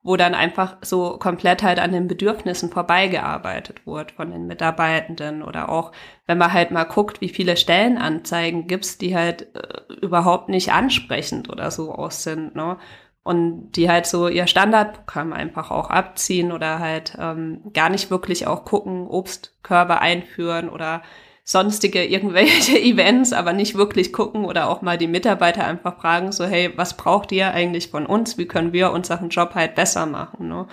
wo 0.02 0.16
dann 0.16 0.34
einfach 0.34 0.78
so 0.80 1.18
komplett 1.18 1.62
halt 1.62 1.78
an 1.78 1.92
den 1.92 2.08
Bedürfnissen 2.08 2.70
vorbeigearbeitet 2.70 3.86
wurde 3.86 4.14
von 4.14 4.30
den 4.30 4.46
Mitarbeitenden 4.46 5.42
oder 5.42 5.68
auch, 5.68 5.92
wenn 6.26 6.38
man 6.38 6.54
halt 6.54 6.70
mal 6.70 6.84
guckt, 6.84 7.20
wie 7.20 7.28
viele 7.28 7.58
Stellenanzeigen 7.58 8.68
gibt's, 8.68 8.96
die 8.96 9.14
halt 9.14 9.54
äh, 9.54 9.92
überhaupt 10.00 10.48
nicht 10.48 10.72
ansprechend 10.72 11.50
oder 11.50 11.70
so 11.70 11.92
aus 11.92 12.22
sind, 12.22 12.56
ne? 12.56 12.78
Und 13.26 13.72
die 13.72 13.90
halt 13.90 14.06
so 14.06 14.28
ihr 14.28 14.46
Standardprogramm 14.46 15.32
einfach 15.32 15.72
auch 15.72 15.90
abziehen 15.90 16.52
oder 16.52 16.78
halt 16.78 17.16
ähm, 17.20 17.60
gar 17.72 17.88
nicht 17.88 18.08
wirklich 18.08 18.46
auch 18.46 18.64
gucken, 18.64 19.08
Obstkörbe 19.08 20.00
einführen 20.00 20.68
oder 20.68 21.02
sonstige 21.42 22.04
irgendwelche 22.04 22.78
Events, 22.80 23.32
aber 23.32 23.52
nicht 23.52 23.74
wirklich 23.74 24.12
gucken 24.12 24.44
oder 24.44 24.70
auch 24.70 24.80
mal 24.80 24.96
die 24.96 25.08
Mitarbeiter 25.08 25.64
einfach 25.64 26.00
fragen, 26.00 26.30
so, 26.30 26.44
hey, 26.44 26.72
was 26.76 26.96
braucht 26.96 27.32
ihr 27.32 27.50
eigentlich 27.50 27.88
von 27.90 28.06
uns? 28.06 28.38
Wie 28.38 28.46
können 28.46 28.72
wir 28.72 28.92
unseren 28.92 29.30
Job 29.30 29.56
halt 29.56 29.74
besser 29.74 30.06
machen? 30.06 30.46
Ne? 30.46 30.68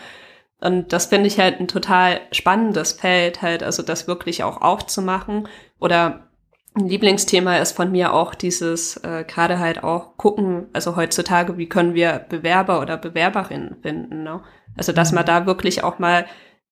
Und 0.61 0.93
das 0.93 1.07
finde 1.07 1.25
ich 1.25 1.39
halt 1.39 1.59
ein 1.59 1.67
total 1.67 2.21
spannendes 2.31 2.93
Feld, 2.93 3.41
halt, 3.41 3.63
also 3.63 3.81
das 3.81 4.07
wirklich 4.07 4.43
auch 4.43 4.61
aufzumachen. 4.61 5.47
Oder 5.79 6.29
ein 6.75 6.87
Lieblingsthema 6.87 7.57
ist 7.57 7.73
von 7.73 7.91
mir 7.91 8.13
auch 8.13 8.33
dieses, 8.33 8.97
äh, 8.97 9.25
gerade 9.27 9.59
halt 9.59 9.83
auch 9.83 10.17
gucken, 10.17 10.67
also 10.73 10.95
heutzutage, 10.95 11.57
wie 11.57 11.69
können 11.69 11.93
wir 11.93 12.25
Bewerber 12.29 12.81
oder 12.81 12.97
Bewerberinnen 12.97 13.77
finden. 13.81 14.23
Ne? 14.23 14.41
Also 14.75 14.91
dass 14.91 15.11
man 15.11 15.23
mhm. 15.23 15.27
da 15.27 15.45
wirklich 15.45 15.83
auch 15.83 15.99
mal 15.99 16.25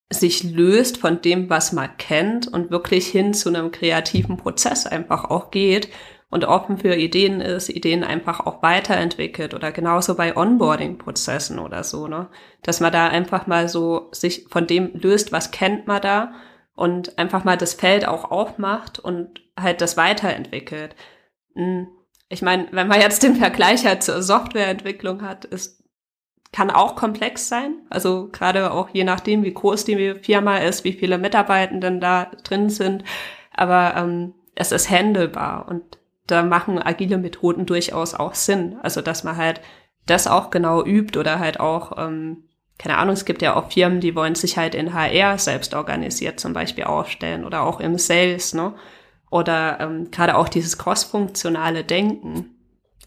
sich 0.10 0.44
löst 0.44 0.98
von 0.98 1.22
dem, 1.22 1.50
was 1.50 1.72
man 1.72 1.98
kennt 1.98 2.48
und 2.48 2.72
wirklich 2.72 3.08
hin 3.08 3.34
zu 3.34 3.50
einem 3.50 3.72
kreativen 3.72 4.38
Prozess 4.38 4.86
einfach 4.86 5.26
auch 5.26 5.52
geht 5.52 5.90
und 6.30 6.46
offen 6.46 6.78
für 6.78 6.96
Ideen 6.96 7.40
ist, 7.40 7.70
Ideen 7.70 8.04
einfach 8.04 8.40
auch 8.42 8.64
weiterentwickelt 8.64 9.54
oder 9.54 9.72
genauso 9.72 10.16
bei 10.16 10.36
Onboarding-Prozessen 10.36 11.60
oder 11.60 11.84
so, 11.84 12.08
ne? 12.08 12.28
Dass 12.64 12.80
man 12.80 12.92
da 12.92 13.08
einfach 13.08 13.48
mal 13.48 13.68
so 13.68 14.10
sich 14.12 14.48
von 14.50 14.66
dem 14.66 14.92
löst, 14.94 15.32
was 15.32 15.52
kennt 15.52 15.88
man 15.88 16.02
da 16.02 16.34
und 16.82 17.20
einfach 17.20 17.44
mal 17.44 17.58
das 17.58 17.76
Feld 17.76 18.08
auch 18.08 18.32
aufmacht 18.32 18.98
und 18.98 19.44
halt 19.56 19.82
das 19.82 19.98
weiterentwickelt. 19.98 20.96
Hm. 21.54 21.88
Ich 22.28 22.42
meine, 22.42 22.70
wenn 22.72 22.88
man 22.88 23.00
jetzt 23.00 23.22
den 23.22 23.36
Vergleich 23.36 23.86
halt 23.86 24.02
zur 24.02 24.24
Softwareentwicklung 24.24 25.22
hat, 25.22 25.46
ist 25.46 25.84
kann 26.52 26.72
auch 26.72 26.96
komplex 26.96 27.48
sein. 27.48 27.76
Also 27.92 28.30
gerade 28.32 28.72
auch 28.72 28.90
je 28.92 29.04
nachdem, 29.04 29.44
wie 29.44 29.54
groß 29.54 29.86
die 29.86 30.16
Firma 30.16 30.58
ist, 30.58 30.84
wie 30.84 30.94
viele 30.94 31.20
Mitarbeitenden 31.20 32.02
da 32.02 32.32
drin 32.44 32.70
sind. 32.70 33.04
Aber 33.54 33.94
ähm, 33.96 34.34
es 34.56 34.72
ist 34.72 34.90
handelbar 34.90 35.68
und 35.70 36.00
da 36.26 36.42
machen 36.42 36.82
agile 36.82 37.20
Methoden 37.20 37.68
durchaus 37.68 38.16
auch 38.16 38.34
Sinn. 38.34 38.78
Also 38.82 39.02
dass 39.02 39.24
man 39.24 39.38
halt 39.38 39.62
das 40.08 40.26
auch 40.26 40.50
genau 40.50 40.84
übt 40.84 41.18
oder 41.18 41.38
halt 41.38 41.60
auch, 41.60 41.98
ähm, 42.00 42.50
keine 42.82 42.98
Ahnung, 42.98 43.14
es 43.14 43.26
gibt 43.26 43.42
ja 43.42 43.56
auch 43.56 43.72
Firmen, 43.72 44.00
die 44.00 44.16
wollen 44.16 44.36
sich 44.36 44.58
halt 44.58 44.74
in 44.74 44.94
HR 44.94 45.38
selbst 45.38 45.74
organisiert 45.74 46.40
zum 46.40 46.54
Beispiel 46.54 46.86
aufstellen 46.86 47.46
oder 47.46 47.62
auch 47.62 47.80
im 47.80 47.98
Sales, 47.98 48.54
ne? 48.54 48.74
Oder 49.30 49.80
ähm, 49.80 50.12
gerade 50.12 50.36
auch 50.36 50.50
dieses 50.50 50.78
crossfunktionale 50.78 51.84
Denken 51.84 52.56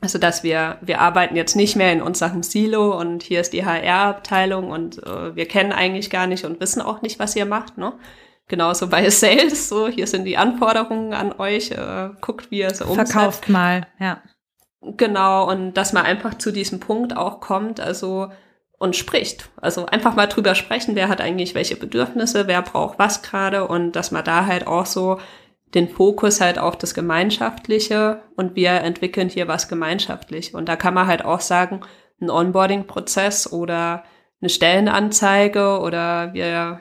also 0.05 0.19
dass 0.19 0.43
wir, 0.43 0.77
wir 0.83 1.01
arbeiten 1.01 1.35
jetzt 1.35 1.57
nicht 1.57 1.77
mehr 1.77 1.91
in 1.91 2.03
unserem 2.03 2.43
Silo 2.43 2.99
und 3.01 3.23
hier 3.23 3.41
ist 3.41 3.55
die 3.55 3.65
HR-Abteilung 3.65 4.71
und 4.71 5.03
äh, 5.03 5.35
wir 5.35 5.49
kennen 5.49 5.73
eigentlich 5.73 6.11
gar 6.11 6.27
nicht 6.27 6.45
und 6.45 6.61
wissen 6.61 6.83
auch 6.83 7.01
nicht, 7.01 7.19
was 7.19 7.35
ihr 7.35 7.47
macht, 7.47 7.79
ne? 7.79 7.95
Genauso 8.47 8.89
bei 8.89 9.09
Sales, 9.09 9.71
so 9.71 9.89
hier 9.89 10.07
sind 10.07 10.25
die 10.25 10.37
Anforderungen 10.37 11.15
an 11.15 11.33
euch, 11.39 11.71
äh, 11.71 12.11
guckt, 12.21 12.51
wie 12.51 12.59
ihr 12.59 12.67
es 12.67 12.83
umsetzt. 12.83 13.13
Verkauft 13.13 13.49
mal, 13.49 13.87
ja. 13.99 14.21
Genau, 14.83 15.51
und 15.51 15.73
dass 15.73 15.95
man 15.95 16.05
einfach 16.05 16.35
zu 16.35 16.53
diesem 16.53 16.81
Punkt 16.81 17.17
auch 17.17 17.41
kommt, 17.41 17.81
also 17.81 18.29
und 18.85 18.95
spricht. 18.95 19.49
Also 19.61 19.87
einfach 19.87 20.15
mal 20.15 20.27
drüber 20.27 20.55
sprechen, 20.55 20.95
wer 20.95 21.09
hat 21.09 21.23
eigentlich 21.23 21.55
welche 21.55 21.75
Bedürfnisse, 21.75 22.47
wer 22.47 22.61
braucht 22.61 22.99
was 22.99 23.23
gerade 23.23 23.67
und 23.67 23.93
dass 23.93 24.11
man 24.11 24.25
da 24.25 24.45
halt 24.45 24.67
auch 24.67 24.85
so 24.85 25.19
den 25.75 25.89
Fokus 25.89 26.41
halt 26.41 26.59
auf 26.59 26.77
das 26.77 26.93
Gemeinschaftliche 26.95 28.23
und 28.37 28.55
wir 28.55 28.73
entwickeln 28.73 29.31
hier 29.31 29.49
was 29.49 29.69
gemeinschaftlich. 29.69 30.55
Und 30.55 30.69
da 30.69 30.77
kann 30.77 30.93
man 30.93 31.07
halt 31.07 31.25
auch 31.25 31.41
sagen, 31.41 31.81
ein 32.21 32.29
Onboarding-Prozess 32.29 33.51
oder 33.51 34.05
eine 34.41 34.51
Stellenanzeige 34.51 35.81
oder 35.81 36.35
wir 36.35 36.81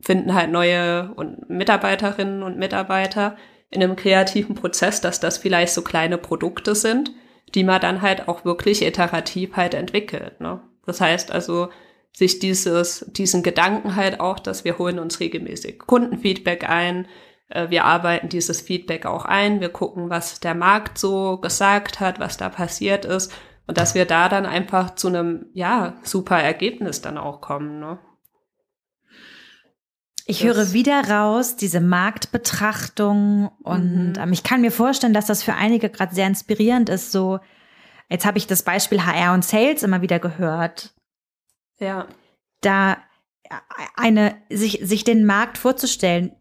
finden 0.00 0.34
halt 0.34 0.50
neue 0.50 1.14
Mitarbeiterinnen 1.48 2.42
und 2.42 2.58
Mitarbeiter 2.58 3.36
in 3.70 3.82
einem 3.82 3.94
kreativen 3.94 4.54
Prozess, 4.54 5.02
dass 5.02 5.20
das 5.20 5.36
vielleicht 5.36 5.74
so 5.74 5.82
kleine 5.82 6.16
Produkte 6.16 6.74
sind, 6.74 7.12
die 7.54 7.62
man 7.62 7.82
dann 7.82 8.00
halt 8.00 8.26
auch 8.26 8.46
wirklich 8.46 8.82
iterativ 8.82 9.54
halt 9.56 9.74
entwickelt. 9.74 10.40
Ne? 10.40 10.60
Das 10.86 11.00
heißt 11.00 11.30
also, 11.30 11.68
sich 12.12 12.38
dieses, 12.38 13.06
diesen 13.10 13.42
Gedanken 13.42 13.96
halt 13.96 14.20
auch, 14.20 14.38
dass 14.38 14.64
wir 14.64 14.78
holen 14.78 14.98
uns 14.98 15.20
regelmäßig 15.20 15.78
Kundenfeedback 15.78 16.68
ein, 16.68 17.06
äh, 17.48 17.70
wir 17.70 17.84
arbeiten 17.84 18.28
dieses 18.28 18.60
Feedback 18.60 19.06
auch 19.06 19.24
ein, 19.24 19.60
wir 19.60 19.70
gucken, 19.70 20.10
was 20.10 20.40
der 20.40 20.54
Markt 20.54 20.98
so 20.98 21.38
gesagt 21.38 22.00
hat, 22.00 22.20
was 22.20 22.36
da 22.36 22.48
passiert 22.48 23.04
ist 23.04 23.32
und 23.66 23.78
dass 23.78 23.94
wir 23.94 24.04
da 24.04 24.28
dann 24.28 24.46
einfach 24.46 24.94
zu 24.94 25.08
einem, 25.08 25.46
ja, 25.54 25.94
super 26.02 26.38
Ergebnis 26.38 27.00
dann 27.00 27.16
auch 27.16 27.40
kommen. 27.40 27.80
Ne? 27.80 27.98
Ich 30.26 30.44
höre 30.44 30.72
wieder 30.72 31.08
raus, 31.08 31.56
diese 31.56 31.80
Marktbetrachtung 31.80 33.50
und 33.62 34.12
mhm. 34.12 34.22
ähm, 34.22 34.32
ich 34.32 34.42
kann 34.42 34.60
mir 34.60 34.72
vorstellen, 34.72 35.14
dass 35.14 35.26
das 35.26 35.42
für 35.42 35.54
einige 35.54 35.90
gerade 35.90 36.14
sehr 36.14 36.26
inspirierend 36.26 36.88
ist. 36.88 37.12
So, 37.12 37.40
jetzt 38.12 38.24
habe 38.24 38.38
ich 38.38 38.46
das 38.46 38.62
Beispiel 38.62 39.04
HR 39.04 39.34
und 39.34 39.44
Sales 39.44 39.82
immer 39.82 40.02
wieder 40.02 40.18
gehört. 40.18 40.94
Ja. 41.78 42.06
Da 42.60 42.92
äh, 43.44 43.56
eine, 43.96 44.36
sich, 44.48 44.80
sich 44.82 45.04
den 45.04 45.24
Markt 45.24 45.58
vorzustellen 45.58 46.32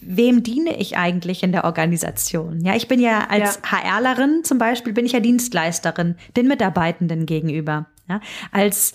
wem 0.00 0.42
diene 0.42 0.78
ich 0.78 0.96
eigentlich 0.96 1.42
in 1.42 1.52
der 1.52 1.64
Organisation? 1.64 2.60
Ja, 2.64 2.74
ich 2.74 2.88
bin 2.88 3.00
ja 3.00 3.26
als 3.28 3.60
ja. 3.62 3.82
HRlerin 3.82 4.44
zum 4.44 4.58
Beispiel, 4.58 4.92
bin 4.92 5.06
ich 5.06 5.12
ja 5.12 5.20
Dienstleisterin 5.20 6.16
den 6.36 6.48
Mitarbeitenden 6.48 7.26
gegenüber. 7.26 7.86
Ja, 8.08 8.20
als 8.52 8.94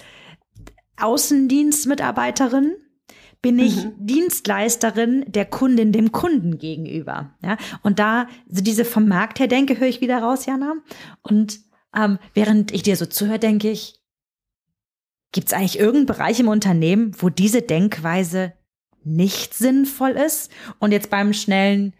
Außendienstmitarbeiterin 0.97 2.75
bin 3.41 3.57
ich 3.57 3.85
mhm. 3.85 3.93
Dienstleisterin 3.99 5.25
der 5.27 5.45
Kundin 5.45 5.91
dem 5.91 6.11
Kunden 6.11 6.57
gegenüber. 6.57 7.31
Ja, 7.43 7.57
und 7.83 7.99
da 7.99 8.27
so 8.47 8.61
diese 8.61 8.85
vom 8.85 9.07
Markt 9.07 9.39
her 9.39 9.47
denke, 9.47 9.79
höre 9.79 9.87
ich 9.87 10.01
wieder 10.01 10.19
raus, 10.19 10.45
Jana. 10.45 10.73
Und 11.21 11.59
ähm, 11.95 12.19
während 12.33 12.71
ich 12.71 12.83
dir 12.83 12.95
so 12.95 13.05
zuhöre, 13.05 13.39
denke 13.39 13.69
ich, 13.69 13.99
gibt 15.31 15.47
es 15.47 15.53
eigentlich 15.53 15.79
irgendeinen 15.79 16.05
Bereich 16.05 16.39
im 16.39 16.47
Unternehmen, 16.47 17.15
wo 17.19 17.29
diese 17.29 17.61
Denkweise 17.61 18.53
nicht 19.03 19.53
sinnvoll 19.53 20.11
ist. 20.11 20.51
Und 20.79 20.91
jetzt 20.91 21.09
beim 21.09 21.33
schnellen 21.33 21.93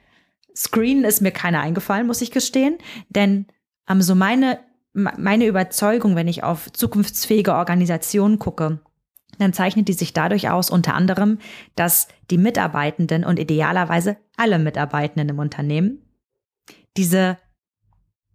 Screen 0.55 1.03
ist 1.03 1.21
mir 1.21 1.31
keiner 1.31 1.61
eingefallen, 1.61 2.07
muss 2.07 2.21
ich 2.21 2.31
gestehen. 2.31 2.77
Denn 3.09 3.47
ähm, 3.87 4.01
so 4.01 4.15
meine, 4.15 4.59
meine 4.93 5.45
Überzeugung, 5.45 6.15
wenn 6.15 6.27
ich 6.27 6.43
auf 6.43 6.71
zukunftsfähige 6.71 7.53
Organisationen 7.53 8.39
gucke, 8.39 8.79
dann 9.37 9.53
zeichnet 9.53 9.87
die 9.87 9.93
sich 9.93 10.11
dadurch 10.11 10.49
aus, 10.49 10.69
unter 10.69 10.95
anderem, 10.95 11.37
dass 11.75 12.09
die 12.29 12.37
Mitarbeitenden 12.37 13.23
und 13.23 13.39
idealerweise 13.39 14.17
alle 14.35 14.59
Mitarbeitenden 14.59 15.29
im 15.29 15.39
Unternehmen 15.39 16.01
diese 16.97 17.37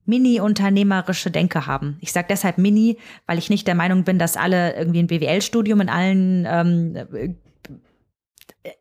mini-unternehmerische 0.07 1.31
Denke 1.31 1.67
haben. 1.67 1.97
Ich 2.01 2.13
sage 2.13 2.27
deshalb 2.29 2.59
mini, 2.59 2.99
weil 3.27 3.39
ich 3.39 3.51
nicht 3.51 3.67
der 3.67 3.75
Meinung 3.75 4.05
bin, 4.05 4.19
dass 4.19 4.37
alle 4.37 4.77
irgendwie 4.77 5.01
ein 5.01 5.07
BWL-Studium 5.07 5.81
in 5.81 5.89
allen 5.89 6.47
ähm, 6.49 7.37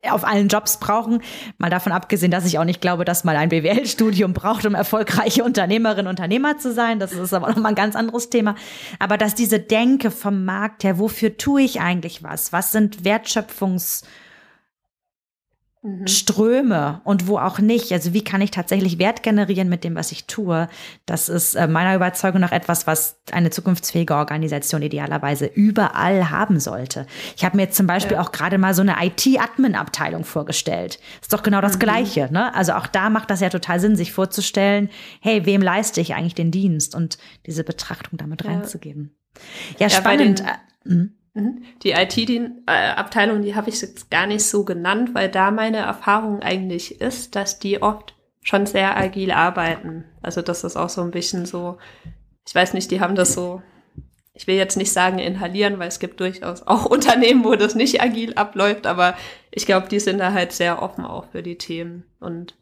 auf 0.10 0.24
allen 0.24 0.48
Jobs 0.48 0.78
brauchen. 0.80 1.22
Mal 1.58 1.70
davon 1.70 1.92
abgesehen, 1.92 2.32
dass 2.32 2.46
ich 2.46 2.58
auch 2.58 2.64
nicht 2.64 2.82
glaube, 2.82 3.04
dass 3.06 3.24
man 3.24 3.36
ein 3.36 3.50
BWL-Studium 3.50 4.34
braucht, 4.34 4.66
um 4.66 4.76
erfolgreiche 4.76 5.44
Unternehmerin, 5.44 6.08
Unternehmer 6.08 6.58
zu 6.58 6.72
sein. 6.72 7.00
Das 7.00 7.12
ist 7.12 7.34
aber 7.34 7.48
nochmal 7.50 7.74
ein 7.74 7.76
ganz 7.76 7.96
anderes 7.96 8.30
Thema. 8.30 8.56
Aber 9.00 9.18
dass 9.18 9.36
diese 9.36 9.60
Denke 9.60 10.12
vom 10.12 10.46
Markt 10.46 10.84
her, 10.84 11.00
wofür 11.00 11.38
tue 11.38 11.64
ich 11.64 11.82
eigentlich 11.82 12.24
was? 12.24 12.54
Was 12.54 12.72
sind 12.72 13.04
Wertschöpfungs- 13.04 14.04
Mhm. 15.86 16.08
Ströme 16.08 17.02
und 17.04 17.28
wo 17.28 17.38
auch 17.38 17.60
nicht. 17.60 17.92
Also 17.92 18.14
wie 18.14 18.24
kann 18.24 18.40
ich 18.40 18.52
tatsächlich 18.52 19.00
Wert 19.00 19.22
generieren 19.22 19.68
mit 19.68 19.84
dem, 19.84 19.96
was 19.96 20.14
ich 20.14 20.28
tue? 20.28 20.70
Das 21.06 21.28
ist 21.28 21.56
äh, 21.56 21.68
meiner 21.68 21.94
Überzeugung 21.94 22.40
nach 22.40 22.54
etwas, 22.54 22.88
was 22.88 23.20
eine 23.34 23.50
zukunftsfähige 23.50 24.16
Organisation 24.16 24.82
idealerweise 24.82 25.46
überall 25.46 26.30
haben 26.30 26.62
sollte. 26.62 27.06
Ich 27.36 27.44
habe 27.44 27.58
mir 27.58 27.64
jetzt 27.64 27.76
zum 27.76 27.86
Beispiel 27.86 28.16
ja. 28.16 28.22
auch 28.22 28.32
gerade 28.32 28.58
mal 28.58 28.74
so 28.74 28.82
eine 28.82 28.96
IT-Admin-Abteilung 29.02 30.24
vorgestellt. 30.24 31.00
Ist 31.22 31.34
doch 31.34 31.44
genau 31.44 31.60
das 31.60 31.76
mhm. 31.76 31.80
Gleiche. 31.80 32.30
Ne? 32.32 32.56
Also 32.56 32.72
auch 32.74 32.88
da 32.88 33.10
macht 33.10 33.30
das 33.30 33.42
ja 33.42 33.50
total 33.50 33.82
Sinn, 33.82 33.98
sich 33.98 34.14
vorzustellen, 34.14 34.90
hey, 35.20 35.46
wem 35.46 35.62
leiste 35.62 36.00
ich 36.00 36.16
eigentlich 36.16 36.36
den 36.36 36.52
Dienst 36.52 36.96
und 36.96 37.18
diese 37.46 37.66
Betrachtung 37.66 38.18
damit 38.18 38.46
ja. 38.46 38.52
reinzugeben. 38.52 39.18
Ja, 39.80 39.88
ja 39.88 39.90
spannend. 39.90 40.46
Mhm. 41.34 41.64
Die 41.84 41.92
IT-Abteilung, 41.92 43.42
die 43.42 43.56
habe 43.56 43.70
ich 43.70 43.82
jetzt 43.82 44.10
gar 44.12 44.28
nicht 44.28 44.46
so 44.46 44.64
genannt, 44.64 45.12
weil 45.14 45.30
da 45.30 45.52
meine 45.52 45.78
Erfahrung 45.78 46.42
eigentlich 46.42 47.02
ist, 47.02 47.36
dass 47.36 47.60
die 47.60 47.82
oft 47.82 48.16
schon 48.42 48.66
sehr 48.66 48.98
agil 48.98 49.32
arbeiten. 49.32 50.06
Also 50.22 50.42
das 50.42 50.64
ist 50.64 50.76
auch 50.76 50.90
so 50.90 51.02
ein 51.02 51.12
bisschen 51.12 51.46
so, 51.46 51.78
ich 52.46 52.54
weiß 52.54 52.74
nicht, 52.74 52.92
die 52.92 53.00
haben 53.00 53.16
das 53.16 53.34
so 53.34 53.62
ich 54.34 54.48
will 54.48 54.56
jetzt 54.56 54.78
nicht 54.78 54.92
sagen 54.92 55.20
inhalieren, 55.20 55.78
weil 55.80 55.88
es 55.88 56.00
gibt 56.00 56.20
durchaus 56.20 56.64
auch 56.64 56.86
Unternehmen, 56.90 57.44
wo 57.44 57.56
das 57.56 57.76
nicht 57.76 58.02
agil 58.02 58.34
abläuft, 58.34 58.88
aber 58.88 59.16
ich 59.52 59.66
glaube, 59.66 59.88
die 59.88 60.00
sind 60.00 60.18
da 60.18 60.34
halt 60.34 60.52
sehr 60.52 60.82
offen 60.82 61.06
auch 61.06 61.26
für 61.32 61.44
die 61.44 61.58
Themen. 61.58 62.06
Und 62.20 62.56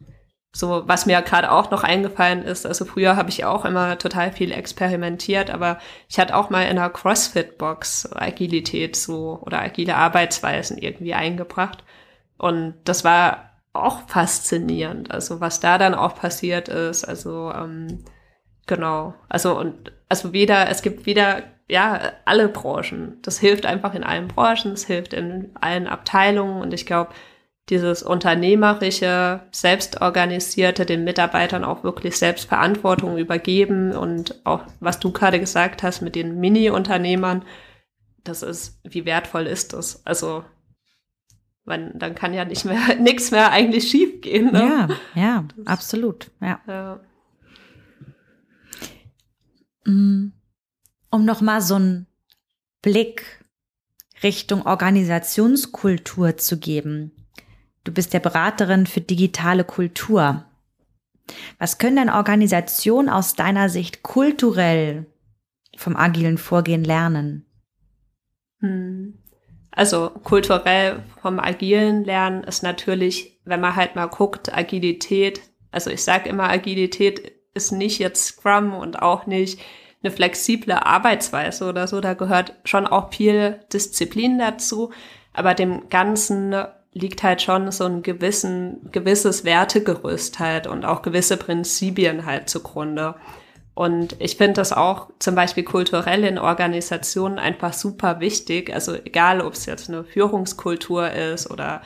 so, 0.54 0.84
was 0.86 1.06
mir 1.06 1.22
gerade 1.22 1.52
auch 1.52 1.72
noch 1.72 1.84
eingefallen 1.84 2.44
ist, 2.44 2.66
also 2.66 2.84
früher 2.84 3.16
habe 3.16 3.30
ich 3.30 3.46
auch 3.46 3.64
immer 3.64 3.98
total 3.98 4.32
viel 4.32 4.52
experimentiert, 4.52 5.50
aber 5.50 5.80
ich 6.10 6.20
hatte 6.20 6.36
auch 6.36 6.50
mal 6.50 6.64
in 6.64 6.78
einer 6.78 6.90
CrossFit-Box 6.90 8.12
Agilität 8.14 8.96
so 8.98 9.40
oder 9.46 9.62
agile 9.62 9.96
Arbeitsweisen 9.96 10.78
irgendwie 10.78 11.14
eingebracht. 11.14 11.84
Und 12.38 12.76
das 12.84 13.04
war 13.06 13.52
auch 13.74 14.08
faszinierend, 14.10 15.12
also 15.12 15.40
was 15.40 15.62
da 15.62 15.78
dann 15.78 15.96
auch 15.96 16.16
passiert 16.16 16.68
ist, 16.68 17.06
also 17.06 17.52
ähm, 17.56 18.04
genau, 18.68 19.14
also 19.30 19.58
und 19.58 19.94
also 20.10 20.34
weder, 20.34 20.70
es 20.70 20.82
gibt 20.82 21.06
weder 21.06 21.44
ja, 21.72 22.12
alle 22.26 22.50
Branchen. 22.50 23.20
Das 23.22 23.40
hilft 23.40 23.66
einfach 23.66 23.94
in 23.94 24.04
allen 24.04 24.28
Branchen, 24.28 24.74
es 24.74 24.86
hilft 24.86 25.14
in 25.14 25.52
allen 25.62 25.88
Abteilungen 25.88 26.62
und 26.62 26.74
ich 26.74 26.86
glaube, 26.86 27.12
dieses 27.70 28.04
unternehmerische, 28.04 29.42
selbstorganisierte, 29.52 30.86
den 30.86 31.04
Mitarbeitern 31.04 31.64
auch 31.64 31.84
wirklich 31.84 32.18
Selbstverantwortung 32.18 33.18
übergeben 33.18 33.94
und 33.94 34.42
auch, 34.46 34.66
was 34.80 35.00
du 35.00 35.12
gerade 35.12 35.40
gesagt 35.40 35.84
hast 35.84 36.02
mit 36.02 36.16
den 36.16 36.40
Mini-Unternehmern, 36.40 37.46
das 38.24 38.44
ist, 38.44 38.80
wie 38.84 39.06
wertvoll 39.06 39.48
ist 39.48 39.74
das? 39.74 40.06
Also, 40.06 40.44
man, 41.64 41.98
dann 41.98 42.16
kann 42.16 42.34
ja 42.34 42.46
nicht 42.46 42.66
mehr, 42.66 42.96
nichts 43.00 43.32
mehr 43.32 43.52
eigentlich 43.52 43.90
schief 43.90 44.22
gehen. 44.22 44.52
Ne? 44.52 44.60
Ja, 44.60 44.90
ja, 45.16 45.46
das, 45.56 45.68
absolut, 45.68 46.32
ja. 46.42 46.60
ja. 46.68 47.00
Mm 49.86 50.34
um 51.12 51.26
nochmal 51.26 51.62
so 51.62 51.76
einen 51.76 52.08
Blick 52.82 53.46
Richtung 54.24 54.66
Organisationskultur 54.66 56.38
zu 56.38 56.58
geben. 56.58 57.12
Du 57.84 57.92
bist 57.92 58.14
der 58.14 58.20
Beraterin 58.20 58.86
für 58.86 59.02
digitale 59.02 59.64
Kultur. 59.64 60.46
Was 61.60 61.78
können 61.78 61.96
denn 61.96 62.10
Organisationen 62.10 63.10
aus 63.10 63.36
deiner 63.36 63.70
Sicht 63.70 64.04
kulturell 64.04 65.06
vom 65.78 65.96
agilen 65.96 66.38
Vorgehen 66.38 66.84
lernen? 66.84 67.46
Hm. 68.60 69.18
Also 69.72 70.10
kulturell 70.10 71.04
vom 71.22 71.40
agilen 71.40 72.04
Lernen 72.04 72.44
ist 72.44 72.62
natürlich, 72.62 73.40
wenn 73.46 73.62
man 73.62 73.76
halt 73.76 73.96
mal 73.96 74.08
guckt, 74.08 74.56
Agilität. 74.56 75.42
Also 75.72 75.90
ich 75.90 76.04
sage 76.04 76.30
immer, 76.30 76.50
Agilität 76.50 77.32
ist 77.54 77.72
nicht 77.72 78.00
jetzt 78.00 78.26
Scrum 78.26 78.74
und 78.74 79.02
auch 79.02 79.26
nicht 79.26 79.60
eine 80.04 80.12
flexible 80.12 80.74
Arbeitsweise 80.74 81.66
oder 81.66 81.88
so. 81.88 82.02
Da 82.02 82.16
gehört 82.16 82.54
schon 82.66 82.86
auch 82.86 83.14
viel 83.14 83.62
Disziplin 83.72 84.38
dazu. 84.40 84.92
Aber 85.34 85.54
dem 85.54 85.88
Ganzen 85.90 86.54
liegt 86.94 87.24
halt 87.24 87.42
schon 87.42 87.72
so 87.72 87.86
ein 87.86 88.04
gewissen, 88.04 88.90
gewisses 88.92 89.46
Wertegerüst 89.46 90.40
halt 90.40 90.68
und 90.68 90.86
auch 90.86 91.02
gewisse 91.02 91.38
Prinzipien 91.38 92.26
halt 92.26 92.50
zugrunde. 92.50 93.16
Und 93.74 94.18
ich 94.20 94.36
finde 94.36 94.54
das 94.54 94.74
auch 94.74 95.10
zum 95.20 95.34
Beispiel 95.34 95.64
kulturell 95.64 96.26
in 96.26 96.38
Organisationen 96.38 97.40
einfach 97.40 97.74
super 97.74 98.20
wichtig. 98.20 98.74
Also 98.74 98.94
egal, 98.94 99.42
ob 99.42 99.54
es 99.54 99.66
jetzt 99.66 99.90
eine 99.90 100.04
Führungskultur 100.04 101.10
ist 101.12 101.50
oder 101.50 101.82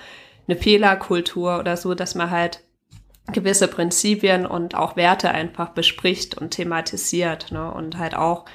eine 0.48 0.58
Fehlerkultur 0.58 1.60
oder 1.60 1.78
so, 1.78 1.94
dass 1.94 2.16
man 2.16 2.32
halt 2.32 2.62
gewisse 3.32 3.68
Prinzipien 3.68 4.46
und 4.46 4.76
auch 4.76 4.96
Werte 4.96 5.30
einfach 5.30 5.70
bespricht 5.70 6.36
und 6.38 6.52
thematisiert. 6.52 7.52
Ne? 7.52 7.72
Und 7.72 7.98
halt 7.98 8.16
auch 8.16 8.46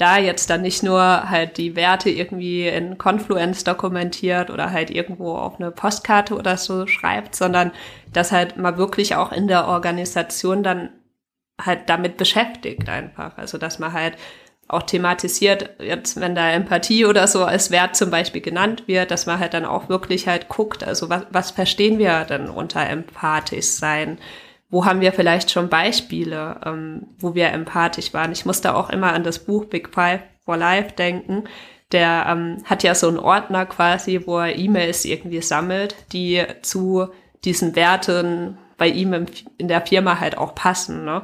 da 0.00 0.18
jetzt 0.18 0.50
dann 0.50 0.62
nicht 0.62 0.82
nur 0.82 1.28
halt 1.28 1.56
die 1.58 1.76
Werte 1.76 2.10
irgendwie 2.10 2.66
in 2.66 2.98
Confluence 2.98 3.64
dokumentiert 3.64 4.50
oder 4.50 4.70
halt 4.70 4.90
irgendwo 4.90 5.34
auf 5.34 5.60
eine 5.60 5.70
Postkarte 5.70 6.34
oder 6.36 6.56
so 6.56 6.86
schreibt, 6.86 7.34
sondern 7.34 7.72
dass 8.12 8.32
halt 8.32 8.56
mal 8.56 8.78
wirklich 8.78 9.16
auch 9.16 9.32
in 9.32 9.48
der 9.48 9.68
Organisation 9.68 10.62
dann 10.62 10.90
halt 11.60 11.88
damit 11.88 12.16
beschäftigt 12.16 12.88
einfach. 12.88 13.36
Also 13.36 13.58
dass 13.58 13.78
man 13.78 13.92
halt 13.92 14.16
auch 14.68 14.82
thematisiert, 14.84 15.70
jetzt 15.80 16.20
wenn 16.20 16.34
da 16.34 16.50
Empathie 16.50 17.04
oder 17.04 17.26
so 17.26 17.44
als 17.44 17.70
Wert 17.70 17.96
zum 17.96 18.10
Beispiel 18.10 18.40
genannt 18.40 18.84
wird, 18.86 19.10
dass 19.10 19.26
man 19.26 19.40
halt 19.40 19.52
dann 19.52 19.64
auch 19.64 19.88
wirklich 19.88 20.28
halt 20.28 20.48
guckt, 20.48 20.84
also 20.84 21.10
was, 21.10 21.26
was 21.30 21.50
verstehen 21.50 21.98
wir 21.98 22.24
denn 22.24 22.48
unter 22.48 22.88
empathisch 22.88 23.66
sein? 23.66 24.18
Wo 24.70 24.84
haben 24.84 25.00
wir 25.00 25.12
vielleicht 25.12 25.50
schon 25.50 25.68
Beispiele, 25.68 26.60
ähm, 26.64 27.08
wo 27.18 27.34
wir 27.34 27.48
empathisch 27.48 28.14
waren? 28.14 28.32
Ich 28.32 28.46
musste 28.46 28.74
auch 28.74 28.90
immer 28.90 29.12
an 29.12 29.24
das 29.24 29.40
Buch 29.40 29.64
Big 29.64 29.92
Five 29.92 30.20
for 30.44 30.56
Life 30.56 30.92
denken. 30.92 31.44
Der 31.92 32.26
ähm, 32.28 32.62
hat 32.64 32.84
ja 32.84 32.94
so 32.94 33.08
einen 33.08 33.18
Ordner 33.18 33.66
quasi, 33.66 34.22
wo 34.26 34.38
er 34.38 34.56
E-Mails 34.56 35.04
irgendwie 35.04 35.42
sammelt, 35.42 35.96
die 36.12 36.44
zu 36.62 37.08
diesen 37.44 37.74
Werten 37.74 38.58
bei 38.76 38.88
ihm 38.88 39.26
in 39.58 39.68
der 39.68 39.84
Firma 39.84 40.20
halt 40.20 40.38
auch 40.38 40.54
passen. 40.54 41.04
Ne? 41.04 41.22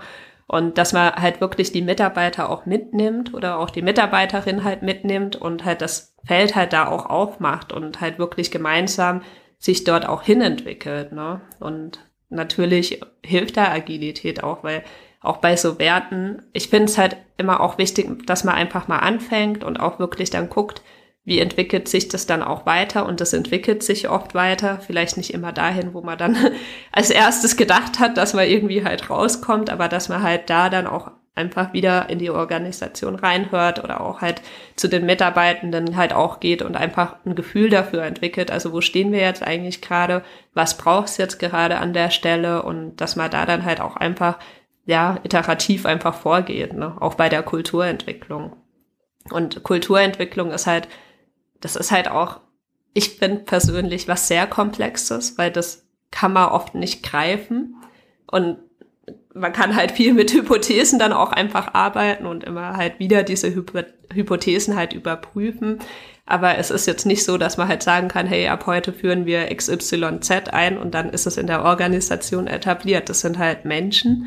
Und 0.48 0.76
dass 0.76 0.92
man 0.92 1.14
halt 1.14 1.40
wirklich 1.40 1.72
die 1.72 1.82
Mitarbeiter 1.82 2.50
auch 2.50 2.66
mitnimmt 2.66 3.32
oder 3.32 3.58
auch 3.58 3.70
die 3.70 3.82
Mitarbeiterin 3.82 4.64
halt 4.64 4.82
mitnimmt 4.82 5.36
und 5.36 5.64
halt 5.64 5.80
das 5.80 6.14
Feld 6.24 6.56
halt 6.56 6.72
da 6.72 6.88
auch 6.88 7.06
aufmacht 7.06 7.72
und 7.72 8.00
halt 8.00 8.18
wirklich 8.18 8.50
gemeinsam 8.50 9.22
sich 9.58 9.84
dort 9.84 10.06
auch 10.08 10.22
hinentwickelt. 10.22 11.12
Ne? 11.12 11.40
Und 11.60 12.00
natürlich 12.28 13.00
hilft 13.24 13.56
da 13.56 13.70
Agilität 13.72 14.42
auch, 14.42 14.62
weil 14.64 14.84
auch 15.20 15.38
bei 15.38 15.56
so 15.56 15.78
Werten, 15.78 16.42
ich 16.52 16.68
finde 16.68 16.86
es 16.86 16.98
halt 16.98 17.16
immer 17.36 17.60
auch 17.60 17.78
wichtig, 17.78 18.26
dass 18.26 18.44
man 18.44 18.54
einfach 18.54 18.88
mal 18.88 18.98
anfängt 18.98 19.64
und 19.64 19.78
auch 19.78 19.98
wirklich 19.98 20.30
dann 20.30 20.48
guckt, 20.48 20.82
wie 21.24 21.40
entwickelt 21.40 21.88
sich 21.88 22.06
das 22.06 22.26
dann 22.26 22.42
auch 22.42 22.66
weiter? 22.66 23.04
Und 23.04 23.20
das 23.20 23.32
entwickelt 23.32 23.82
sich 23.82 24.08
oft 24.08 24.34
weiter, 24.34 24.78
vielleicht 24.78 25.16
nicht 25.16 25.34
immer 25.34 25.52
dahin, 25.52 25.92
wo 25.92 26.00
man 26.00 26.16
dann 26.16 26.36
als 26.92 27.10
erstes 27.10 27.56
gedacht 27.56 27.98
hat, 27.98 28.16
dass 28.16 28.32
man 28.32 28.46
irgendwie 28.46 28.84
halt 28.84 29.10
rauskommt, 29.10 29.68
aber 29.68 29.88
dass 29.88 30.08
man 30.08 30.22
halt 30.22 30.48
da 30.48 30.70
dann 30.70 30.86
auch 30.86 31.10
einfach 31.36 31.72
wieder 31.72 32.08
in 32.10 32.18
die 32.18 32.30
Organisation 32.30 33.14
reinhört 33.14 33.82
oder 33.84 34.00
auch 34.00 34.20
halt 34.20 34.42
zu 34.74 34.88
den 34.88 35.06
Mitarbeitenden 35.06 35.96
halt 35.96 36.12
auch 36.12 36.40
geht 36.40 36.62
und 36.62 36.76
einfach 36.76 37.16
ein 37.24 37.34
Gefühl 37.34 37.70
dafür 37.70 38.02
entwickelt. 38.02 38.50
Also 38.50 38.72
wo 38.72 38.80
stehen 38.80 39.12
wir 39.12 39.20
jetzt 39.20 39.42
eigentlich 39.42 39.80
gerade? 39.80 40.24
Was 40.54 40.76
braucht 40.76 41.08
es 41.08 41.16
jetzt 41.18 41.38
gerade 41.38 41.78
an 41.78 41.92
der 41.92 42.10
Stelle? 42.10 42.62
Und 42.62 42.96
dass 42.96 43.16
man 43.16 43.30
da 43.30 43.46
dann 43.46 43.64
halt 43.64 43.80
auch 43.80 43.96
einfach, 43.96 44.38
ja, 44.86 45.18
iterativ 45.22 45.86
einfach 45.86 46.14
vorgeht, 46.14 46.72
ne? 46.72 46.96
auch 47.00 47.14
bei 47.14 47.28
der 47.28 47.42
Kulturentwicklung. 47.42 48.56
Und 49.30 49.62
Kulturentwicklung 49.62 50.50
ist 50.50 50.66
halt 50.66 50.88
das 51.60 51.76
ist 51.76 51.90
halt 51.90 52.08
auch, 52.08 52.40
ich 52.94 53.18
finde 53.18 53.40
persönlich 53.40 54.08
was 54.08 54.28
sehr 54.28 54.46
Komplexes, 54.46 55.36
weil 55.38 55.50
das 55.50 55.86
kann 56.10 56.32
man 56.32 56.50
oft 56.50 56.74
nicht 56.74 57.02
greifen. 57.02 57.76
Und 58.30 58.58
man 59.34 59.52
kann 59.52 59.76
halt 59.76 59.92
viel 59.92 60.14
mit 60.14 60.32
Hypothesen 60.32 60.98
dann 60.98 61.12
auch 61.12 61.32
einfach 61.32 61.74
arbeiten 61.74 62.26
und 62.26 62.44
immer 62.44 62.76
halt 62.76 62.98
wieder 62.98 63.22
diese 63.22 63.54
Hypo 63.54 63.80
Hypothesen 64.12 64.76
halt 64.76 64.92
überprüfen. 64.92 65.78
Aber 66.24 66.58
es 66.58 66.70
ist 66.70 66.86
jetzt 66.86 67.06
nicht 67.06 67.24
so, 67.24 67.38
dass 67.38 67.56
man 67.56 67.68
halt 67.68 67.82
sagen 67.82 68.08
kann, 68.08 68.26
hey, 68.26 68.48
ab 68.48 68.66
heute 68.66 68.92
führen 68.92 69.26
wir 69.26 69.54
XYZ 69.54 70.30
ein 70.50 70.76
und 70.78 70.94
dann 70.94 71.10
ist 71.10 71.26
es 71.26 71.36
in 71.36 71.46
der 71.46 71.64
Organisation 71.64 72.46
etabliert. 72.48 73.08
Das 73.08 73.20
sind 73.20 73.38
halt 73.38 73.64
Menschen 73.64 74.26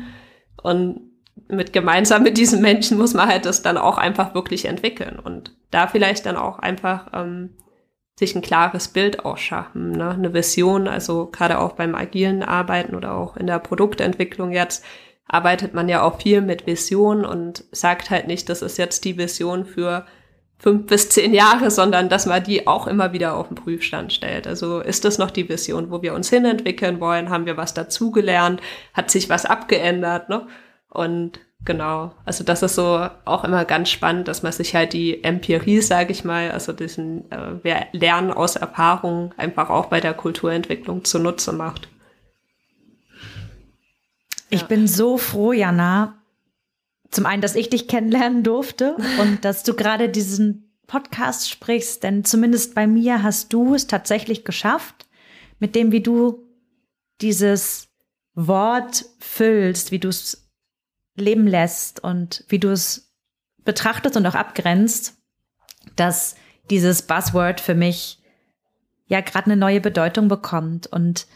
und 0.62 1.00
mit 1.48 1.72
gemeinsam 1.72 2.22
mit 2.22 2.38
diesen 2.38 2.60
Menschen 2.60 2.96
muss 2.96 3.14
man 3.14 3.28
halt 3.28 3.44
das 3.44 3.62
dann 3.62 3.76
auch 3.76 3.98
einfach 3.98 4.34
wirklich 4.34 4.66
entwickeln 4.66 5.18
und 5.18 5.56
da 5.70 5.86
vielleicht 5.86 6.26
dann 6.26 6.36
auch 6.36 6.58
einfach 6.58 7.08
ähm, 7.12 7.50
sich 8.20 8.36
ein 8.36 8.42
klares 8.42 8.88
Bild 8.88 9.24
auch 9.24 9.38
schaffen, 9.38 9.92
ne? 9.92 10.10
eine 10.10 10.34
Vision, 10.34 10.86
also 10.86 11.26
gerade 11.26 11.58
auch 11.58 11.72
beim 11.72 11.94
agilen 11.94 12.42
Arbeiten 12.42 12.94
oder 12.94 13.14
auch 13.14 13.36
in 13.36 13.46
der 13.46 13.58
Produktentwicklung 13.58 14.52
jetzt 14.52 14.84
arbeitet 15.26 15.74
man 15.74 15.88
ja 15.88 16.02
auch 16.02 16.20
viel 16.20 16.42
mit 16.42 16.66
Vision 16.66 17.24
und 17.24 17.64
sagt 17.72 18.10
halt 18.10 18.26
nicht, 18.26 18.48
das 18.48 18.62
ist 18.62 18.78
jetzt 18.78 19.04
die 19.04 19.16
Vision 19.16 19.64
für 19.64 20.04
fünf 20.58 20.86
bis 20.86 21.08
zehn 21.08 21.32
Jahre, 21.32 21.70
sondern 21.70 22.08
dass 22.08 22.26
man 22.26 22.42
die 22.42 22.66
auch 22.66 22.86
immer 22.86 23.12
wieder 23.12 23.36
auf 23.36 23.48
den 23.48 23.54
Prüfstand 23.54 24.12
stellt. 24.12 24.46
Also 24.46 24.80
ist 24.80 25.04
das 25.04 25.16
noch 25.16 25.30
die 25.30 25.48
Vision, 25.48 25.90
wo 25.90 26.02
wir 26.02 26.14
uns 26.14 26.28
hinentwickeln 26.28 27.00
wollen? 27.00 27.30
Haben 27.30 27.46
wir 27.46 27.56
was 27.56 27.72
dazugelernt? 27.72 28.60
Hat 28.92 29.10
sich 29.10 29.30
was 29.30 29.46
abgeändert? 29.46 30.28
Ne? 30.28 30.46
Und 30.90 31.40
genau, 31.64 32.12
also 32.24 32.44
das 32.44 32.62
ist 32.62 32.74
so 32.74 33.08
auch 33.24 33.44
immer 33.44 33.64
ganz 33.64 33.90
spannend, 33.90 34.28
dass 34.28 34.42
man 34.42 34.52
sich 34.52 34.74
halt 34.74 34.92
die 34.92 35.22
Empirie, 35.22 35.80
sage 35.80 36.12
ich 36.12 36.24
mal, 36.24 36.50
also 36.50 36.72
diesen 36.72 37.30
äh, 37.30 37.86
Lernen 37.92 38.32
aus 38.32 38.56
Erfahrung 38.56 39.34
einfach 39.36 39.70
auch 39.70 39.86
bei 39.86 40.00
der 40.00 40.14
Kulturentwicklung 40.14 41.04
zunutze 41.04 41.52
macht. 41.52 41.88
Ich 44.50 44.62
ja. 44.62 44.66
bin 44.66 44.88
so 44.88 45.16
froh, 45.16 45.52
Jana, 45.52 46.20
zum 47.10 47.26
einen, 47.26 47.42
dass 47.42 47.54
ich 47.54 47.70
dich 47.70 47.88
kennenlernen 47.88 48.42
durfte 48.42 48.96
und 49.20 49.44
dass 49.44 49.62
du 49.62 49.74
gerade 49.74 50.08
diesen 50.08 50.70
Podcast 50.86 51.48
sprichst, 51.48 52.02
denn 52.02 52.24
zumindest 52.24 52.74
bei 52.74 52.86
mir 52.86 53.22
hast 53.22 53.52
du 53.52 53.74
es 53.74 53.86
tatsächlich 53.86 54.44
geschafft, 54.44 55.06
mit 55.60 55.76
dem, 55.76 55.92
wie 55.92 56.00
du 56.00 56.48
dieses 57.20 57.88
Wort 58.34 59.04
füllst, 59.18 59.92
wie 59.92 59.98
du 59.98 60.08
es 60.08 60.39
leben 61.20 61.46
lässt 61.46 62.02
und 62.02 62.44
wie 62.48 62.58
du 62.58 62.70
es 62.70 63.12
betrachtest 63.64 64.16
und 64.16 64.26
auch 64.26 64.34
abgrenzt, 64.34 65.18
dass 65.96 66.34
dieses 66.70 67.02
Buzzword 67.02 67.60
für 67.60 67.74
mich 67.74 68.22
ja 69.06 69.20
gerade 69.20 69.46
eine 69.46 69.56
neue 69.56 69.80
Bedeutung 69.80 70.28
bekommt 70.28 70.86
und 70.86 71.26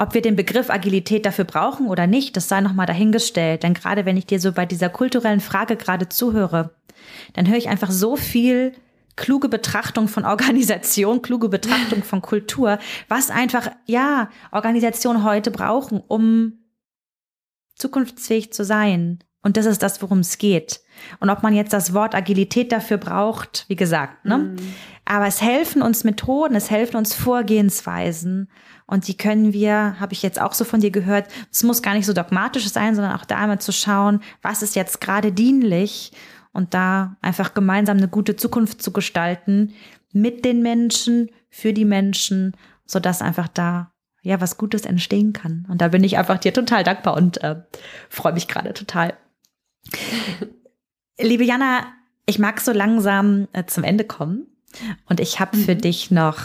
ob 0.00 0.14
wir 0.14 0.22
den 0.22 0.34
Begriff 0.34 0.70
Agilität 0.70 1.26
dafür 1.26 1.44
brauchen 1.44 1.86
oder 1.86 2.06
nicht, 2.06 2.34
das 2.34 2.48
sei 2.48 2.62
nochmal 2.62 2.86
dahingestellt. 2.86 3.62
Denn 3.62 3.74
gerade 3.74 4.06
wenn 4.06 4.16
ich 4.16 4.24
dir 4.24 4.40
so 4.40 4.52
bei 4.52 4.64
dieser 4.64 4.88
kulturellen 4.88 5.40
Frage 5.40 5.76
gerade 5.76 6.08
zuhöre, 6.08 6.74
dann 7.34 7.46
höre 7.46 7.58
ich 7.58 7.68
einfach 7.68 7.90
so 7.90 8.16
viel 8.16 8.72
kluge 9.16 9.50
Betrachtung 9.50 10.08
von 10.08 10.24
Organisation, 10.24 11.20
kluge 11.20 11.50
Betrachtung 11.50 12.02
von 12.02 12.22
Kultur, 12.22 12.78
was 13.08 13.28
einfach, 13.28 13.70
ja, 13.84 14.30
Organisationen 14.52 15.22
heute 15.22 15.50
brauchen, 15.50 16.02
um 16.08 16.59
zukunftsfähig 17.80 18.52
zu 18.52 18.64
sein. 18.64 19.20
Und 19.42 19.56
das 19.56 19.66
ist 19.66 19.82
das, 19.82 20.02
worum 20.02 20.18
es 20.18 20.36
geht. 20.36 20.80
Und 21.18 21.30
ob 21.30 21.42
man 21.42 21.54
jetzt 21.54 21.72
das 21.72 21.94
Wort 21.94 22.14
Agilität 22.14 22.72
dafür 22.72 22.98
braucht, 22.98 23.64
wie 23.68 23.76
gesagt, 23.76 24.24
ne? 24.24 24.38
Mm. 24.38 24.56
Aber 25.06 25.26
es 25.26 25.40
helfen 25.40 25.82
uns 25.82 26.04
Methoden, 26.04 26.54
es 26.54 26.70
helfen 26.70 26.96
uns 26.96 27.14
Vorgehensweisen. 27.14 28.50
Und 28.86 29.08
die 29.08 29.16
können 29.16 29.52
wir, 29.52 29.98
habe 29.98 30.12
ich 30.12 30.22
jetzt 30.22 30.40
auch 30.40 30.52
so 30.52 30.64
von 30.64 30.80
dir 30.80 30.90
gehört, 30.90 31.28
es 31.50 31.62
muss 31.62 31.82
gar 31.82 31.94
nicht 31.94 32.06
so 32.06 32.12
dogmatisch 32.12 32.68
sein, 32.68 32.94
sondern 32.94 33.16
auch 33.16 33.24
da 33.24 33.38
einmal 33.38 33.60
zu 33.60 33.72
schauen, 33.72 34.20
was 34.42 34.62
ist 34.62 34.76
jetzt 34.76 35.00
gerade 35.00 35.32
dienlich 35.32 36.12
und 36.52 36.74
da 36.74 37.16
einfach 37.22 37.54
gemeinsam 37.54 37.96
eine 37.96 38.08
gute 38.08 38.36
Zukunft 38.36 38.82
zu 38.82 38.92
gestalten 38.92 39.72
mit 40.12 40.44
den 40.44 40.62
Menschen, 40.62 41.30
für 41.48 41.72
die 41.72 41.84
Menschen, 41.84 42.56
sodass 42.84 43.22
einfach 43.22 43.48
da 43.48 43.92
ja 44.22 44.40
was 44.40 44.56
Gutes 44.56 44.84
entstehen 44.84 45.32
kann. 45.32 45.66
Und 45.68 45.80
da 45.80 45.88
bin 45.88 46.04
ich 46.04 46.18
einfach 46.18 46.38
dir 46.38 46.52
total 46.52 46.84
dankbar 46.84 47.16
und 47.16 47.42
äh, 47.42 47.62
freue 48.08 48.32
mich 48.32 48.48
gerade 48.48 48.72
total. 48.74 49.14
Liebe 51.18 51.44
Jana, 51.44 51.86
ich 52.26 52.38
mag 52.38 52.60
so 52.60 52.72
langsam 52.72 53.48
äh, 53.52 53.64
zum 53.64 53.84
Ende 53.84 54.04
kommen 54.04 54.46
und 55.06 55.20
ich 55.20 55.40
habe 55.40 55.56
für 55.56 55.74
mhm. 55.74 55.80
dich 55.80 56.10
noch 56.10 56.38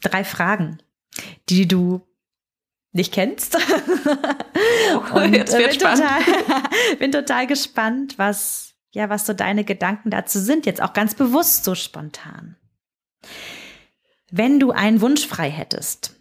drei 0.00 0.24
Fragen 0.24 0.78
die 1.48 1.68
du 1.68 2.06
nicht 2.92 3.12
kennst. 3.12 3.56
Oh, 4.94 5.16
und 5.16 5.34
Jetzt 5.34 5.56
wird 5.56 5.70
bin, 5.70 5.78
total, 5.78 6.20
bin 6.98 7.12
total 7.12 7.46
gespannt, 7.46 8.18
was, 8.18 8.74
ja, 8.90 9.08
was 9.08 9.24
so 9.24 9.32
deine 9.32 9.64
Gedanken 9.64 10.10
dazu 10.10 10.38
sind, 10.38 10.66
jetzt 10.66 10.82
auch 10.82 10.92
ganz 10.92 11.14
bewusst 11.14 11.64
so 11.64 11.74
spontan. 11.74 12.56
Wenn 14.30 14.60
du 14.60 14.70
einen 14.70 15.00
Wunsch 15.00 15.26
frei 15.26 15.50
hättest 15.50 16.16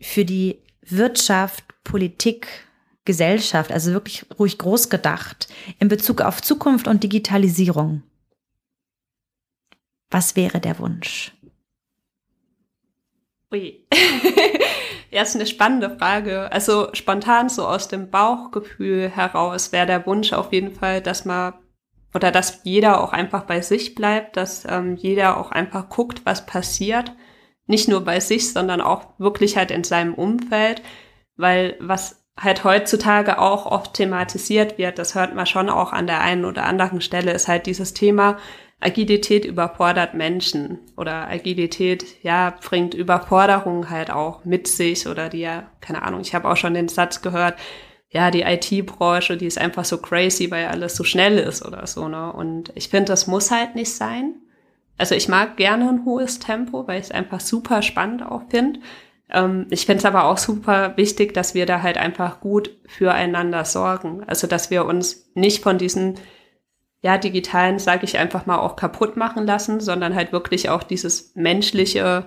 für 0.00 0.24
die 0.24 0.62
Wirtschaft, 0.82 1.64
Politik, 1.84 2.48
Gesellschaft, 3.04 3.72
also 3.72 3.92
wirklich 3.92 4.26
ruhig 4.38 4.58
groß 4.58 4.90
gedacht, 4.90 5.48
in 5.78 5.88
Bezug 5.88 6.20
auf 6.20 6.42
Zukunft 6.42 6.88
und 6.88 7.02
Digitalisierung, 7.02 8.02
was 10.10 10.36
wäre 10.36 10.60
der 10.60 10.78
Wunsch? 10.78 11.32
Ui. 13.52 13.86
ja, 15.10 15.22
ist 15.22 15.36
eine 15.36 15.46
spannende 15.46 15.96
Frage. 15.96 16.50
Also 16.52 16.92
spontan 16.94 17.48
so 17.48 17.66
aus 17.66 17.88
dem 17.88 18.10
Bauchgefühl 18.10 19.08
heraus 19.08 19.72
wäre 19.72 19.86
der 19.86 20.06
Wunsch 20.06 20.32
auf 20.32 20.52
jeden 20.52 20.74
Fall, 20.74 21.00
dass 21.00 21.24
man 21.24 21.54
oder 22.14 22.32
dass 22.32 22.60
jeder 22.64 23.02
auch 23.02 23.12
einfach 23.12 23.44
bei 23.44 23.60
sich 23.60 23.94
bleibt, 23.94 24.36
dass 24.36 24.64
ähm, 24.64 24.96
jeder 24.96 25.36
auch 25.36 25.50
einfach 25.50 25.88
guckt, 25.88 26.22
was 26.24 26.46
passiert. 26.46 27.12
Nicht 27.66 27.88
nur 27.88 28.02
bei 28.02 28.20
sich, 28.20 28.52
sondern 28.52 28.80
auch 28.80 29.06
wirklich 29.18 29.56
halt 29.56 29.70
in 29.70 29.84
seinem 29.84 30.14
Umfeld. 30.14 30.82
Weil 31.36 31.76
was 31.80 32.24
halt 32.38 32.64
heutzutage 32.64 33.38
auch 33.38 33.66
oft 33.66 33.94
thematisiert 33.94 34.78
wird, 34.78 34.98
das 34.98 35.14
hört 35.14 35.34
man 35.34 35.46
schon 35.46 35.70
auch 35.70 35.92
an 35.92 36.06
der 36.06 36.20
einen 36.20 36.44
oder 36.44 36.64
anderen 36.64 37.00
Stelle, 37.00 37.32
ist 37.32 37.48
halt 37.48 37.66
dieses 37.66 37.94
Thema, 37.94 38.36
Agilität 38.78 39.46
überfordert 39.46 40.12
Menschen 40.12 40.78
oder 40.98 41.28
Agilität, 41.28 42.22
ja, 42.22 42.54
bringt 42.60 42.92
Überforderung 42.92 43.88
halt 43.88 44.10
auch 44.10 44.44
mit 44.44 44.68
sich 44.68 45.06
oder 45.06 45.30
die 45.30 45.40
ja, 45.40 45.70
keine 45.80 46.02
Ahnung, 46.02 46.20
ich 46.20 46.34
habe 46.34 46.48
auch 46.48 46.56
schon 46.58 46.74
den 46.74 46.88
Satz 46.88 47.22
gehört, 47.22 47.58
ja, 48.10 48.30
die 48.30 48.42
IT-Branche, 48.42 49.36
die 49.36 49.46
ist 49.46 49.58
einfach 49.58 49.84
so 49.84 49.98
crazy, 49.98 50.50
weil 50.50 50.66
alles 50.66 50.94
so 50.94 51.04
schnell 51.04 51.38
ist 51.38 51.64
oder 51.64 51.86
so, 51.86 52.08
ne? 52.08 52.32
Und 52.32 52.70
ich 52.74 52.88
finde, 52.88 53.06
das 53.06 53.26
muss 53.26 53.50
halt 53.50 53.74
nicht 53.74 53.92
sein. 53.92 54.34
Also 54.98 55.14
ich 55.14 55.28
mag 55.28 55.56
gerne 55.56 55.88
ein 55.88 56.04
hohes 56.04 56.38
Tempo, 56.38 56.86
weil 56.86 57.00
ich 57.00 57.06
es 57.06 57.12
einfach 57.12 57.40
super 57.40 57.82
spannend 57.82 58.24
auch 58.24 58.42
finde. 58.48 58.80
Ähm, 59.30 59.66
ich 59.70 59.86
finde 59.86 59.98
es 59.98 60.04
aber 60.04 60.24
auch 60.24 60.38
super 60.38 60.96
wichtig, 60.96 61.34
dass 61.34 61.54
wir 61.54 61.66
da 61.66 61.82
halt 61.82 61.98
einfach 61.98 62.40
gut 62.40 62.70
füreinander 62.86 63.64
sorgen. 63.64 64.24
Also 64.26 64.46
dass 64.46 64.70
wir 64.70 64.84
uns 64.84 65.30
nicht 65.34 65.62
von 65.62 65.78
diesen 65.78 66.14
ja, 67.02 67.18
digitalen, 67.18 67.78
sage 67.78 68.04
ich 68.04 68.18
einfach 68.18 68.46
mal, 68.46 68.58
auch 68.58 68.74
kaputt 68.74 69.16
machen 69.16 69.46
lassen, 69.46 69.80
sondern 69.80 70.14
halt 70.14 70.32
wirklich 70.32 70.70
auch 70.70 70.82
dieses 70.82 71.34
menschliche 71.36 72.26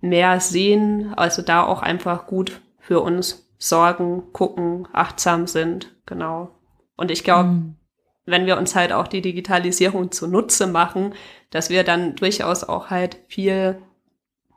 mehr 0.00 0.38
sehen, 0.40 1.14
also 1.16 1.42
da 1.42 1.64
auch 1.64 1.82
einfach 1.82 2.26
gut 2.26 2.60
für 2.78 3.00
uns 3.00 3.50
sorgen, 3.58 4.32
gucken, 4.32 4.86
achtsam 4.92 5.46
sind, 5.48 5.96
genau. 6.06 6.50
Und 6.96 7.10
ich 7.10 7.24
glaube, 7.24 7.48
mhm. 7.48 7.74
Wenn 8.30 8.46
wir 8.46 8.58
uns 8.58 8.74
halt 8.74 8.92
auch 8.92 9.08
die 9.08 9.22
Digitalisierung 9.22 10.10
zunutze 10.10 10.66
machen, 10.66 11.14
dass 11.50 11.70
wir 11.70 11.84
dann 11.84 12.14
durchaus 12.16 12.64
auch 12.64 12.90
halt 12.90 13.18
viel, 13.28 13.80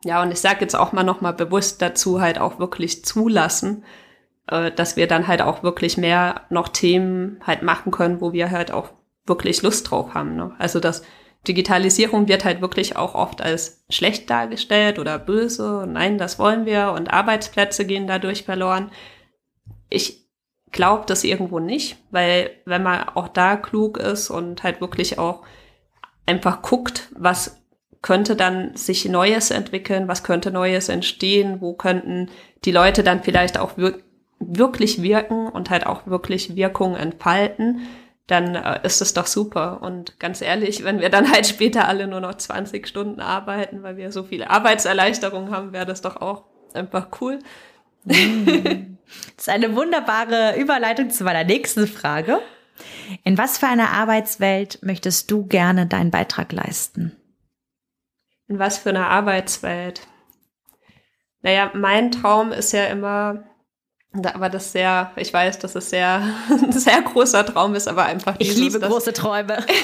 ja, 0.04 0.22
und 0.22 0.32
ich 0.32 0.40
sage 0.40 0.62
jetzt 0.62 0.76
auch 0.76 0.92
mal 0.92 1.04
nochmal 1.04 1.34
bewusst 1.34 1.82
dazu 1.82 2.22
halt 2.22 2.40
auch 2.40 2.60
wirklich 2.60 3.06
zulassen, 3.06 3.84
äh, 4.48 4.72
dass 4.72 4.98
wir 4.98 5.08
dann 5.08 5.28
halt 5.28 5.42
auch 5.42 5.64
wirklich 5.64 5.98
mehr 5.98 6.42
noch 6.50 6.68
Themen 6.68 7.40
halt 7.46 7.64
machen 7.64 7.92
können, 7.92 8.22
wo 8.22 8.34
wir 8.34 8.52
halt 8.52 8.72
auch 8.72 8.90
wirklich 9.26 9.62
Lust 9.62 9.90
drauf 9.90 10.14
haben. 10.14 10.36
Ne? 10.36 10.54
Also 10.60 10.80
das 10.80 11.04
Digitalisierung 11.48 12.28
wird 12.28 12.46
halt 12.46 12.62
wirklich 12.62 12.98
auch 12.98 13.16
oft 13.16 13.42
als 13.42 13.84
schlecht 13.90 14.30
dargestellt 14.30 15.00
oder 15.00 15.18
böse. 15.18 15.88
Nein, 15.88 16.18
das 16.18 16.38
wollen 16.38 16.66
wir 16.66 16.92
und 16.92 17.12
Arbeitsplätze 17.12 17.86
gehen 17.86 18.06
dadurch 18.06 18.44
verloren. 18.44 18.92
Ich 19.90 20.21
glaube 20.72 21.04
das 21.08 21.24
irgendwo 21.24 21.60
nicht, 21.60 21.98
weil 22.12 22.52
wenn 22.66 22.84
man 22.84 23.10
auch 23.10 23.28
da 23.28 23.56
klug 23.56 23.98
ist 23.98 24.30
und 24.30 24.64
halt 24.64 24.82
wirklich 24.82 25.20
auch 25.20 25.44
einfach 26.26 26.62
guckt, 26.62 27.10
was 27.16 27.62
könnte 28.02 28.36
dann 28.36 28.76
sich 28.76 29.06
Neues 29.06 29.52
entwickeln, 29.52 30.08
was 30.08 30.24
könnte 30.24 30.52
Neues 30.52 30.90
entstehen, 30.90 31.62
wo 31.62 31.74
könnten 31.74 32.30
die 32.66 32.72
Leute 32.72 33.04
dann 33.04 33.22
vielleicht 33.24 33.60
auch 33.60 33.78
wir 33.78 34.00
wirklich 34.40 35.04
wirken 35.04 35.48
und 35.48 35.70
halt 35.70 35.86
auch 35.86 36.08
wirklich 36.08 36.56
Wirkung 36.56 36.96
entfalten, 36.96 37.82
dann 38.26 38.56
äh, 38.56 38.80
ist 38.84 39.02
es 39.02 39.14
doch 39.14 39.28
super. 39.28 39.82
Und 39.84 40.20
ganz 40.20 40.42
ehrlich, 40.42 40.84
wenn 40.84 41.00
wir 41.00 41.10
dann 41.10 41.32
halt 41.32 41.46
später 41.46 41.88
alle 41.88 42.08
nur 42.08 42.22
noch 42.22 42.36
20 42.36 42.88
Stunden 42.88 43.20
arbeiten, 43.20 43.84
weil 43.84 43.98
wir 43.98 44.12
so 44.12 44.24
viele 44.24 44.50
Arbeitserleichterungen 44.50 45.52
haben, 45.52 45.74
wäre 45.74 45.86
das 45.86 46.02
doch 46.02 46.16
auch 46.18 46.46
einfach 46.74 47.10
cool. 47.22 47.40
Mm. 48.06 48.98
Das 49.36 49.48
ist 49.48 49.50
eine 49.50 49.76
wunderbare 49.76 50.56
Überleitung 50.58 51.10
zu 51.10 51.24
meiner 51.24 51.44
nächsten 51.44 51.88
Frage. 51.88 52.40
In 53.24 53.38
was 53.38 53.58
für 53.58 53.68
einer 53.68 53.92
Arbeitswelt 53.92 54.80
möchtest 54.82 55.30
du 55.32 55.46
gerne 55.46 55.88
deinen 55.88 56.12
Beitrag 56.12 56.52
leisten? 56.52 57.16
In 58.48 58.60
was 58.60 58.78
für 58.78 58.90
einer 58.90 59.10
Arbeitswelt? 59.10 60.08
Naja, 61.42 61.72
mein 61.74 62.12
Traum 62.12 62.52
ist 62.52 62.72
ja 62.72 62.86
immer, 62.86 63.44
aber 64.12 64.50
das 64.50 64.72
sehr, 64.72 65.12
ich 65.16 65.34
weiß, 65.34 65.60
dass 65.60 65.76
es 65.76 65.90
sehr, 65.90 66.22
ein 66.50 66.72
sehr 66.72 67.02
großer 67.02 67.46
Traum 67.46 67.76
ist, 67.76 67.88
aber 67.88 68.06
einfach 68.06 68.38
dieses, 68.38 68.56
Ich 68.56 68.62
liebe 68.62 68.80
große 68.80 69.14
Träume. 69.14 69.66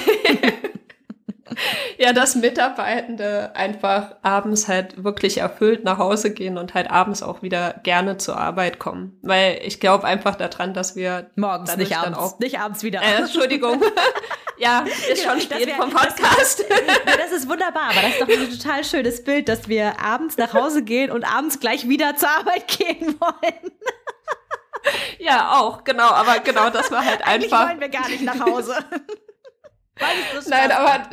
ja, 1.98 2.12
dass 2.12 2.34
Mitarbeitende 2.34 3.54
einfach 3.54 4.16
abends 4.22 4.68
halt 4.68 5.02
wirklich 5.02 5.38
erfüllt 5.38 5.84
nach 5.84 5.98
Hause 5.98 6.32
gehen 6.32 6.58
und 6.58 6.74
halt 6.74 6.90
abends 6.90 7.22
auch 7.22 7.42
wieder 7.42 7.80
gerne 7.82 8.16
zur 8.18 8.36
Arbeit 8.38 8.78
kommen. 8.78 9.18
Weil 9.22 9.60
ich 9.64 9.80
glaube 9.80 10.04
einfach 10.04 10.36
daran, 10.36 10.74
dass 10.74 10.96
wir 10.96 11.30
morgens 11.36 11.76
nicht 11.76 11.96
abends, 11.96 12.18
auch, 12.18 12.38
nicht 12.38 12.58
abends 12.58 12.82
wieder. 12.82 13.02
Äh, 13.02 13.22
Entschuldigung. 13.22 13.82
ja, 14.58 14.84
ist 15.10 15.22
schon 15.22 15.40
spät 15.40 15.70
vom 15.72 15.90
Podcast. 15.90 16.64
Das, 16.88 17.16
das, 17.16 17.32
ist 17.32 17.48
wunderbar, 17.48 17.90
aber 17.90 18.00
das 18.02 18.12
ist 18.12 18.20
doch 18.20 18.28
ein 18.28 18.58
total 18.58 18.84
schönes 18.84 19.24
Bild, 19.24 19.48
dass 19.48 19.68
wir 19.68 20.00
abends 20.00 20.36
nach 20.36 20.54
Hause 20.54 20.82
gehen 20.82 21.10
und 21.10 21.24
abends 21.24 21.60
gleich 21.60 21.88
wieder 21.88 22.16
zur 22.16 22.30
Arbeit 22.30 22.68
gehen 22.68 23.18
wollen. 23.20 23.72
ja, 25.18 25.58
auch, 25.58 25.84
genau, 25.84 26.08
aber 26.08 26.38
genau, 26.40 26.70
das 26.70 26.90
war 26.90 27.04
halt 27.04 27.26
Eigentlich 27.26 27.52
einfach. 27.52 27.68
wollen 27.68 27.80
wir 27.80 27.88
gar 27.88 28.08
nicht 28.08 28.22
nach 28.22 28.40
Hause. 28.40 28.76
Nein, 30.48 30.72
aber 30.72 31.08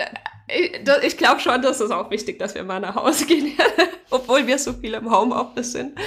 ich, 0.47 0.73
ich 1.03 1.17
glaube 1.17 1.39
schon, 1.39 1.61
dass 1.61 1.79
es 1.79 1.91
auch 1.91 2.11
wichtig, 2.11 2.39
dass 2.39 2.55
wir 2.55 2.63
mal 2.63 2.79
nach 2.79 2.95
Hause 2.95 3.25
gehen, 3.27 3.57
obwohl 4.09 4.47
wir 4.47 4.59
so 4.59 4.73
viel 4.73 4.93
im 4.93 5.11
Homeoffice 5.11 5.73
sind. 5.73 5.97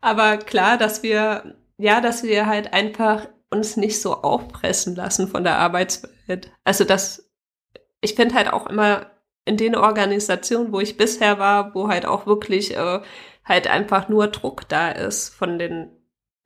Aber 0.00 0.38
klar, 0.38 0.76
dass 0.76 1.02
wir, 1.02 1.56
ja, 1.76 2.00
dass 2.00 2.22
wir 2.22 2.46
halt 2.46 2.72
einfach 2.72 3.28
uns 3.50 3.76
nicht 3.76 4.00
so 4.00 4.16
aufpressen 4.22 4.94
lassen 4.94 5.28
von 5.28 5.44
der 5.44 5.58
Arbeitswelt. 5.58 6.52
Also 6.64 6.84
das, 6.84 7.30
ich 8.00 8.14
finde 8.14 8.34
halt 8.34 8.52
auch 8.52 8.66
immer 8.66 9.10
in 9.44 9.56
den 9.56 9.74
Organisationen, 9.74 10.72
wo 10.72 10.80
ich 10.80 10.96
bisher 10.96 11.38
war, 11.38 11.74
wo 11.74 11.88
halt 11.88 12.06
auch 12.06 12.26
wirklich 12.26 12.76
äh, 12.76 13.00
halt 13.44 13.66
einfach 13.66 14.08
nur 14.08 14.28
Druck 14.28 14.68
da 14.68 14.90
ist 14.90 15.30
von 15.30 15.58
den 15.58 15.90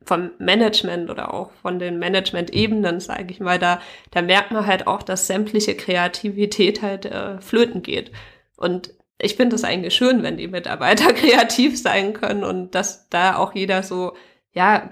vom 0.05 0.31
Management 0.37 1.09
oder 1.09 1.33
auch 1.33 1.51
von 1.61 1.79
den 1.79 1.99
Management-Ebenen, 1.99 2.99
sage 2.99 3.27
ich 3.29 3.39
mal, 3.39 3.59
da, 3.59 3.81
da 4.11 4.21
merkt 4.21 4.51
man 4.51 4.65
halt 4.65 4.87
auch, 4.87 5.01
dass 5.01 5.27
sämtliche 5.27 5.75
Kreativität 5.75 6.81
halt 6.81 7.05
äh, 7.05 7.41
flöten 7.41 7.81
geht. 7.81 8.11
Und 8.55 8.91
ich 9.17 9.35
finde 9.35 9.55
es 9.55 9.63
eigentlich 9.63 9.95
schön, 9.95 10.23
wenn 10.23 10.37
die 10.37 10.47
Mitarbeiter 10.47 11.13
kreativ 11.13 11.81
sein 11.81 12.13
können 12.13 12.43
und 12.43 12.75
dass 12.75 13.09
da 13.09 13.37
auch 13.37 13.55
jeder 13.55 13.83
so, 13.83 14.13
ja, 14.53 14.91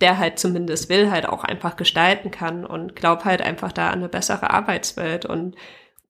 der 0.00 0.18
halt 0.18 0.38
zumindest 0.38 0.88
will, 0.88 1.10
halt 1.10 1.26
auch 1.28 1.44
einfach 1.44 1.76
gestalten 1.76 2.30
kann 2.30 2.64
und 2.64 2.96
glaub 2.96 3.24
halt 3.24 3.42
einfach 3.42 3.72
da 3.72 3.88
an 3.88 3.98
eine 3.98 4.08
bessere 4.08 4.50
Arbeitswelt. 4.50 5.26
Und 5.26 5.56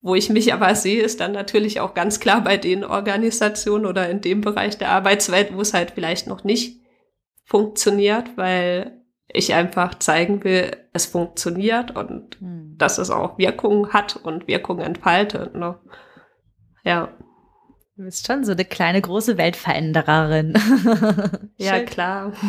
wo 0.01 0.15
ich 0.15 0.29
mich 0.29 0.53
aber 0.53 0.73
sehe, 0.75 1.01
ist 1.01 1.19
dann 1.19 1.31
natürlich 1.31 1.79
auch 1.79 1.95
ganz 1.95 2.19
klar 2.19 2.41
bei 2.41 2.57
den 2.57 2.83
Organisationen 2.83 3.85
oder 3.85 4.09
in 4.09 4.21
dem 4.21 4.41
Bereich 4.41 4.77
der 4.77 4.89
Arbeitswelt, 4.89 5.53
wo 5.53 5.61
es 5.61 5.73
halt 5.73 5.91
vielleicht 5.91 6.27
noch 6.27 6.43
nicht 6.43 6.79
funktioniert, 7.47 8.37
weil 8.37 9.01
ich 9.29 9.53
einfach 9.53 9.95
zeigen 9.95 10.43
will, 10.43 10.77
es 10.93 11.05
funktioniert 11.05 11.95
und 11.95 12.37
hm. 12.39 12.75
dass 12.77 12.97
es 12.97 13.09
auch 13.09 13.37
Wirkung 13.37 13.93
hat 13.93 14.17
und 14.17 14.47
Wirkung 14.47 14.79
entfaltet. 14.79 15.55
Ne? 15.55 15.79
Ja. 16.83 17.09
Du 17.95 18.03
bist 18.03 18.27
schon 18.27 18.43
so 18.43 18.51
eine 18.51 18.65
kleine 18.65 19.01
große 19.01 19.37
Weltverändererin. 19.37 20.53
ja, 21.57 21.79
klar. 21.79 22.33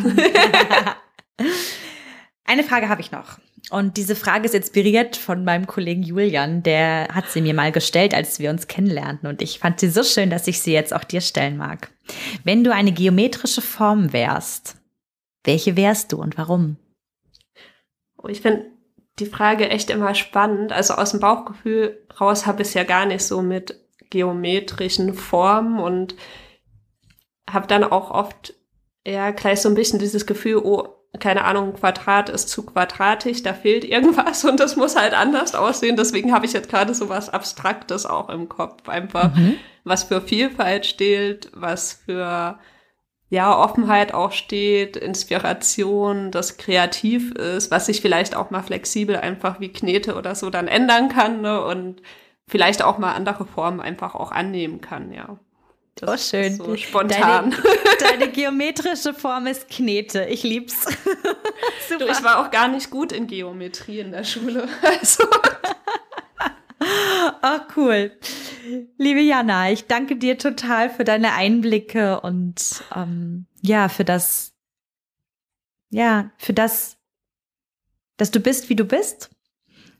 Eine 2.45 2.63
Frage 2.63 2.89
habe 2.89 3.01
ich 3.01 3.11
noch. 3.11 3.37
Und 3.69 3.97
diese 3.97 4.15
Frage 4.15 4.45
ist 4.45 4.55
inspiriert 4.55 5.15
von 5.15 5.43
meinem 5.43 5.67
Kollegen 5.67 6.01
Julian. 6.01 6.63
Der 6.63 7.07
hat 7.11 7.29
sie 7.29 7.41
mir 7.41 7.53
mal 7.53 7.71
gestellt, 7.71 8.15
als 8.15 8.39
wir 8.39 8.49
uns 8.49 8.67
kennenlernten. 8.67 9.29
Und 9.29 9.43
ich 9.43 9.59
fand 9.59 9.79
sie 9.79 9.89
so 9.89 10.03
schön, 10.03 10.31
dass 10.31 10.47
ich 10.47 10.59
sie 10.59 10.73
jetzt 10.73 10.93
auch 10.93 11.03
dir 11.03 11.21
stellen 11.21 11.57
mag. 11.57 11.91
Wenn 12.43 12.63
du 12.63 12.73
eine 12.73 12.91
geometrische 12.91 13.61
Form 13.61 14.13
wärst, 14.13 14.78
welche 15.43 15.75
wärst 15.75 16.11
du 16.11 16.17
und 16.21 16.37
warum? 16.37 16.77
Oh, 18.17 18.27
ich 18.27 18.41
finde 18.41 18.65
die 19.19 19.25
Frage 19.25 19.69
echt 19.69 19.89
immer 19.89 20.15
spannend. 20.15 20.71
Also 20.71 20.93
aus 20.95 21.11
dem 21.11 21.19
Bauchgefühl 21.19 22.05
raus 22.19 22.45
habe 22.45 22.61
ich 22.61 22.69
es 22.69 22.73
ja 22.73 22.83
gar 22.83 23.05
nicht 23.05 23.23
so 23.23 23.41
mit 23.41 23.79
geometrischen 24.09 25.13
Formen 25.13 25.79
und 25.79 26.15
habe 27.49 27.67
dann 27.67 27.83
auch 27.83 28.11
oft 28.11 28.53
ja 29.05 29.31
gleich 29.31 29.61
so 29.61 29.69
ein 29.69 29.75
bisschen 29.75 29.99
dieses 29.99 30.25
Gefühl, 30.25 30.57
oh, 30.57 30.95
keine 31.19 31.43
Ahnung, 31.43 31.73
Quadrat 31.73 32.29
ist 32.29 32.49
zu 32.49 32.63
quadratisch, 32.63 33.41
da 33.41 33.53
fehlt 33.53 33.83
irgendwas 33.83 34.45
und 34.45 34.59
das 34.59 34.75
muss 34.75 34.95
halt 34.95 35.13
anders 35.13 35.55
aussehen. 35.55 35.95
Deswegen 35.95 36.33
habe 36.33 36.45
ich 36.45 36.53
jetzt 36.53 36.69
gerade 36.69 36.93
so 36.93 37.09
was 37.09 37.29
Abstraktes 37.29 38.05
auch 38.05 38.29
im 38.29 38.47
Kopf. 38.49 38.87
Einfach, 38.87 39.35
mhm. 39.35 39.55
was 39.83 40.03
für 40.03 40.21
Vielfalt 40.21 40.85
steht, 40.85 41.49
was 41.53 41.93
für 42.05 42.59
ja, 43.29 43.55
Offenheit 43.55 44.13
auch 44.13 44.31
steht, 44.31 44.97
Inspiration, 44.97 46.31
das 46.31 46.57
kreativ 46.57 47.31
ist, 47.33 47.69
was 47.69 47.85
sich 47.85 48.01
vielleicht 48.01 48.35
auch 48.35 48.49
mal 48.49 48.63
flexibel 48.63 49.17
einfach 49.17 49.59
wie 49.59 49.69
Knete 49.69 50.15
oder 50.15 50.33
so 50.33 50.49
dann 50.49 50.67
ändern 50.67 51.09
kann 51.09 51.41
ne? 51.41 51.63
und 51.63 52.01
vielleicht 52.47 52.81
auch 52.81 52.97
mal 52.97 53.13
andere 53.13 53.45
Formen 53.45 53.81
einfach 53.81 54.15
auch 54.15 54.31
annehmen 54.31 54.81
kann, 54.81 55.13
ja. 55.13 55.37
Das 55.95 56.09
oh, 56.09 56.37
schön. 56.37 56.55
so 56.55 56.77
spontan. 56.77 57.51
Deine, 57.99 58.17
deine, 58.19 58.27
geometrische 58.31 59.13
Form 59.13 59.47
ist 59.47 59.69
Knete. 59.69 60.25
Ich 60.25 60.43
lieb's. 60.43 60.85
Super. 61.89 62.05
Du, 62.05 62.11
ich 62.11 62.23
war 62.23 62.39
auch 62.39 62.51
gar 62.51 62.69
nicht 62.69 62.89
gut 62.89 63.11
in 63.11 63.27
Geometrie 63.27 63.99
in 63.99 64.11
der 64.11 64.23
Schule. 64.23 64.67
Also. 64.81 65.25
Ach, 67.41 67.61
cool. 67.75 68.13
Liebe 68.97 69.21
Jana, 69.21 69.71
ich 69.71 69.87
danke 69.87 70.15
dir 70.15 70.37
total 70.37 70.89
für 70.89 71.03
deine 71.03 71.33
Einblicke 71.33 72.21
und 72.21 72.83
ähm, 72.95 73.45
ja, 73.61 73.89
für 73.89 74.05
das, 74.05 74.53
ja, 75.89 76.31
für 76.37 76.53
das, 76.53 76.97
dass 78.17 78.31
du 78.31 78.39
bist, 78.39 78.69
wie 78.69 78.75
du 78.75 78.85
bist 78.85 79.29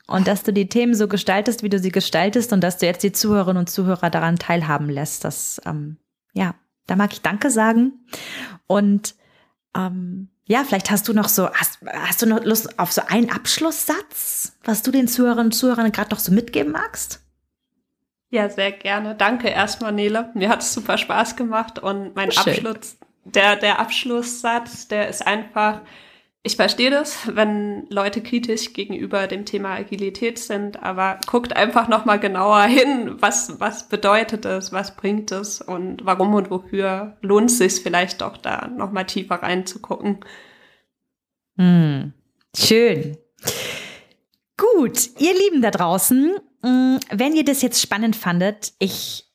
und 0.08 0.28
dass 0.28 0.44
du 0.44 0.54
die 0.54 0.70
Themen 0.70 0.96
so 0.96 1.08
gestaltest, 1.08 1.64
wie 1.64 1.70
du 1.70 1.80
sie 1.80 1.92
gestaltest 1.92 2.54
und 2.54 2.62
dass 2.62 2.78
du 2.78 2.86
jetzt 2.86 3.04
die 3.04 3.12
Zuhörerinnen 3.12 3.62
und 3.62 3.70
Zuhörer 3.70 4.10
daran 4.10 4.38
teilhaben 4.38 4.90
lässt. 4.90 5.24
Das, 5.24 5.62
ähm, 5.66 5.98
ja, 6.34 6.56
da 6.88 6.96
mag 6.96 7.14
ich 7.14 7.22
Danke 7.22 7.52
sagen 7.52 7.94
und 8.68 9.16
ähm, 9.76 10.30
ja, 10.46 10.64
vielleicht 10.64 10.90
hast 10.90 11.08
du 11.08 11.14
noch 11.14 11.30
so, 11.30 11.50
hast, 11.52 11.80
hast 11.86 12.24
du 12.24 12.26
noch 12.26 12.44
Lust 12.44 12.80
auf 12.80 12.92
so 12.92 13.02
einen 13.06 13.30
Abschlusssatz, 13.30 14.58
was 14.64 14.82
du 14.82 14.92
den 14.92 15.08
Zuhörerinnen 15.08 15.48
und 15.48 15.52
Zuhörern 15.52 15.92
gerade 15.92 16.10
noch 16.10 16.20
so 16.20 16.32
mitgeben 16.32 16.72
magst? 16.72 17.22
Ja, 18.32 18.50
sehr 18.50 18.72
gerne. 18.72 19.16
Danke 19.16 19.50
erstmal, 19.50 19.92
Nele. 19.92 20.30
Mir 20.36 20.50
hat 20.50 20.62
es 20.62 20.74
super 20.74 20.98
Spaß 20.98 21.36
gemacht 21.36 21.80
und 21.80 22.16
mein 22.16 22.32
Schön. 22.32 22.54
Abschluss, 22.54 22.98
der, 23.24 23.56
der 23.56 23.80
Abschlusssatz, 23.80 24.88
der 24.88 25.08
ist 25.08 25.26
einfach, 25.26 25.82
ich 26.44 26.56
verstehe 26.56 26.92
das, 26.92 27.36
wenn 27.36 27.88
Leute 27.90 28.22
kritisch 28.22 28.74
gegenüber 28.74 29.26
dem 29.26 29.46
Thema 29.46 29.76
Agilität 29.76 30.38
sind, 30.38 30.82
aber 30.84 31.20
guckt 31.28 31.56
einfach 31.56 31.88
nochmal 31.88 32.20
genauer 32.20 32.64
hin, 32.64 33.16
was, 33.20 33.60
was 33.60 33.90
bedeutet 33.90 34.46
es, 34.46 34.72
was 34.72 34.96
bringt 34.96 35.32
es 35.32 35.60
und 35.60 36.06
warum 36.06 36.36
und 36.36 36.52
wofür 36.52 37.18
lohnt 37.22 37.50
es 37.50 37.58
sich 37.58 37.82
vielleicht 37.82 38.22
doch 38.22 38.38
da 38.38 38.68
nochmal 38.68 39.06
tiefer 39.06 39.42
reinzugucken. 39.42 40.20
Hm. 41.58 42.14
Schön. 42.56 43.18
Gut, 44.56 45.10
ihr 45.20 45.34
Lieben 45.34 45.62
da 45.62 45.72
draußen, 45.72 46.38
wenn 46.62 47.36
ihr 47.36 47.46
das 47.46 47.62
jetzt 47.62 47.82
spannend 47.82 48.16
fandet, 48.16 48.74
ich 48.80 49.26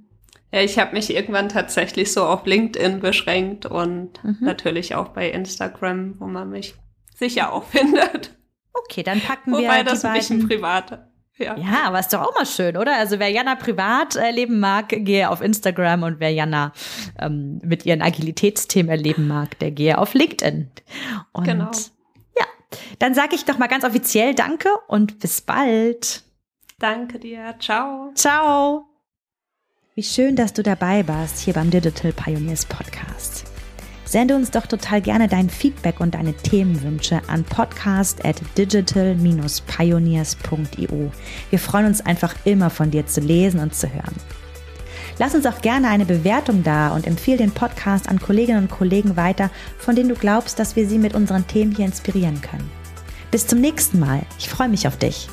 Ja, 0.53 0.59
ich 0.61 0.77
habe 0.77 0.93
mich 0.93 1.13
irgendwann 1.15 1.47
tatsächlich 1.47 2.11
so 2.11 2.25
auf 2.25 2.45
LinkedIn 2.45 2.99
beschränkt 2.99 3.65
und 3.65 4.21
mhm. 4.23 4.37
natürlich 4.41 4.95
auch 4.95 5.09
bei 5.09 5.29
Instagram, 5.29 6.19
wo 6.19 6.25
man 6.25 6.49
mich 6.49 6.75
sicher 7.15 7.53
auch 7.53 7.63
findet. 7.71 8.35
Okay, 8.73 9.03
dann 9.03 9.21
packen 9.21 9.51
wir 9.51 9.59
Wobei 9.59 9.83
das 9.83 10.03
ein 10.03 10.13
bisschen 10.13 10.47
privat. 10.47 11.07
Ja. 11.37 11.57
ja, 11.57 11.83
aber 11.85 11.99
ist 11.99 12.13
doch 12.13 12.21
auch 12.21 12.35
mal 12.35 12.45
schön, 12.45 12.77
oder? 12.77 12.97
Also 12.97 13.17
wer 13.17 13.29
Jana 13.29 13.55
privat 13.55 14.15
erleben 14.15 14.59
mag, 14.59 14.89
gehe 14.89 15.29
auf 15.29 15.41
Instagram 15.41 16.03
und 16.03 16.19
wer 16.19 16.31
Jana 16.31 16.71
ähm, 17.19 17.59
mit 17.63 17.85
ihren 17.85 18.01
Agilitätsthemen 18.01 18.91
erleben 18.91 19.27
mag, 19.27 19.57
der 19.59 19.71
gehe 19.71 19.97
auf 19.97 20.13
LinkedIn. 20.13 20.69
Und 21.31 21.43
genau. 21.43 21.71
Ja, 22.37 22.45
dann 22.99 23.15
sage 23.15 23.35
ich 23.35 23.45
doch 23.45 23.57
mal 23.57 23.67
ganz 23.67 23.83
offiziell 23.83 24.35
Danke 24.35 24.69
und 24.87 25.19
bis 25.19 25.41
bald. 25.41 26.23
Danke 26.81 27.17
dir. 27.19 27.55
Ciao. 27.59 28.11
Ciao. 28.15 28.87
Wie 29.93 30.01
schön, 30.01 30.35
dass 30.35 30.51
du 30.51 30.63
dabei 30.63 31.07
warst 31.07 31.37
hier 31.39 31.53
beim 31.53 31.69
Digital 31.69 32.11
Pioneers 32.11 32.65
Podcast. 32.65 33.45
Sende 34.03 34.35
uns 34.35 34.49
doch 34.49 34.65
total 34.65 34.99
gerne 34.99 35.27
dein 35.27 35.47
Feedback 35.47 35.99
und 35.99 36.15
deine 36.15 36.33
Themenwünsche 36.33 37.21
an 37.27 37.43
podcast 37.43 38.25
at 38.25 38.41
digital-pioneers.io. 38.57 41.11
Wir 41.51 41.59
freuen 41.59 41.85
uns 41.85 42.03
einfach 42.03 42.33
immer 42.45 42.71
von 42.71 42.89
dir 42.89 43.05
zu 43.05 43.21
lesen 43.21 43.59
und 43.59 43.75
zu 43.75 43.93
hören. 43.93 44.15
Lass 45.19 45.35
uns 45.35 45.45
auch 45.45 45.61
gerne 45.61 45.87
eine 45.87 46.05
Bewertung 46.05 46.63
da 46.63 46.95
und 46.95 47.05
empfehle 47.05 47.37
den 47.37 47.51
Podcast 47.51 48.09
an 48.09 48.19
Kolleginnen 48.19 48.63
und 48.63 48.71
Kollegen 48.71 49.17
weiter, 49.17 49.51
von 49.77 49.95
denen 49.95 50.09
du 50.09 50.15
glaubst, 50.15 50.57
dass 50.57 50.75
wir 50.75 50.87
sie 50.87 50.97
mit 50.97 51.13
unseren 51.13 51.45
Themen 51.45 51.75
hier 51.75 51.85
inspirieren 51.85 52.41
können. 52.41 52.71
Bis 53.29 53.45
zum 53.45 53.61
nächsten 53.61 53.99
Mal. 53.99 54.23
Ich 54.39 54.49
freue 54.49 54.69
mich 54.69 54.87
auf 54.87 54.97
dich. 54.97 55.29